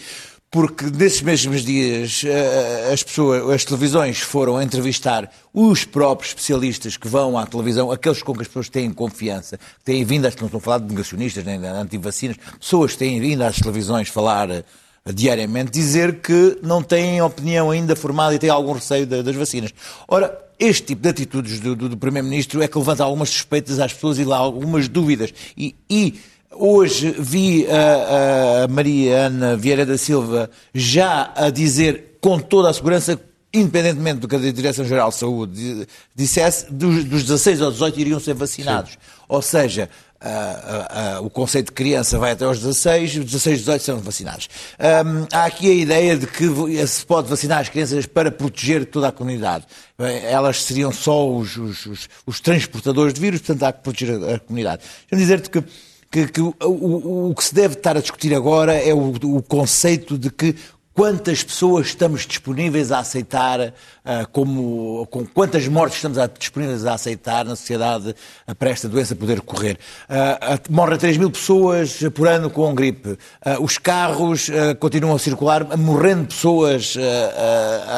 Porque 0.50 0.86
nesses 0.86 1.20
mesmos 1.22 1.64
dias 1.64 2.22
eh, 2.24 2.90
as 2.92 3.02
pessoas, 3.02 3.50
as 3.52 3.64
televisões 3.64 4.20
foram 4.20 4.62
entrevistar 4.62 5.30
os 5.52 5.84
próprios 5.84 6.30
especialistas 6.30 6.96
que 6.96 7.08
vão 7.08 7.36
à 7.36 7.44
televisão, 7.44 7.90
aqueles 7.90 8.22
com 8.22 8.32
que 8.32 8.42
as 8.42 8.46
pessoas 8.46 8.68
têm 8.68 8.90
confiança, 8.92 9.58
que 9.58 9.84
têm 9.84 10.04
vindo, 10.04 10.24
acho 10.24 10.36
que 10.36 10.42
não 10.42 10.46
estou 10.46 10.58
a 10.58 10.62
falar 10.62 10.78
de 10.78 10.86
negacionistas 10.86 11.44
nem 11.44 11.60
de 11.60 11.66
antivacinas, 11.66 12.36
pessoas 12.60 12.92
que 12.92 12.98
têm 12.98 13.20
vindo 13.20 13.42
às 13.42 13.56
televisões 13.56 14.08
falar 14.08 14.48
eh, 14.50 14.64
diariamente, 15.12 15.72
dizer 15.72 16.20
que 16.20 16.58
não 16.62 16.80
têm 16.82 17.20
opinião 17.20 17.70
ainda 17.70 17.94
formada 17.96 18.34
e 18.34 18.38
têm 18.38 18.48
algum 18.48 18.72
receio 18.72 19.04
da- 19.06 19.22
das 19.22 19.34
vacinas. 19.36 19.72
Ora, 20.08 20.45
este 20.58 20.82
tipo 20.86 21.02
de 21.02 21.08
atitudes 21.08 21.60
do, 21.60 21.74
do- 21.76 21.88
do 21.90 21.96
Primeiro-Ministro 21.96 22.62
é 22.62 22.68
que 22.68 22.78
levanta 22.78 23.04
algumas 23.04 23.28
suspeitas 23.30 23.78
às 23.78 23.92
pessoas 23.92 24.18
e 24.18 24.24
lá 24.24 24.36
algumas 24.38 24.88
dúvidas. 24.88 25.32
E, 25.56 25.74
e 25.90 26.14
hoje 26.50 27.14
vi 27.18 27.66
a, 27.68 28.64
a 28.64 28.68
Maria 28.68 29.26
Ana 29.26 29.56
Vieira 29.56 29.84
da 29.84 29.98
Silva 29.98 30.50
já 30.74 31.32
a 31.36 31.50
dizer 31.50 32.18
com 32.20 32.38
toda 32.38 32.70
a 32.70 32.72
segurança, 32.74 33.20
independentemente 33.52 34.20
do 34.20 34.28
que 34.28 34.36
a 34.36 34.38
Direção-Geral 34.38 35.10
de 35.10 35.16
Saúde 35.16 35.52
di- 35.52 35.86
dissesse, 36.14 36.72
dos, 36.72 37.04
dos 37.04 37.22
16 37.24 37.60
aos 37.62 37.74
18 37.74 38.00
iriam 38.00 38.20
ser 38.20 38.34
vacinados. 38.34 38.98
Ou 39.28 39.42
seja, 39.42 39.90
a- 40.20 40.28
a- 40.30 41.16
a- 41.16 41.20
o 41.20 41.28
conceito 41.30 41.66
de 41.66 41.72
criança 41.72 42.18
vai 42.18 42.32
até 42.32 42.44
aos 42.44 42.58
16, 42.58 43.16
os 43.16 43.24
16 43.26 43.56
e 43.56 43.60
18 43.60 43.82
são 43.82 43.98
vacinados. 43.98 44.48
Hum, 44.78 45.26
há 45.32 45.44
aqui 45.44 45.70
a 45.70 45.74
ideia 45.74 46.16
de 46.16 46.26
que 46.26 46.46
vo- 46.48 46.68
se 46.86 47.04
pode 47.04 47.28
vacinar 47.28 47.60
as 47.60 47.68
crianças 47.68 48.06
para 48.06 48.30
proteger 48.30 48.86
toda 48.86 49.08
a 49.08 49.12
comunidade. 49.12 49.64
Bem, 49.98 50.18
Elas 50.24 50.62
seriam 50.62 50.92
só 50.92 51.28
os, 51.28 51.56
os- 51.56 51.86
os- 51.86 52.08
os 52.26 52.40
transportadores 52.40 53.14
de 53.14 53.20
vírus, 53.20 53.40
portanto 53.40 53.62
há 53.64 53.72
que 53.72 53.82
proteger 53.82 54.22
a, 54.22 54.34
a 54.34 54.38
comunidade. 54.40 54.82
Deixa-me 55.10 55.20
dizer-te 55.20 55.50
que, 55.50 55.62
que- 56.10 56.28
que 56.28 56.40
o, 56.40 56.54
o- 56.62 57.30
o 57.30 57.34
que 57.34 57.44
se 57.44 57.54
deve 57.54 57.74
estar 57.74 57.96
a 57.96 58.00
discutir 58.00 58.34
agora 58.34 58.74
é 58.74 58.94
o, 58.94 59.10
o 59.22 59.42
conceito 59.42 60.16
de 60.16 60.30
que 60.30 60.54
quantas 60.96 61.44
pessoas 61.44 61.88
estamos 61.88 62.26
disponíveis 62.26 62.90
a 62.90 63.00
aceitar, 63.00 63.74
ah, 64.02 64.26
como, 64.32 65.06
com 65.10 65.26
quantas 65.26 65.68
mortes 65.68 65.98
estamos 65.98 66.18
disponíveis 66.38 66.86
a 66.86 66.94
aceitar 66.94 67.44
na 67.44 67.54
sociedade 67.54 68.16
ah, 68.46 68.54
para 68.54 68.70
esta 68.70 68.88
doença 68.88 69.14
poder 69.14 69.42
correr. 69.42 69.78
Ah, 70.08 70.58
morrem 70.70 70.96
3 70.98 71.18
mil 71.18 71.30
pessoas 71.30 72.00
por 72.14 72.26
ano 72.26 72.48
com 72.48 72.74
gripe. 72.74 73.18
Os 73.60 73.76
carros 73.76 74.48
continuam 74.80 75.14
a 75.14 75.18
circular, 75.18 75.76
morrendo 75.76 76.28
pessoas 76.28 76.96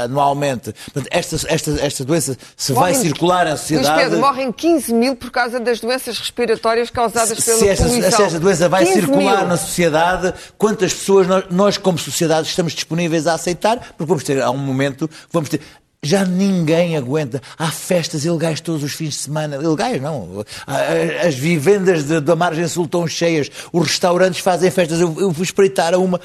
anualmente. 0.03 0.75
Portanto, 0.93 1.07
esta, 1.11 1.37
esta, 1.49 1.71
esta 1.81 2.05
doença 2.05 2.37
se 2.57 2.73
vai 2.73 2.93
Morrem- 2.93 3.07
circular 3.09 3.45
na 3.45 3.57
sociedade. 3.57 4.03
Pedro, 4.03 4.19
morrem 4.19 4.51
15 4.51 4.93
mil 4.93 5.15
por 5.15 5.31
causa 5.31 5.61
das 5.61 5.79
doenças 5.79 6.19
respiratórias 6.19 6.91
causadas 6.91 7.39
pela 7.45 7.59
se 7.59 7.69
esta, 7.69 7.85
poluição. 7.85 8.11
se 8.11 8.23
esta 8.23 8.41
doença 8.41 8.69
vai 8.69 8.85
15 8.85 8.95
circular 9.01 9.39
mil. 9.39 9.47
na 9.49 9.57
sociedade, 9.57 10.35
quantas 10.57 10.93
pessoas 10.93 11.27
nós, 11.29 11.45
nós, 11.51 11.77
como 11.79 11.97
sociedade, 11.97 12.49
estamos 12.49 12.73
disponíveis 12.73 12.88
a 13.27 13.35
aceitar? 13.35 13.79
Porque 13.97 14.05
vamos 14.05 14.25
ter, 14.25 14.41
há 14.43 14.51
um 14.51 14.59
momento, 14.59 15.09
que 15.09 15.15
vamos 15.33 15.49
ter. 15.49 15.61
Já 16.01 16.25
ninguém 16.25 16.97
aguenta. 16.97 17.43
Há 17.59 17.73
festas 17.73 18.25
ilegais 18.25 18.61
todos 18.61 18.85
os 18.85 18.93
fins 18.93 19.15
de 19.15 19.17
semana. 19.17 19.57
Ilegais, 19.57 20.01
não. 20.01 20.45
As 21.27 21.35
vivendas 21.35 22.05
da 22.05 22.37
margem 22.37 22.69
sul 22.69 22.85
estão 22.85 23.05
cheias. 23.09 23.51
Os 23.73 23.89
restaurantes 23.89 24.39
fazem 24.39 24.71
festas. 24.71 25.01
Eu, 25.01 25.17
eu 25.19 25.35
fui 25.35 25.43
espreitar 25.43 25.93
a 25.95 25.99
uma 25.99 26.21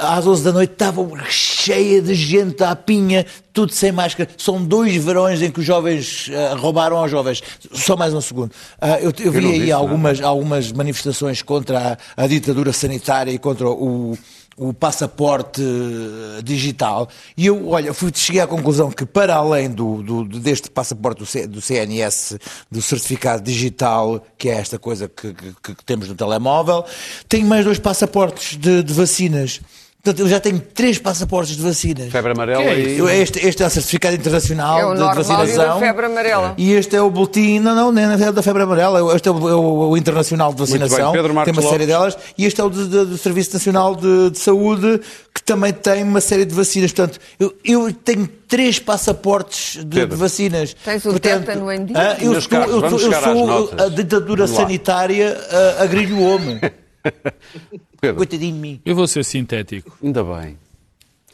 às 0.00 0.26
11 0.26 0.42
da 0.42 0.52
noite, 0.52 0.72
estava 0.72 1.00
cheia 1.30 2.02
de 2.02 2.12
gente 2.12 2.64
à 2.64 2.74
pinha, 2.74 3.24
tudo 3.52 3.72
sem 3.72 3.92
máscara. 3.92 4.28
São 4.36 4.64
dois 4.64 4.96
verões 4.96 5.40
em 5.40 5.50
que 5.50 5.60
os 5.60 5.66
jovens 5.66 6.28
ah, 6.34 6.56
roubaram 6.56 6.96
aos 6.96 7.08
jovens. 7.08 7.40
Só 7.72 7.96
mais 7.96 8.12
um 8.12 8.20
segundo. 8.20 8.50
Ah, 8.80 8.98
eu, 9.00 9.12
eu 9.20 9.30
vi 9.30 9.40
não 9.40 9.50
aí 9.50 9.70
algumas, 9.70 10.20
algumas 10.20 10.72
manifestações 10.72 11.40
contra 11.40 11.98
a, 12.16 12.24
a 12.24 12.26
ditadura 12.26 12.72
sanitária 12.72 13.30
e 13.30 13.38
contra 13.38 13.68
o, 13.68 14.18
o 14.56 14.72
passaporte 14.72 15.60
eh, 15.62 16.42
digital. 16.42 17.08
E 17.36 17.46
eu, 17.46 17.68
olha, 17.70 17.92
fui, 17.92 18.10
cheguei 18.14 18.40
à 18.40 18.46
conclusão 18.46 18.90
que, 18.90 19.04
para 19.04 19.34
além 19.34 19.68
do, 19.70 20.02
do- 20.02 20.24
deste 20.40 20.70
passaporte 20.70 21.18
do, 21.20 21.26
C- 21.26 21.46
do 21.46 21.60
CNS, 21.60 22.38
do 22.70 22.80
certificado 22.80 23.42
digital, 23.42 24.24
que 24.38 24.48
é 24.48 24.54
esta 24.54 24.78
coisa 24.78 25.08
que, 25.08 25.32
que- 25.34 25.74
que 25.74 25.84
temos 25.84 26.08
no 26.08 26.14
telemóvel, 26.14 26.84
tenho 27.28 27.46
mais 27.46 27.64
dois 27.64 27.78
passaportes 27.78 28.56
de, 28.56 28.82
de 28.82 28.92
vacinas. 28.94 29.60
Portanto, 30.04 30.20
eu 30.20 30.28
já 30.28 30.38
tenho 30.38 30.60
três 30.60 30.98
passaportes 30.98 31.56
de 31.56 31.62
vacinas. 31.62 32.12
Febre 32.12 32.32
amarela 32.32 32.62
Que 32.62 32.68
é 32.68 32.78
e. 32.78 32.98
Eu- 32.98 33.08
Este, 33.08 33.38
este 33.46 33.62
é 33.62 33.66
o 33.66 33.70
certificado 33.70 34.14
internacional 34.14 34.78
É 34.78 34.84
o 34.84 34.92
de 34.92 35.00
normal 35.00 35.16
e 35.16 35.24
o 35.24 35.28
da 35.28 35.36
vacinação. 35.38 35.78
febre 35.80 36.04
amarela. 36.06 36.54
E 36.58 36.72
este 36.72 36.94
é 36.94 37.00
o 37.00 37.10
boletim, 37.10 37.58
não, 37.58 37.74
não, 37.74 37.90
nem 37.90 38.04
é 38.04 38.30
da 38.32 38.42
febre 38.42 38.62
amarela, 38.64 39.16
este 39.16 39.28
é 39.30 39.32
o, 39.32 39.48
é 39.48 39.54
o- 39.54 39.88
o 39.88 39.96
internacional 39.96 40.50
de 40.52 40.56
bem. 40.56 40.66
vacinação, 40.66 41.12
Pedro 41.12 41.32
tem 41.44 41.52
uma 41.54 41.62
série 41.62 41.68
Lopes. 41.72 41.86
delas, 41.86 42.18
e 42.36 42.44
este 42.44 42.60
é 42.60 42.64
o 42.64 42.68
do, 42.68 42.86
do- 42.86 43.06
do 43.06 43.16
Serviço 43.16 43.54
Nacional 43.54 43.96
de, 43.96 44.28
de 44.28 44.38
Saúde, 44.38 45.00
que 45.34 45.42
também 45.42 45.72
tem 45.72 46.02
uma 46.02 46.20
série 46.20 46.44
de 46.44 46.54
vacinas. 46.54 46.92
Portanto, 46.92 47.18
eu, 47.40 47.54
eu 47.64 47.90
tenho 47.90 48.26
três 48.46 48.78
passaportes 48.78 49.82
de, 49.86 50.04
de 50.04 50.16
vacinas. 50.16 50.76
Tens 50.84 51.02
o 51.06 51.12
Portanto, 51.12 51.46
tétano 51.46 51.72
em 51.72 51.82
dia? 51.86 51.96
ah, 51.98 52.16
eu 52.22 52.32
Meus 52.32 52.44
estou, 52.44 52.58
caros, 52.58 52.74
eu 52.74 52.82
eu 52.82 52.98
sou 53.22 53.46
notas. 53.46 53.86
a 53.86 53.88
ditadura 53.88 54.46
sanitária 54.46 55.34
a, 55.78 55.82
a 55.82 55.86
grilho 55.86 56.20
homem. 56.20 56.60
Pedro, 58.06 58.16
Coitadinho 58.16 58.54
de 58.54 58.60
mim. 58.60 58.80
Eu 58.84 58.94
vou 58.94 59.06
ser 59.06 59.24
sintético. 59.24 59.96
ainda 60.02 60.22
bem. 60.24 60.58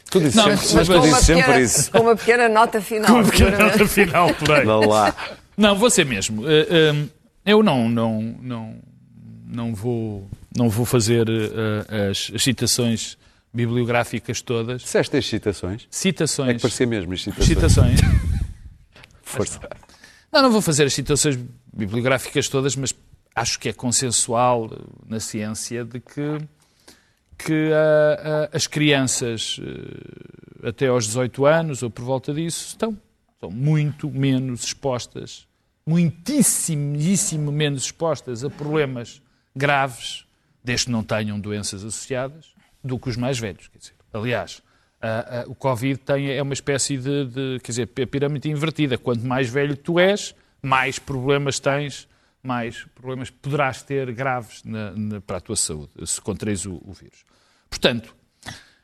Tu 0.09 0.19
dizes 0.19 0.35
Não, 0.35 0.43
sempre, 0.43 0.57
mas- 0.57 0.73
mas 0.73 0.89
mas 0.89 1.05
uma 1.05 1.19
sempre 1.21 1.41
pequena, 1.43 1.59
isso. 1.61 1.91
com 1.91 1.99
uma 1.99 2.15
pequena 2.15 2.49
nota 2.49 2.81
final. 2.81 3.11
Com 3.11 3.19
a 3.19 3.23
pequena 3.23 3.57
nota 3.57 3.87
final, 3.87 4.33
por 4.35 4.51
aí. 4.51 4.65
Vá 4.65 4.75
lá. 4.85 5.15
Não, 5.55 5.75
vou 5.77 5.89
ser 5.89 6.05
mesmo. 6.05 6.43
Eh, 6.49 6.67
eh, 6.69 7.05
eu 7.45 7.63
não, 7.63 7.87
não, 7.89 8.21
não, 8.41 8.75
não, 9.47 9.73
vou, 9.75 10.27
não 10.55 10.69
vou 10.69 10.85
fazer 10.85 11.29
uh, 11.29 12.09
as, 12.11 12.31
as 12.35 12.43
citações 12.43 13.17
bibliográficas 13.53 14.41
todas. 14.41 14.81
Disseste 14.81 15.15
as 15.17 15.25
citações? 15.25 15.87
Citações. 15.89 16.49
É 16.49 16.53
que 16.55 16.61
parecia 16.61 16.87
mesmo 16.87 17.13
as 17.13 17.21
citações. 17.23 17.47
Citações. 17.47 17.99
Força. 19.23 19.59
Não, 20.31 20.41
não 20.41 20.51
vou 20.51 20.61
fazer 20.61 20.85
as 20.85 20.93
citações 20.93 21.37
bibliográficas 21.73 22.47
todas, 22.47 22.75
mas 22.75 22.93
acho 23.35 23.59
que 23.59 23.69
é 23.69 23.73
consensual 23.73 24.69
na 25.07 25.19
ciência 25.19 25.83
de 25.85 25.99
que, 25.99 26.37
que 27.45 27.69
uh, 27.69 27.73
uh, 27.73 28.49
as 28.53 28.67
crianças 28.67 29.59
uh, 29.59 30.67
até 30.67 30.87
aos 30.87 31.05
18 31.07 31.45
anos 31.45 31.83
ou 31.83 31.89
por 31.89 32.03
volta 32.03 32.33
disso 32.33 32.67
estão, 32.67 32.97
estão 33.33 33.51
muito 33.51 34.09
menos 34.09 34.63
expostas, 34.63 35.47
muitíssimo 35.85 37.51
menos 37.51 37.85
expostas 37.85 38.43
a 38.43 38.49
problemas 38.49 39.21
graves, 39.55 40.25
desde 40.63 40.85
que 40.85 40.91
não 40.91 41.03
tenham 41.03 41.39
doenças 41.39 41.83
associadas, 41.83 42.53
do 42.83 42.97
que 42.97 43.09
os 43.09 43.17
mais 43.17 43.39
velhos. 43.39 43.67
Quer 43.67 43.77
dizer, 43.77 43.93
aliás, 44.13 44.61
o 45.47 45.55
Covid 45.55 45.99
tem, 45.99 46.31
é 46.31 46.41
uma 46.41 46.53
espécie 46.53 46.97
de, 46.97 47.25
de, 47.25 47.59
quer 47.63 47.71
dizer, 47.71 47.87
pirâmide 47.87 48.49
invertida. 48.49 48.97
Quanto 48.97 49.25
mais 49.25 49.49
velho 49.49 49.75
tu 49.75 49.99
és, 49.99 50.35
mais 50.61 50.99
problemas 50.99 51.59
tens, 51.59 52.07
mais 52.43 52.85
problemas 52.95 53.29
poderás 53.29 53.81
ter 53.83 54.11
graves 54.11 54.63
na, 54.63 54.91
na, 54.91 55.21
para 55.21 55.37
a 55.37 55.41
tua 55.41 55.55
saúde, 55.55 55.91
se 56.05 56.19
contraís 56.19 56.65
o, 56.65 56.81
o, 56.85 56.93
vírus. 56.93 57.23
Portanto, 57.71 58.13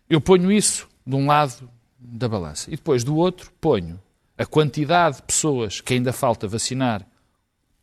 eu 0.09 0.19
ponho 0.21 0.51
isso 0.51 0.87
de 1.05 1.15
um 1.15 1.27
lado 1.27 1.69
da 1.99 2.27
balança. 2.27 2.71
E 2.71 2.77
depois, 2.77 3.03
do 3.03 3.15
outro, 3.17 3.51
ponho 3.59 4.01
a 4.37 4.45
quantidade 4.45 5.17
de 5.17 5.23
pessoas 5.23 5.81
que 5.81 5.93
ainda 5.93 6.13
falta 6.13 6.47
vacinar 6.47 7.05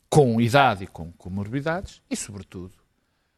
com 0.09 0.41
idade 0.41 0.85
e 0.85 0.87
com 0.87 1.11
comorbidades 1.13 2.01
e, 2.09 2.15
sobretudo, 2.15 2.73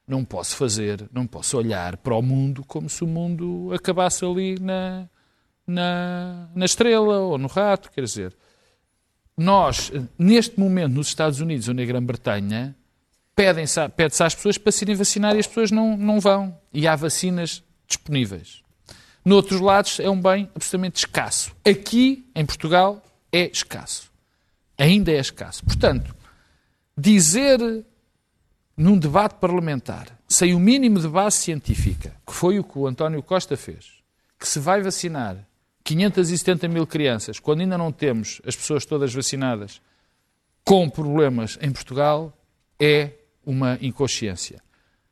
não 0.07 0.24
posso 0.24 0.55
fazer, 0.55 1.09
não 1.11 1.28
posso 1.28 1.57
olhar 1.57 1.97
para 1.97 2.15
o 2.15 2.22
mundo 2.22 2.63
como 2.63 2.89
se 2.89 3.03
o 3.03 3.07
mundo 3.07 3.72
acabasse 3.74 4.24
ali 4.24 4.57
na, 4.59 5.09
na, 5.65 6.49
na 6.55 6.65
estrela 6.65 7.20
ou 7.20 7.38
no 7.38 7.47
rato, 7.47 7.91
quer 7.91 8.03
dizer. 8.03 8.36
Nós, 9.36 9.91
neste 10.18 10.59
momento, 10.59 10.93
nos 10.93 11.07
Estados 11.07 11.41
Unidos 11.41 11.68
ou 11.68 11.74
na 11.74 11.84
Grã-Bretanha, 11.84 12.76
pede-se 13.38 14.23
às 14.23 14.33
pessoas 14.33 14.57
para 14.57 14.71
serem 14.71 14.95
vacinadas 14.95 15.38
e 15.38 15.39
as 15.41 15.47
pessoas 15.47 15.69
não, 15.69 15.95
não 15.95 16.19
vão. 16.19 16.57
E 16.73 16.88
há 16.88 16.95
vacinas 16.95 17.63
disponíveis. 17.88 18.63
Noutros 19.23 19.61
lados 19.61 19.99
é 19.99 20.09
um 20.09 20.19
bem 20.19 20.49
absolutamente 20.55 20.97
escasso. 20.97 21.55
Aqui, 21.63 22.27
em 22.33 22.45
Portugal, 22.45 23.03
é 23.31 23.49
escasso. 23.49 24.11
Ainda 24.77 25.11
é 25.11 25.19
escasso. 25.19 25.63
Portanto, 25.63 26.15
dizer 26.97 27.59
num 28.75 28.97
debate 28.97 29.35
parlamentar, 29.35 30.07
sem 30.27 30.53
o 30.53 30.59
mínimo 30.59 30.99
de 30.99 31.07
base 31.07 31.38
científica, 31.38 32.15
que 32.25 32.33
foi 32.33 32.59
o 32.59 32.63
que 32.63 32.77
o 32.77 32.88
António 32.88 33.23
Costa 33.23 33.57
fez, 33.57 33.93
que 34.39 34.47
se 34.47 34.59
vai 34.59 34.81
vacinar 34.81 35.47
570 35.83 36.67
mil 36.67 36.85
crianças, 36.85 37.39
quando 37.39 37.61
ainda 37.61 37.77
não 37.77 37.91
temos 37.91 38.41
as 38.45 38.55
pessoas 38.55 38.85
todas 38.85 39.13
vacinadas, 39.13 39.81
com 40.63 40.89
problemas 40.89 41.57
em 41.61 41.71
Portugal, 41.71 42.38
é 42.79 43.11
uma 43.48 43.78
inconsciência. 43.82 44.62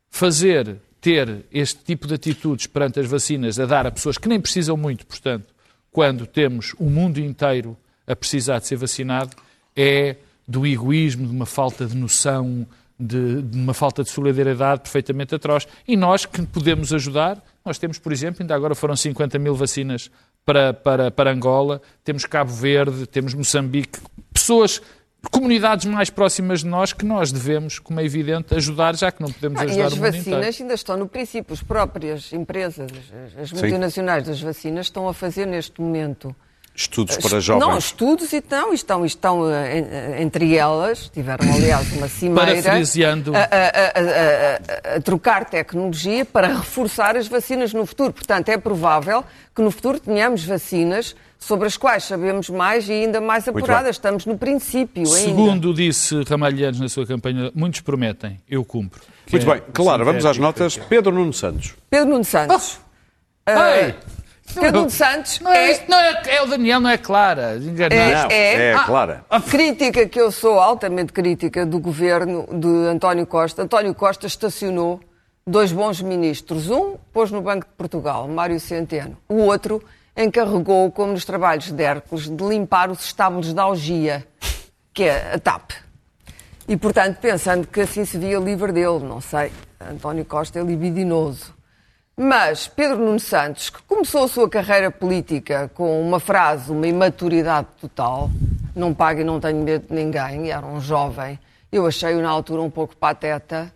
Fazer, 0.10 0.78
ter 1.00 1.46
este 1.52 1.84
tipo 1.84 2.06
de 2.06 2.16
atitudes 2.16 2.68
perante 2.68 3.00
as 3.00 3.08
vacinas 3.08 3.60
a 3.60 3.66
dar 3.66 3.88
a 3.88 3.92
pessoas 3.92 4.18
que 4.18 4.28
nem 4.28 4.42
precisam 4.42 4.76
muito, 4.76 5.08
portanto, 5.08 5.54
quando 5.92 6.28
temos 6.28 6.76
o 6.78 6.90
mundo 6.90 7.20
inteiro 7.20 7.78
a 8.06 8.16
precisar 8.16 8.60
de 8.60 8.68
ser 8.68 8.76
vacinado, 8.76 9.36
é 9.76 10.18
do 10.48 10.68
egoísmo, 10.68 11.26
de 11.26 11.34
uma 11.34 11.46
falta 11.46 11.86
de 11.86 11.96
noção 11.96 12.68
de, 13.00 13.42
de, 13.42 13.58
uma 13.58 13.74
falta 13.74 14.04
de 14.04 14.10
solidariedade 14.10 14.82
perfeitamente 14.82 15.36
atroz. 15.36 15.68
E 15.88 15.96
nós 15.98 16.26
que 16.26 16.42
podemos 16.44 16.94
ajudar, 16.94 17.44
nós 17.64 17.78
temos, 17.78 18.00
por 18.00 18.12
exemplo, 18.12 18.42
ainda 18.42 18.56
agora 18.56 18.76
foram 18.76 18.96
50 18.96 19.38
mil 19.40 19.56
vacinas 19.56 20.10
para, 20.46 20.74
para, 20.74 21.12
para 21.12 21.32
Angola, 21.32 21.82
temos 22.04 22.26
Cabo 22.26 22.52
Verde, 22.52 23.08
temos 23.08 23.34
Moçambique, 23.34 24.00
pessoas 24.32 24.82
comunidades 25.30 25.86
mais 25.86 26.09
próximas 26.09 26.61
de 26.61 26.67
nós 26.67 26.93
que 26.93 27.05
nós 27.05 27.32
devemos, 27.32 27.80
como 27.80 27.99
é 27.99 28.05
evidente, 28.05 28.55
ajudar, 28.55 28.95
já 28.95 29.11
que 29.11 29.21
não 29.21 29.32
podemos 29.32 29.59
ajudar 29.61 29.76
ah, 29.76 29.84
E 29.84 29.88
as 29.88 29.93
o 29.93 29.99
vacinas 29.99 30.61
ainda 30.61 30.73
estão 30.73 30.97
no 30.97 31.07
princípio. 31.07 31.53
As 31.53 31.61
próprias 31.61 32.34
empresas, 32.34 32.91
as 33.41 33.51
multinacionais 33.51 34.23
Sim. 34.23 34.32
das 34.32 34.41
vacinas, 34.41 34.86
estão 34.88 35.07
a 35.07 35.13
fazer 35.13 35.45
neste 35.45 35.80
momento 35.80 36.36
Estudos 36.76 37.15
para 37.17 37.39
jovens. 37.39 37.65
Não, 37.65 37.78
estudos 37.78 38.34
e 38.34 38.38
estão, 38.38 38.73
estão, 38.73 39.05
estão 39.05 39.49
eh, 39.49 40.21
entre 40.21 40.57
elas, 40.57 41.09
tiveram 41.13 41.53
aliás 41.53 41.89
uma 41.93 42.09
cimeira 42.09 42.51
a, 42.51 43.39
a, 43.39 44.93
a, 44.93 44.95
a, 44.97 45.01
trocar 45.01 45.45
tecnologia 45.45 46.26
para 46.26 46.47
reforçar 46.49 47.15
as 47.15 47.30
vacinas 47.30 47.73
no 47.73 47.86
futuro. 47.86 48.11
Portanto, 48.11 48.49
é 48.49 48.57
provável 48.57 49.23
que 49.55 49.61
no 49.61 49.71
futuro 49.71 50.01
tenhamos 50.01 50.43
vacinas 50.43 51.15
sobre 51.39 51.67
as 51.67 51.78
quais 51.78 52.03
sabemos 52.03 52.49
mais 52.49 52.89
e 52.89 52.91
ainda 52.91 53.21
mais 53.21 53.47
apuradas. 53.47 53.95
Estamos 53.95 54.26
no 54.26 54.38
princípio 54.38 55.03
ainda. 55.03 55.30
Segundo 55.30 55.73
disse 55.73 56.23
Ramalhianos 56.23 56.82
na 56.82 56.89
sua 56.89 57.05
campanha, 57.05 57.51
muitos 57.55 57.80
prometem, 57.80 58.38
eu 58.49 58.65
cumpro. 58.65 59.01
Muito 59.32 59.49
é, 59.49 59.53
bem, 59.53 59.63
claro, 59.71 60.03
vamos 60.03 60.26
às 60.26 60.38
notas. 60.38 60.76
Pedro 60.76 61.13
Nuno 61.13 61.32
Santos. 61.32 61.73
Pedro 61.89 62.09
Nuno 62.09 62.26
Santos. 62.26 62.80
Oh. 63.47 63.51
Uh, 63.51 64.24
Pedro 64.54 64.89
Santos 64.89 65.39
não 65.39 65.52
é, 65.52 65.72
é, 65.72 65.86
não 65.88 65.98
é, 65.98 66.22
é, 66.28 66.41
o 66.43 66.46
Daniel, 66.46 66.80
não 66.80 66.89
é 66.89 66.98
Clara. 66.98 67.60
É, 67.91 68.34
é, 68.34 68.72
é 68.72 68.84
Clara. 68.86 69.26
A, 69.30 69.38
a 69.38 69.41
crítica 69.41 70.08
que 70.08 70.20
eu 70.20 70.32
sou 70.32 70.60
altamente 70.60 71.12
crítica 71.12 71.66
do 71.66 71.80
governo 71.80 72.48
de 72.52 72.88
António 72.88 73.26
Costa. 73.26 73.64
António 73.64 73.93
Costa 73.93 74.28
estacionou 74.28 75.00
dois 75.46 75.72
bons 75.72 76.02
ministros. 76.02 76.70
Um 76.70 76.96
pôs 77.12 77.32
no 77.32 77.41
Banco 77.41 77.66
de 77.66 77.74
Portugal, 77.74 78.28
Mário 78.28 78.60
Centeno. 78.60 79.18
O 79.28 79.41
outro 79.41 79.84
encarregou, 80.16 80.89
como 80.91 81.12
nos 81.12 81.26
trabalhos 81.26 81.72
de 81.72 81.84
Hércules, 81.84 82.30
de 82.30 82.43
limpar 82.43 82.89
os 82.89 83.04
estábulos 83.04 83.54
da 83.54 83.64
algia, 83.64 84.26
que 84.93 85.04
é 85.04 85.34
a 85.34 85.39
TAP. 85.39 85.72
E, 86.68 86.78
portanto, 86.78 87.18
pensando 87.20 87.68
que 87.68 87.82
assim 87.82 88.06
se 88.06 88.18
via 88.18 88.39
livre 88.39 88.72
dele, 88.72 89.00
não 89.00 89.22
sei. 89.22 89.52
António 89.80 90.26
Costa 90.26 90.60
é 90.60 90.64
libidinoso. 90.64 91.54
Mas 92.18 92.66
Pedro 92.66 92.97
Nuno 92.97 93.20
Santos, 93.20 93.70
que 93.70 93.82
começou 93.84 94.24
a 94.24 94.28
sua 94.30 94.49
carreira 94.49 94.89
política 94.89 95.70
com 95.74 96.01
uma 96.01 96.20
frase, 96.20 96.72
uma 96.72 96.88
imaturidade 96.88 97.68
total, 97.82 98.30
não 98.74 98.93
pago 98.93 99.20
e 99.20 99.24
não 99.24 99.38
tenho 99.38 99.61
medo 99.61 99.88
de 99.89 99.93
ninguém, 99.93 100.49
era 100.49 100.66
um 100.66 100.80
jovem, 100.80 101.38
eu 101.70 101.86
achei-o 101.86 102.22
na 102.22 102.30
altura 102.30 102.61
um 102.61 102.70
pouco 102.70 102.95
pateta, 102.95 103.74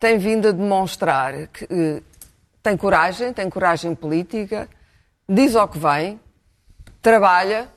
tem 0.00 0.18
vindo 0.18 0.48
a 0.48 0.52
demonstrar 0.52 1.46
que 1.46 1.64
eh, 1.70 2.02
tem 2.60 2.76
coragem, 2.76 3.32
tem 3.32 3.48
coragem 3.48 3.94
política, 3.94 4.68
diz 5.28 5.54
ao 5.54 5.68
que 5.68 5.78
vem, 5.78 6.18
trabalha 7.00 7.68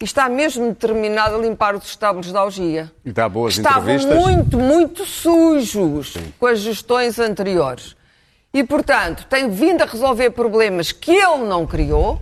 e 0.00 0.04
está 0.04 0.28
mesmo 0.28 0.66
determinado 0.66 1.36
a 1.36 1.38
limpar 1.38 1.76
os 1.76 1.84
estábulos 1.84 2.26
de 2.26 2.36
algia. 2.36 2.90
E 3.04 3.12
dá 3.12 3.28
boas 3.28 3.56
Estavam 3.56 3.82
entrevistas. 3.82 4.18
muito, 4.18 4.58
muito 4.58 5.04
sujos 5.06 6.14
Sim. 6.14 6.34
com 6.36 6.46
as 6.46 6.58
gestões 6.58 7.20
anteriores. 7.20 7.94
E, 8.56 8.64
portanto, 8.64 9.26
tem 9.28 9.50
vindo 9.50 9.82
a 9.82 9.84
resolver 9.84 10.30
problemas 10.30 10.90
que 10.90 11.10
ele 11.10 11.44
não 11.44 11.66
criou, 11.66 12.18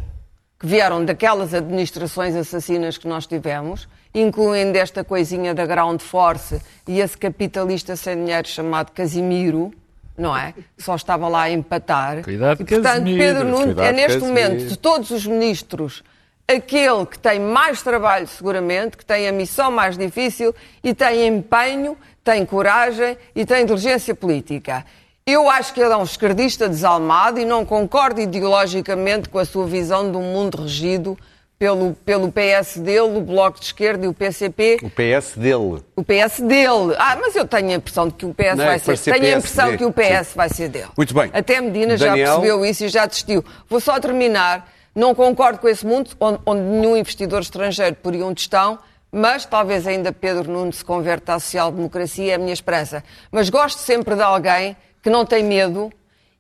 que 0.59 0.67
vieram 0.67 1.05
daquelas 1.05 1.55
administrações 1.55 2.35
assassinas 2.35 2.99
que 2.99 3.07
nós 3.07 3.25
tivemos, 3.25 3.87
incluindo 4.13 4.77
esta 4.77 5.05
coisinha 5.05 5.55
da 5.55 5.65
Ground 5.65 6.01
Force 6.01 6.61
e 6.89 6.99
esse 6.99 7.17
capitalista 7.17 7.95
sem 7.95 8.17
dinheiro 8.17 8.49
chamado 8.49 8.91
Casimiro, 8.91 9.73
não 10.19 10.37
é? 10.37 10.55
Que 10.77 10.83
só 10.83 10.97
estava 10.97 11.29
lá 11.29 11.43
a 11.43 11.51
empatar. 11.53 12.25
Cuidado, 12.25 12.63
e, 12.63 12.65
portanto, 12.65 12.83
Casimiro. 12.83 13.17
Pedro 13.17 13.45
Nuno 13.45 13.65
Cuidado, 13.67 13.87
é 13.87 13.93
neste 13.93 14.19
Casimiro. 14.19 14.51
momento, 14.51 14.67
de 14.67 14.77
todos 14.77 15.11
os 15.13 15.25
ministros, 15.25 16.03
aquele 16.49 17.07
que 17.07 17.17
tem 17.17 17.39
mais 17.39 17.81
trabalho, 17.81 18.27
seguramente, 18.27 18.97
que 18.97 19.05
tem 19.05 19.29
a 19.29 19.33
missão 19.33 19.71
mais 19.71 19.97
difícil 19.97 20.53
e 20.83 20.93
tem 20.93 21.29
empenho, 21.29 21.97
tem 22.25 22.45
coragem 22.45 23.17
e 23.37 23.47
tem 23.47 23.63
inteligência 23.63 24.17
política. 24.17 24.85
Eu 25.27 25.49
acho 25.49 25.73
que 25.73 25.81
ele 25.81 25.91
é 25.93 25.97
um 25.97 26.03
esquerdista 26.03 26.69
desalmado 26.69 27.41
e 27.41 27.47
não 27.47 27.65
concordo 27.65 28.21
ideologicamente 28.21 29.31
com 29.31 29.39
a 29.39 29.45
sua 29.47 29.67
visão 29.67 30.11
de 30.11 30.19
um 30.19 30.23
mundo 30.23 30.61
regido 30.61 31.17
pelo, 31.59 31.95
pelo 32.05 32.31
PS 32.31 32.77
dele, 32.77 33.01
o 33.17 33.23
Bloco 33.23 33.59
de 33.59 33.65
Esquerda 33.65 34.05
e 34.05 34.09
o 34.09 34.13
PCP. 34.13 34.81
O 34.83 34.91
PS 34.91 35.33
dele. 35.35 35.83
O 35.97 36.05
PS 36.05 36.41
dele. 36.41 36.95
Ah, 36.99 37.17
mas 37.19 37.35
eu 37.35 37.47
tenho 37.49 37.71
a 37.71 37.73
impressão 37.73 38.09
de 38.09 38.13
que 38.15 38.27
o 38.27 38.35
PS 38.35 38.49
Não, 38.59 38.67
vai 38.67 38.75
é 38.75 38.79
ser. 38.79 38.99
ser 38.99 39.13
Tenho 39.13 39.25
a 39.25 39.29
PSD. 39.31 39.39
impressão 39.39 39.77
que 39.79 39.85
o 39.87 39.93
PS 39.93 40.27
Sim. 40.29 40.35
vai 40.37 40.49
ser 40.51 40.69
dele. 40.69 40.89
Muito 40.95 41.15
bem. 41.15 41.31
Até 41.33 41.59
Medina 41.59 41.97
já 41.97 42.09
Daniel? 42.09 42.27
percebeu 42.35 42.67
isso 42.67 42.85
e 42.85 42.89
já 42.89 43.07
desistiu. 43.07 43.43
Vou 43.67 43.81
só 43.81 43.99
terminar. 43.99 44.71
Não 44.95 45.15
concordo 45.15 45.59
com 45.59 45.69
esse 45.69 45.87
mundo 45.87 46.11
onde, 46.21 46.39
onde 46.45 46.61
nenhum 46.61 46.99
investidor 46.99 47.41
estrangeiro 47.41 47.97
poria 47.97 48.27
um 48.27 48.35
tostão. 48.35 48.79
Mas 49.11 49.47
talvez 49.47 49.87
ainda 49.87 50.13
Pedro 50.13 50.53
Nuno 50.53 50.73
se 50.73 50.85
converta 50.85 51.33
à 51.35 51.39
social-democracia, 51.41 52.33
é 52.33 52.35
a 52.35 52.39
minha 52.39 52.53
esperança. 52.53 53.03
Mas 53.33 53.49
gosto 53.49 53.79
sempre 53.79 54.17
de 54.17 54.23
alguém 54.23 54.77
que 55.05 55.11
não 55.11 55.25
tem 55.27 55.45
medo 55.45 55.93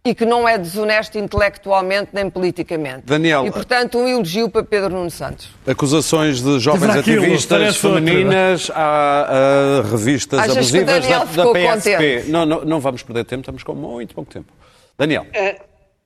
e 0.07 0.15
que 0.15 0.25
não 0.25 0.49
é 0.49 0.59
desonesto 0.59 1.19
intelectualmente 1.19 2.11
nem 2.12 2.29
politicamente. 2.29 3.03
Daniel, 3.07 3.47
E, 3.47 3.51
portanto, 3.51 3.99
um 3.99 4.09
elogio 4.09 4.49
para 4.51 4.62
Pedro 4.65 4.91
Nuno 4.91 5.11
Santos. 5.11 5.51
Acusações 5.67 6.43
de 6.43 6.59
jovens 6.59 6.97
aquilo, 6.97 7.23
ativistas 7.23 7.77
femininas 7.77 8.71
a, 8.75 9.81
a 9.81 9.83
revistas 9.83 10.41
Achas 10.41 10.53
que 10.53 10.59
o 10.59 10.81
abusivas 10.81 10.87
da, 10.87 11.01
Daniel 11.01 11.21
da 11.21 11.27
ficou 11.27 11.53
PSP. 11.53 11.97
contente? 11.97 12.31
Não, 12.31 12.47
não, 12.47 12.65
não 12.65 12.81
vamos 12.81 13.03
perder 13.03 13.25
tempo, 13.25 13.41
estamos 13.41 13.62
com 13.62 13.75
muito 13.75 14.15
pouco 14.15 14.33
tempo. 14.33 14.51
Daniel, 14.99 15.27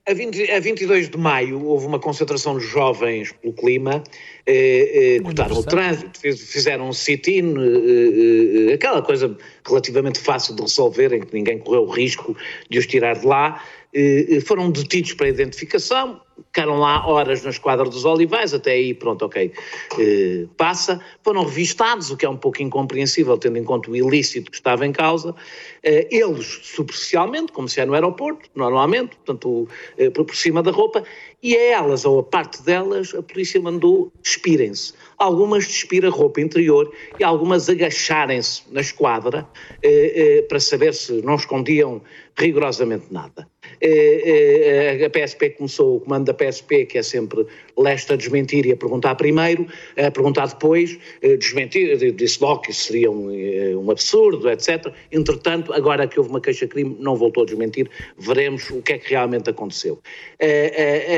A, 0.09 0.13
20 0.13 0.49
a 0.51 0.59
22 0.59 1.09
de 1.09 1.17
maio 1.17 1.63
houve 1.65 1.85
uma 1.85 1.99
concentração 1.99 2.57
de 2.57 2.65
jovens 2.65 3.31
pelo 3.33 3.53
clima, 3.53 4.03
eh, 4.47 5.17
eh, 5.17 5.19
cortaram 5.21 5.55
o 5.55 5.63
trânsito, 5.63 6.19
fiz- 6.19 6.41
fizeram 6.51 6.89
um 6.89 6.93
sit-in, 6.93 7.53
eh, 7.55 8.71
eh, 8.71 8.73
aquela 8.73 9.01
coisa 9.03 9.37
relativamente 9.67 10.17
fácil 10.19 10.55
de 10.55 10.61
resolver, 10.63 11.13
em 11.13 11.19
que 11.21 11.33
ninguém 11.33 11.59
correu 11.59 11.83
o 11.83 11.89
risco 11.91 12.35
de 12.69 12.79
os 12.79 12.87
tirar 12.87 13.19
de 13.19 13.27
lá. 13.27 13.61
Eh, 13.91 14.37
eh, 14.37 14.41
foram 14.41 14.69
detidos 14.69 15.13
para 15.13 15.29
identificação, 15.29 16.21
ficaram 16.45 16.77
lá 16.77 17.07
horas 17.07 17.43
na 17.43 17.49
esquadra 17.49 17.85
dos 17.85 18.05
Olivais, 18.05 18.53
até 18.53 18.73
aí, 18.73 18.93
pronto, 18.93 19.25
ok, 19.25 19.51
eh, 19.99 20.45
passa. 20.55 21.01
Foram 21.23 21.43
revistados, 21.43 22.11
o 22.11 22.17
que 22.17 22.23
é 22.23 22.29
um 22.29 22.37
pouco 22.37 22.61
incompreensível, 22.61 23.35
tendo 23.37 23.57
em 23.57 23.63
conta 23.63 23.89
o 23.89 23.95
ilícito 23.95 24.51
que 24.51 24.57
estava 24.57 24.85
em 24.85 24.91
causa. 24.91 25.33
Eles, 25.81 26.59
superficialmente, 26.61 27.51
como 27.51 27.67
se 27.67 27.79
é 27.79 27.85
no 27.85 27.93
aeroporto, 27.93 28.49
normalmente, 28.53 29.15
portanto, 29.15 29.67
por 30.13 30.35
cima 30.35 30.61
da 30.61 30.71
roupa, 30.71 31.03
e 31.41 31.55
a 31.55 31.63
elas, 31.71 32.05
ou 32.05 32.19
a 32.19 32.23
parte 32.23 32.61
delas, 32.61 33.15
a 33.15 33.23
polícia 33.23 33.59
mandou 33.61 34.11
despirem-se. 34.21 34.93
Algumas 35.19 35.67
despir 35.67 36.05
a 36.05 36.09
roupa 36.09 36.39
interior 36.39 36.91
e 37.19 37.23
algumas 37.23 37.69
agacharem-se 37.69 38.63
na 38.71 38.79
esquadra 38.79 39.45
eh, 39.83 40.13
eh, 40.15 40.41
para 40.43 40.59
saber 40.59 40.93
se 40.93 41.21
não 41.21 41.35
escondiam 41.35 42.01
rigorosamente 42.37 43.07
nada. 43.11 43.45
Eh, 43.81 44.97
eh, 45.01 45.05
a 45.05 45.09
PSP 45.09 45.51
começou, 45.51 45.97
o 45.97 45.99
comando 45.99 46.25
da 46.25 46.33
PSP, 46.33 46.85
que 46.85 46.97
é 46.97 47.03
sempre 47.03 47.45
leste 47.77 48.13
a 48.13 48.15
desmentir 48.15 48.65
e 48.65 48.71
a 48.71 48.77
perguntar 48.77 49.15
primeiro, 49.15 49.67
a 49.97 50.09
perguntar 50.09 50.47
depois, 50.47 50.97
eh, 51.21 51.37
desmentir, 51.37 51.97
disse 52.13 52.41
logo 52.41 52.61
que 52.61 52.71
isso 52.71 52.85
seria 52.85 53.11
um, 53.11 53.29
eh, 53.31 53.75
um 53.75 53.91
absurdo, 53.91 54.49
etc. 54.49 54.93
Entretanto, 55.11 55.73
agora 55.73 56.07
que 56.07 56.19
houve 56.19 56.29
uma 56.29 56.41
queixa-crime, 56.41 56.95
não 56.99 57.15
voltou 57.15 57.43
a 57.43 57.45
desmentir, 57.45 57.89
veremos 58.17 58.69
o 58.69 58.81
que 58.81 58.93
é 58.93 58.97
que 58.97 59.09
realmente 59.09 59.49
aconteceu. 59.49 59.99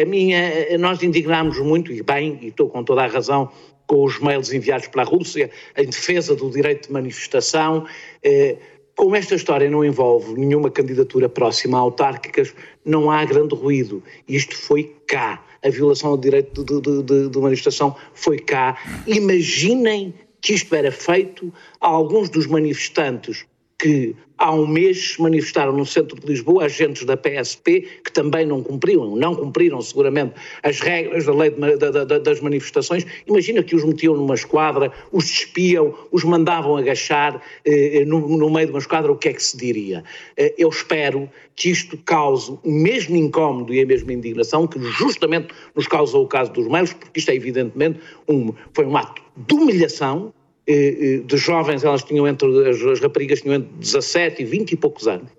A 0.02 0.06
minha, 0.06 0.78
nós 0.80 1.02
indignámos 1.04 1.60
muito, 1.60 1.92
e 1.92 2.02
bem, 2.02 2.40
e 2.42 2.48
estou 2.48 2.70
com 2.70 2.84
toda 2.84 3.04
a 3.04 3.08
razão, 3.08 3.52
com 3.92 4.06
os 4.06 4.20
mails 4.22 4.54
enviados 4.54 4.88
para 4.88 5.02
a 5.02 5.06
Rússia 5.06 5.52
em 5.76 5.86
defesa 5.86 6.34
do 6.34 6.50
direito 6.50 6.88
de 6.88 6.94
manifestação. 6.94 7.86
Eh, 8.24 8.56
como 8.96 9.18
esta 9.18 9.36
história 9.36 9.70
não 9.70 9.84
envolve 9.84 10.34
nenhuma 10.40 10.72
candidatura 10.72 11.28
próxima 11.28 11.78
a 11.78 11.82
autárquicas, 11.82 12.54
não 12.86 13.12
há 13.12 13.26
grande 13.26 13.54
ruído. 13.54 14.02
Isto 14.26 14.56
foi 14.56 14.96
cá. 15.06 15.44
A 15.62 15.70
violação 15.70 16.16
do 16.16 16.22
direito 16.22 16.64
de, 16.64 16.80
de- 16.80 17.04
de- 17.04 17.30
de 17.32 17.38
manifestação 17.40 17.94
foi 18.14 18.40
cá. 18.40 18.78
Imaginem 19.06 20.14
que 20.40 20.54
isto 20.54 20.74
era 20.74 20.90
feito 20.90 21.54
a 21.82 21.88
alguns 21.90 22.30
dos 22.30 22.48
manifestantes 22.48 23.46
que 23.78 24.16
há 24.42 24.52
um 24.52 24.66
mês 24.66 25.16
manifestaram 25.20 25.72
no 25.72 25.86
centro 25.86 26.20
de 26.20 26.26
Lisboa 26.26 26.66
agentes 26.66 27.06
da 27.06 27.16
PSP 27.16 27.88
que 28.04 28.12
também 28.12 28.44
não 28.44 28.64
cumpriram, 28.64 29.16
não 29.16 29.36
cumpriram 29.36 29.80
seguramente 29.82 30.34
as 30.64 30.80
regras 30.80 31.26
da 31.26 31.34
lei 31.34 31.52
de 31.52 31.78
da- 31.78 32.04
da- 32.04 32.18
das 32.18 32.42
manifestações. 32.42 33.06
Imagina 33.28 33.62
que 33.62 33.76
os 33.76 33.84
metiam 33.84 34.16
numa 34.16 34.34
esquadra, 34.34 34.92
os 35.12 35.26
despiam, 35.26 35.94
os 36.12 36.24
mandavam 36.24 36.76
agachar 36.76 37.40
eh, 37.64 38.04
no, 38.06 38.28
no 38.36 38.50
meio 38.50 38.66
de 38.66 38.74
uma 38.74 38.80
esquadra, 38.80 39.12
o 39.12 39.16
que 39.16 39.30
é 39.30 39.34
que 39.34 39.44
se 39.44 39.56
diria? 39.56 40.04
Eh, 40.36 40.56
eu 40.58 40.70
espero 40.70 41.30
que 41.56 41.70
isto 41.70 41.96
cause 42.06 42.52
o 42.64 42.72
mesmo 42.72 43.16
incómodo 43.16 43.72
e 43.72 43.82
a 43.82 43.86
mesma 43.86 44.12
indignação 44.12 44.66
que 44.66 44.80
justamente 44.82 45.54
nos 45.76 45.88
causou 45.88 46.24
o 46.24 46.28
caso 46.28 46.52
dos 46.52 46.68
mails, 46.68 46.94
porque 46.94 47.20
isto 47.20 47.30
é 47.30 47.36
evidentemente 47.36 48.00
um, 48.28 48.52
foi 48.74 48.86
um 48.86 48.98
ato 48.98 49.22
de 49.38 49.54
humilhação, 49.54 50.16
eh, 50.24 50.30
eh, 50.30 50.41
de 50.68 51.38
jovens, 51.38 51.84
elas 51.84 52.04
tinham 52.04 52.28
entre, 52.28 52.48
as, 52.70 52.82
as 52.82 53.00
raparigas 53.00 53.42
tinham 53.42 53.56
entre 53.56 53.70
17 53.80 54.42
e 54.42 54.46
20 54.46 54.72
e 54.72 54.78
poucos 54.78 55.08
anos, 55.08 55.30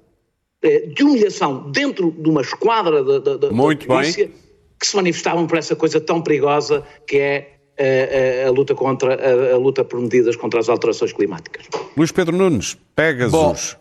eh, 0.62 0.86
de 0.94 1.02
humilhação 1.04 1.70
dentro 1.70 2.10
de 2.10 2.28
uma 2.28 2.40
esquadra 2.42 3.02
da, 3.02 3.18
da, 3.18 3.36
da 3.36 3.50
Muito 3.50 3.86
da 3.86 3.94
polícia 3.94 4.30
que 4.78 4.86
se 4.86 4.96
manifestavam 4.96 5.46
por 5.46 5.56
essa 5.58 5.76
coisa 5.76 6.00
tão 6.00 6.20
perigosa 6.20 6.82
que 7.06 7.16
é 7.18 7.54
eh, 7.76 8.42
a, 8.44 8.48
a 8.48 8.50
luta 8.50 8.74
contra 8.74 9.14
a, 9.14 9.54
a 9.54 9.56
luta 9.56 9.84
por 9.84 10.00
medidas 10.00 10.34
contra 10.36 10.58
as 10.60 10.68
alterações 10.68 11.12
climáticas. 11.12 11.66
Luís 11.96 12.10
Pedro 12.12 12.36
Nunes, 12.36 12.76
Pegasus 12.96 13.76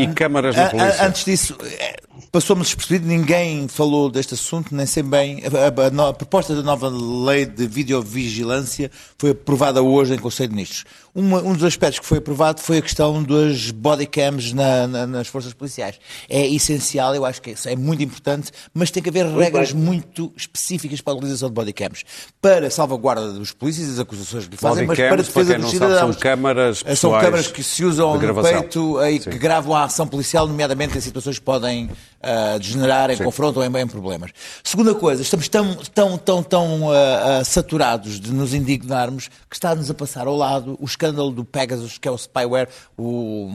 e 0.00 0.06
câmaras 0.14 0.56
na 0.56 0.62
A- 0.64 0.66
a- 0.66 0.70
polícia. 0.70 1.06
Antes 1.06 1.24
disso, 1.24 1.56
eh, 1.78 1.94
passou-me 2.30 2.62
despercebido, 2.62 3.06
ninguém 3.06 3.66
falou 3.68 4.10
deste 4.10 4.34
assunto, 4.34 4.74
nem 4.74 4.86
sei 4.86 5.02
bem. 5.02 5.42
A, 5.44 5.48
a- 5.48 6.06
a 6.06 6.08
a 6.10 6.12
proposta 6.12 6.54
da 6.54 6.62
nova 6.62 6.88
lei 6.88 7.44
de 7.46 7.66
videovigilância 7.66 8.90
foi 9.18 9.30
aprovada 9.30 9.82
hoje 9.82 10.14
em 10.14 10.18
Conselho 10.18 10.48
de 10.50 10.54
Ministros. 10.54 10.84
Uma- 11.14 11.42
um 11.42 11.52
dos 11.52 11.64
aspectos 11.64 11.98
que 12.00 12.06
foi 12.06 12.18
aprovado 12.18 12.60
foi 12.60 12.78
a 12.78 12.82
questão 12.82 13.22
das 13.22 13.70
bodycams 13.70 14.52
na, 14.52 14.86
na, 14.86 15.06
nas 15.06 15.28
forças 15.28 15.52
policiais. 15.52 15.96
É 16.28 16.46
essencial, 16.46 17.14
eu 17.14 17.24
acho 17.24 17.40
que 17.42 17.50
isso 17.50 17.68
é 17.68 17.76
muito 17.76 18.02
importante, 18.02 18.50
mas 18.72 18.90
tem 18.90 19.02
que 19.02 19.08
haver 19.10 19.26
regras 19.26 19.72
bem. 19.72 19.82
muito 19.82 20.32
específicas 20.36 21.00
para 21.00 21.12
a 21.12 21.16
utilização 21.16 21.48
de 21.48 21.54
bodycams. 21.54 22.02
Para 22.40 22.70
salvaguarda 22.70 23.32
dos 23.32 23.52
polícias 23.52 23.86
e 23.88 23.90
das 23.90 23.98
acusações 24.00 24.44
que 24.46 24.50
lhe 24.52 24.56
fazem, 24.56 24.86
mas 24.86 24.96
para 24.98 25.12
a 25.14 25.16
defesa 25.16 25.54
dos 25.54 25.62
não 25.64 25.70
sabe, 25.70 25.72
cidadãos. 25.72 26.14
são 26.14 26.20
câmaras 26.20 26.78
São 26.78 26.86
pessoais 26.88 27.24
câmaras 27.24 27.46
que 27.48 27.62
se 27.62 27.84
usam 27.84 28.14
no 28.18 28.42
peito 28.42 29.02
e 29.04 29.20
Sim. 29.20 29.30
que 29.30 29.38
gravam 29.38 29.74
a 29.76 29.84
ação 29.84 30.06
policial, 30.06 30.46
nomeadamente 30.46 30.96
em 30.96 31.00
situações 31.00 31.38
que 31.38 31.44
podem 31.44 31.90
ah, 32.22 32.56
degenerar 32.58 33.10
em 33.10 33.16
Sim. 33.16 33.24
confronto 33.24 33.58
ou 33.60 33.64
em, 33.66 33.76
em 33.80 33.86
problemas. 33.86 34.30
Segunda 34.62 34.94
coisa, 34.94 35.22
estamos 35.22 35.48
tão, 35.48 35.74
tão, 35.94 36.16
tão, 36.18 36.42
tão 36.42 36.90
ah, 36.90 37.42
saturados 37.44 38.20
de 38.20 38.32
nos 38.32 38.54
indignarmos 38.54 39.28
que 39.48 39.56
está-nos 39.56 39.90
a 39.90 39.94
passar 39.94 40.26
ao 40.26 40.36
lado 40.36 40.76
o 40.80 40.84
escândalo 40.84 41.30
do 41.30 41.44
Pegasus, 41.44 41.98
que 41.98 42.06
é 42.06 42.10
o 42.10 42.16
spyware, 42.18 42.68
o, 42.96 43.50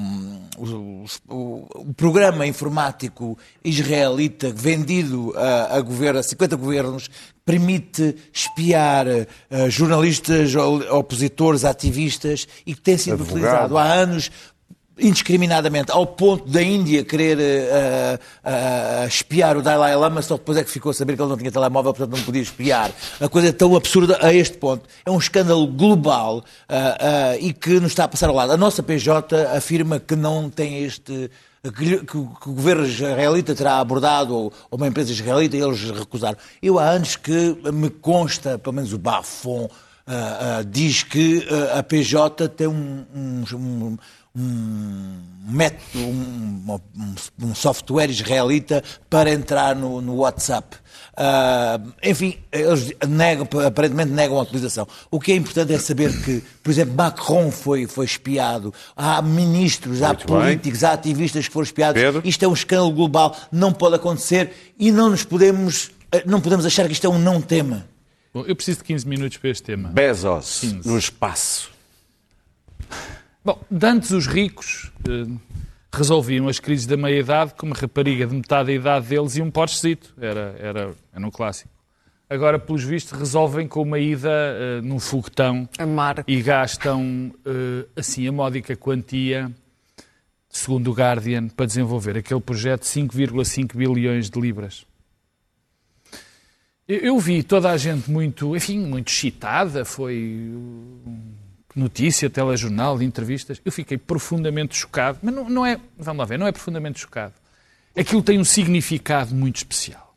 o, 0.57 1.05
o- 1.29 1.67
o 1.89 1.93
programa 1.93 2.45
informático 2.45 3.37
israelita 3.63 4.51
vendido 4.53 5.33
a, 5.35 5.77
a, 5.77 5.81
governo, 5.81 6.19
a 6.19 6.23
50 6.23 6.55
governos, 6.55 7.09
permite 7.45 8.15
espiar 8.33 9.05
ah, 9.07 9.69
jornalistas, 9.69 10.53
opositores, 10.91 11.63
ativistas 11.63 12.47
e 12.65 12.73
que 12.75 12.81
tem 12.81 12.97
sido 12.97 13.13
Advogados. 13.13 13.37
utilizado 13.45 13.77
há 13.77 13.83
anos 13.93 14.31
indiscriminadamente, 14.99 15.91
ao 15.91 16.05
ponto 16.05 16.49
da 16.49 16.61
Índia 16.61 17.03
querer 17.03 17.39
eh, 17.39 18.19
eh, 18.43 19.05
espiar 19.07 19.57
o 19.57 19.61
Dalai 19.61 19.95
Lama, 19.95 20.21
só 20.21 20.35
depois 20.35 20.57
é 20.57 20.63
que 20.63 20.71
ficou 20.71 20.89
a 20.89 20.93
saber 20.93 21.15
que 21.15 21.21
ele 21.21 21.29
não 21.29 21.37
tinha 21.37 21.51
telemóvel, 21.51 21.93
portanto 21.93 22.17
não 22.17 22.23
podia 22.23 22.41
espiar. 22.41 22.91
A 23.19 23.29
coisa 23.29 23.49
é 23.49 23.51
tão 23.51 23.75
absurda 23.75 24.17
a 24.21 24.33
este 24.33 24.57
ponto. 24.57 24.87
É 25.05 25.11
um 25.11 25.17
escândalo 25.17 25.67
global 25.67 26.43
eh, 26.67 27.37
e 27.41 27.53
que 27.53 27.79
nos 27.79 27.91
está 27.91 28.05
a 28.05 28.07
passar 28.07 28.29
ao 28.29 28.35
lado. 28.35 28.51
A 28.51 28.57
nossa 28.57 28.81
PJ 28.81 29.35
afirma 29.55 29.99
que 29.99 30.15
não 30.15 30.49
tem 30.49 30.83
este 30.83 31.29
que, 31.63 32.05
que 32.05 32.17
o 32.17 32.27
que 32.27 32.49
o 32.49 32.53
governo 32.53 32.85
israelita 32.85 33.53
terá 33.53 33.79
abordado, 33.79 34.33
ou, 34.33 34.53
ou 34.69 34.77
uma 34.77 34.87
empresa 34.87 35.11
israelita, 35.11 35.57
e 35.57 35.61
eles 35.61 35.81
recusaram. 35.91 36.37
Eu 36.61 36.79
há 36.79 36.85
anos 36.85 37.15
que 37.15 37.57
me 37.73 37.89
consta, 37.89 38.57
pelo 38.57 38.75
menos 38.75 38.93
o 38.93 38.97
Bafon, 38.97 39.69
ah, 40.09 40.59
ah, 40.59 40.63
diz 40.63 41.03
que 41.03 41.45
ah, 41.51 41.79
a 41.79 41.83
PJ 41.83 42.47
tem 42.49 42.67
um, 42.67 43.05
um, 43.13 43.43
um, 43.53 43.97
um 44.37 45.19
método, 45.47 45.99
um, 46.05 46.79
um- 46.97 47.47
um 47.47 47.55
software 47.55 48.09
israelita 48.09 48.83
para 49.09 49.31
entrar 49.31 49.75
no, 49.75 50.01
no 50.01 50.15
WhatsApp. 50.17 50.77
Ah, 51.19 51.79
enfim, 52.03 52.37
eles 52.51 52.91
negam, 53.07 53.47
aparentemente 53.65 54.11
negam 54.11 54.37
a 54.37 54.41
utilização. 54.43 54.87
O 55.09 55.19
que 55.19 55.31
é 55.31 55.35
importante 55.35 55.73
é 55.73 55.79
saber 55.79 56.11
que, 56.23 56.43
por 56.61 56.69
exemplo, 56.69 56.93
Macron 56.95 57.49
foi, 57.49 57.87
foi 57.87 58.05
espiado, 58.05 58.71
há 58.95 59.19
ministros, 59.21 60.03
há 60.03 60.09
Muito 60.09 60.27
bem. 60.27 60.37
políticos, 60.41 60.83
há 60.83 60.93
ativistas 60.93 61.47
que 61.47 61.53
foram 61.53 61.63
espiados. 61.63 61.99
Pedro? 61.99 62.21
Isto 62.23 62.45
é 62.45 62.47
um 62.47 62.53
escândalo 62.53 62.91
global, 62.91 63.35
não 63.51 63.73
pode 63.73 63.95
acontecer 63.95 64.53
e 64.77 64.91
não 64.91 65.09
nos 65.09 65.23
podemos, 65.23 65.89
eh, 66.11 66.23
não 66.27 66.39
podemos 66.39 66.65
achar 66.67 66.85
que 66.85 66.93
isto 66.93 67.07
é 67.07 67.09
um 67.09 67.17
não 67.17 67.41
tema. 67.41 67.87
Bom, 68.33 68.43
eu 68.45 68.55
preciso 68.55 68.79
de 68.79 68.83
15 68.83 69.07
minutos 69.07 69.37
para 69.37 69.49
este 69.49 69.63
tema. 69.63 69.89
Bezos, 69.89 70.59
15. 70.59 70.87
no 70.87 70.97
espaço. 70.99 71.71
Bom, 73.47 73.63
de 73.71 73.87
antes 73.87 74.11
os 74.11 74.27
ricos 74.27 74.91
eh, 75.07 75.25
resolviam 75.93 76.49
as 76.49 76.59
crises 76.59 76.85
da 76.85 76.97
meia-idade 76.97 77.53
com 77.53 77.67
uma 77.67 77.75
rapariga 77.77 78.27
de 78.27 78.35
metade 78.35 78.65
da 78.67 78.73
idade 78.73 79.07
deles 79.07 79.37
e 79.37 79.41
um 79.41 79.49
Porschezito. 79.49 80.13
Era, 80.19 80.53
era, 80.59 80.93
era 81.13 81.25
um 81.25 81.31
clássico. 81.31 81.69
Agora, 82.29 82.59
pelos 82.59 82.83
vistos, 82.83 83.17
resolvem 83.17 83.65
com 83.65 83.83
uma 83.83 83.99
ida 83.99 84.29
eh, 84.29 84.81
num 84.81 84.99
foguetão 84.99 85.69
A 85.79 85.85
mar. 85.85 86.25
e 86.27 86.41
gastam, 86.41 87.33
eh, 87.45 87.85
assim, 87.95 88.27
a 88.27 88.33
módica 88.33 88.75
quantia, 88.75 89.49
segundo 90.49 90.91
o 90.91 90.93
Guardian, 90.93 91.47
para 91.47 91.67
desenvolver 91.67 92.17
aquele 92.17 92.41
projeto 92.41 92.81
de 92.81 92.89
5,5 92.89 93.77
bilhões 93.77 94.29
de 94.29 94.41
libras. 94.41 94.85
Eu, 96.85 96.97
eu 96.97 97.17
vi 97.17 97.43
toda 97.43 97.71
a 97.71 97.77
gente 97.77 98.11
muito, 98.11 98.57
enfim, 98.57 98.79
muito 98.79 99.07
excitada, 99.07 99.85
foi 99.85 100.51
notícia, 101.77 102.29
telejornal, 102.29 103.01
entrevistas. 103.01 103.61
Eu 103.63 103.71
fiquei 103.71 103.97
profundamente 103.97 104.75
chocado, 104.75 105.19
mas 105.21 105.33
não, 105.33 105.49
não 105.49 105.65
é, 105.65 105.79
vamos 105.97 106.19
lá 106.19 106.25
ver, 106.25 106.39
não 106.39 106.47
é 106.47 106.51
profundamente 106.51 106.99
chocado. 106.99 107.33
aquilo 107.95 108.23
tem 108.23 108.39
um 108.39 108.43
significado 108.43 109.33
muito 109.35 109.57
especial. 109.57 110.15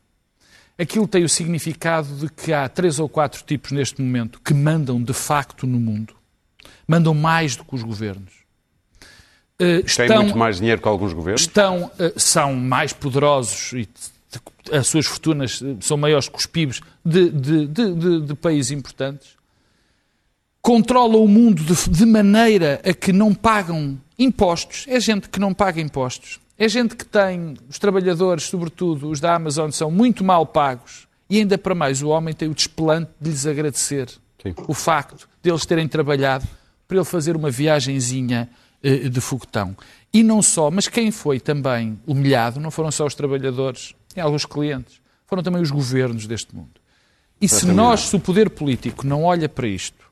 Aquilo 0.77 1.07
tem 1.07 1.23
o 1.23 1.29
significado 1.29 2.07
de 2.15 2.29
que 2.29 2.51
há 2.51 2.67
três 2.67 2.97
ou 2.97 3.07
quatro 3.07 3.43
tipos 3.43 3.71
neste 3.71 4.01
momento 4.01 4.41
que 4.43 4.53
mandam 4.53 5.01
de 5.01 5.13
facto 5.13 5.67
no 5.67 5.79
mundo. 5.79 6.15
Mandam 6.87 7.13
mais 7.13 7.55
do 7.55 7.63
que 7.63 7.75
os 7.75 7.83
governos. 7.83 8.33
Uh, 9.61 9.83
Tem 9.95 10.09
muito 10.17 10.37
mais 10.37 10.57
dinheiro 10.57 10.81
que 10.81 10.87
alguns 10.87 11.13
governos? 11.13 11.41
Estão, 11.41 11.85
uh, 11.85 12.19
são 12.19 12.55
mais 12.55 12.93
poderosos 12.93 13.73
e 13.73 13.87
as 14.71 14.87
suas 14.87 15.05
fortunas 15.05 15.61
uh, 15.61 15.77
são 15.81 15.97
maiores 15.97 16.27
que 16.27 16.37
os 16.37 16.47
PIBs 16.47 16.81
de, 17.05 17.29
de, 17.29 17.67
de, 17.67 18.21
de 18.21 18.33
países 18.33 18.71
importantes. 18.71 19.40
Controlam 20.61 21.23
o 21.23 21.27
mundo 21.27 21.63
de 21.63 22.05
maneira 22.05 22.79
a 22.85 22.93
que 22.93 23.11
não 23.11 23.33
pagam 23.33 23.97
impostos. 24.17 24.85
É 24.87 24.99
gente 24.99 25.27
que 25.27 25.39
não 25.39 25.53
paga 25.53 25.81
impostos. 25.81 26.39
É 26.57 26.69
gente 26.69 26.95
que 26.95 27.03
tem, 27.03 27.55
os 27.67 27.79
trabalhadores, 27.79 28.43
sobretudo 28.43 29.09
os 29.09 29.19
da 29.19 29.33
Amazon, 29.33 29.71
são 29.71 29.89
muito 29.89 30.23
mal 30.23 30.45
pagos. 30.45 31.07
E 31.27 31.39
ainda 31.39 31.57
para 31.57 31.73
mais, 31.73 32.03
o 32.03 32.09
homem 32.09 32.33
tem 32.33 32.47
o 32.47 32.53
desplante 32.53 33.09
de 33.19 33.31
lhes 33.31 33.47
agradecer 33.47 34.09
Sim. 34.43 34.53
o 34.67 34.73
facto 34.73 35.27
de 35.41 35.49
eles 35.49 35.65
terem 35.65 35.87
trabalhado 35.87 36.47
para 36.87 36.97
ele 36.97 37.05
fazer 37.05 37.35
uma 37.35 37.49
viagenzinha 37.49 38.47
eh, 38.83 39.09
de 39.09 39.21
foguetão. 39.21 39.75
E 40.13 40.21
não 40.21 40.41
só, 40.41 40.69
mas 40.69 40.87
quem 40.87 41.09
foi 41.09 41.39
também 41.39 41.99
humilhado 42.05 42.59
não 42.59 42.69
foram 42.69 42.91
só 42.91 43.07
os 43.07 43.15
trabalhadores 43.15 43.95
e 44.15 44.19
alguns 44.19 44.45
clientes, 44.45 45.01
foram 45.25 45.41
também 45.41 45.61
os 45.61 45.71
governos 45.71 46.27
deste 46.27 46.53
mundo. 46.55 46.81
E 47.39 47.47
se 47.47 47.65
nós, 47.65 48.01
se 48.01 48.15
o 48.15 48.19
poder 48.19 48.49
político 48.51 49.07
não 49.07 49.23
olha 49.23 49.49
para 49.49 49.67
isto 49.67 50.10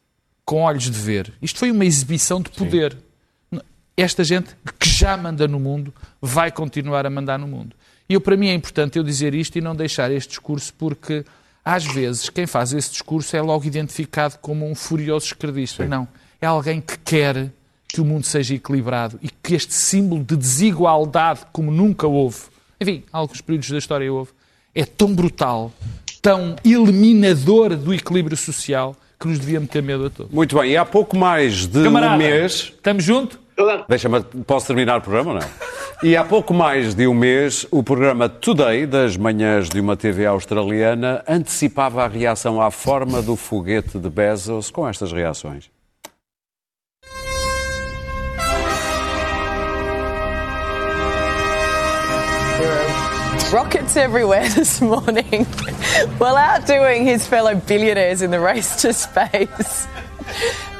com 0.49 0.61
olhos 0.61 0.85
de 0.89 0.99
ver, 0.99 1.31
isto 1.39 1.59
foi 1.59 1.69
uma 1.69 1.85
exibição 1.85 2.41
de 2.41 2.49
poder. 2.49 2.93
Sim 2.93 3.09
esta 4.01 4.23
gente 4.23 4.55
que 4.79 4.89
já 4.89 5.17
manda 5.17 5.47
no 5.47 5.59
mundo 5.59 5.93
vai 6.21 6.51
continuar 6.51 7.05
a 7.05 7.09
mandar 7.09 7.37
no 7.37 7.47
mundo. 7.47 7.75
E 8.07 8.13
eu, 8.13 8.21
para 8.21 8.37
mim 8.37 8.47
é 8.47 8.53
importante 8.53 8.97
eu 8.97 9.03
dizer 9.03 9.35
isto 9.35 9.57
e 9.57 9.61
não 9.61 9.75
deixar 9.75 10.09
este 10.09 10.29
discurso 10.29 10.73
porque 10.77 11.25
às 11.63 11.85
vezes 11.85 12.29
quem 12.29 12.47
faz 12.47 12.71
esse 12.71 12.91
discurso 12.91 13.35
é 13.35 13.41
logo 13.41 13.65
identificado 13.65 14.37
como 14.39 14.69
um 14.69 14.73
furioso 14.73 15.27
esquerdista. 15.27 15.85
Não, 15.85 16.07
é 16.41 16.47
alguém 16.47 16.79
que 16.79 16.97
quer 16.99 17.51
que 17.89 17.99
o 17.99 18.05
mundo 18.05 18.25
seja 18.25 18.55
equilibrado 18.55 19.19
e 19.21 19.29
que 19.29 19.53
este 19.53 19.73
símbolo 19.73 20.23
de 20.23 20.37
desigualdade 20.37 21.41
como 21.51 21.69
nunca 21.69 22.07
houve, 22.07 22.39
enfim, 22.79 23.03
alguns 23.11 23.41
períodos 23.41 23.69
da 23.69 23.77
história 23.77 24.11
houve, 24.11 24.31
é 24.73 24.85
tão 24.85 25.13
brutal, 25.13 25.73
tão 26.21 26.55
eliminador 26.63 27.75
do 27.75 27.93
equilíbrio 27.93 28.37
social 28.37 28.95
que 29.19 29.27
nos 29.27 29.39
devia 29.39 29.59
meter 29.59 29.83
medo 29.83 30.05
a 30.05 30.09
todos. 30.09 30.31
Muito 30.31 30.57
bem, 30.57 30.71
e 30.71 30.77
há 30.77 30.85
pouco 30.85 31.17
mais 31.17 31.67
de 31.67 31.83
Camarada, 31.83 32.15
um 32.15 32.17
mês... 32.17 32.73
Estamos 32.75 33.03
juntos? 33.03 33.37
Deixa-me, 33.89 34.21
posso 34.47 34.67
terminar 34.67 34.99
o 34.99 35.01
programa 35.01 35.33
ou 35.33 35.39
não? 35.39 35.47
E 36.01 36.15
há 36.15 36.23
pouco 36.23 36.53
mais 36.53 36.95
de 36.95 37.05
um 37.07 37.13
mês, 37.13 37.67
o 37.69 37.83
programa 37.83 38.29
Today, 38.29 38.85
das 38.85 39.17
manhãs 39.17 39.67
de 39.67 39.81
uma 39.81 39.97
TV 39.97 40.25
australiana, 40.25 41.21
antecipava 41.27 42.05
a 42.05 42.07
reação 42.07 42.61
à 42.61 42.71
forma 42.71 43.21
do 43.21 43.35
foguete 43.35 43.99
de 43.99 44.09
Bezos 44.09 44.71
com 44.71 44.87
estas 44.87 45.11
reações. 45.11 45.69
Rockets 53.51 53.97
everywhere 53.97 54.47
this 54.49 54.79
morning, 54.79 55.45
while 56.19 56.35
outdoing 56.35 57.03
his 57.05 57.25
fellow 57.25 57.55
billionaires 57.55 58.21
in 58.21 58.29
the 58.29 58.39
race 58.39 58.79
to 58.83 58.93
space. 58.93 59.87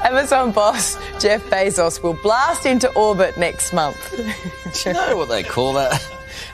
Amazon 0.03 0.51
boss 0.51 0.95
Jeff 1.19 1.43
Bezos 1.45 2.03
will 2.03 2.13
blast 2.21 2.67
into 2.67 2.87
orbit 2.93 3.37
next 3.37 3.73
month. 3.73 3.97
Do 4.15 4.23
you 4.89 4.93
know 4.93 5.17
what 5.17 5.29
they 5.29 5.41
call 5.41 5.73
that? 5.73 5.99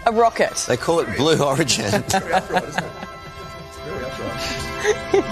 A 0.05 0.13
rocket. 0.13 0.53
They 0.69 0.77
call 0.77 1.01
it 1.01 1.17
Blue 1.17 1.37
Origin. 1.43 1.91
Does 1.91 2.03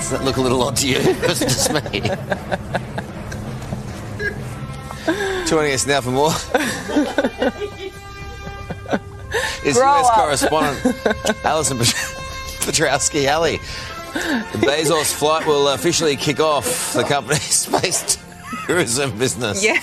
that 0.09 0.21
look 0.23 0.35
a 0.35 0.41
little 0.41 0.61
odd 0.63 0.75
to 0.77 0.87
you? 0.87 0.97
It's 0.99 1.39
just 1.39 1.71
me. 1.71 2.01
Joining 5.47 5.73
us 5.73 5.85
now 5.85 6.01
for 6.01 6.11
more 6.11 6.31
is 9.63 9.77
Grow 9.77 9.99
US 10.01 10.09
up. 10.09 10.15
correspondent 10.15 10.77
Alison 11.45 11.77
Petrowski. 12.65 13.27
Ali, 13.27 13.59
the 14.13 14.57
Bezos 14.59 15.11
flight 15.13 15.45
will 15.45 15.67
officially 15.69 16.15
kick 16.15 16.39
off 16.39 16.93
the 16.93 17.03
company's 17.03 17.59
space 17.65 18.17
tourism 18.67 19.11
business. 19.17 19.63
Yeah. 19.63 19.79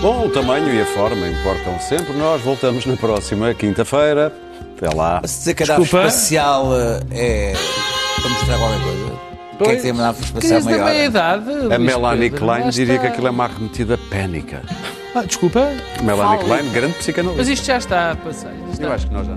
Bom, 0.00 0.26
o 0.26 0.30
tamanho 0.30 0.72
e 0.72 0.80
a 0.80 0.86
forma 0.86 1.28
importam 1.28 1.78
sempre. 1.78 2.14
Nós 2.14 2.40
voltamos 2.40 2.86
na 2.86 2.96
próxima 2.96 3.52
quinta-feira. 3.52 4.32
Até 4.76 4.94
lá. 4.96 5.20
Se 5.26 5.50
a 5.50 5.78
espacial 5.78 6.70
eh, 6.74 7.00
é 7.12 7.52
para 8.20 8.30
mostrar 8.30 8.58
qualquer 8.58 8.80
coisa. 8.82 9.30
Quem 9.58 9.68
é 9.72 9.76
que 9.76 9.82
tem 9.82 9.92
uma 9.92 10.02
nave 10.04 10.24
espacial 10.24 10.62
maior? 10.62 11.74
A 11.74 11.78
Melanie 11.78 12.30
Pedro, 12.30 12.46
Klein 12.46 12.70
diria 12.70 12.94
está. 12.94 13.06
que 13.06 13.12
aquilo 13.12 13.26
é 13.26 13.30
uma 13.30 13.44
arremetida 13.44 13.98
pénica. 13.98 14.62
Ah, 15.14 15.22
desculpa. 15.22 15.68
Melanie. 16.02 16.44
Klein, 16.44 16.70
grande 16.72 16.94
Mas 16.94 16.96
psicanalista. 16.98 17.52
isto 17.52 17.66
já 17.66 17.78
está 17.78 18.10
a 18.12 18.16
passar. 18.16 18.52
Isto 18.52 18.66
Eu 18.66 18.70
está- 18.72 18.94
acho 18.94 19.06
que 19.08 19.12
nós 19.14 19.26
já. 19.26 19.34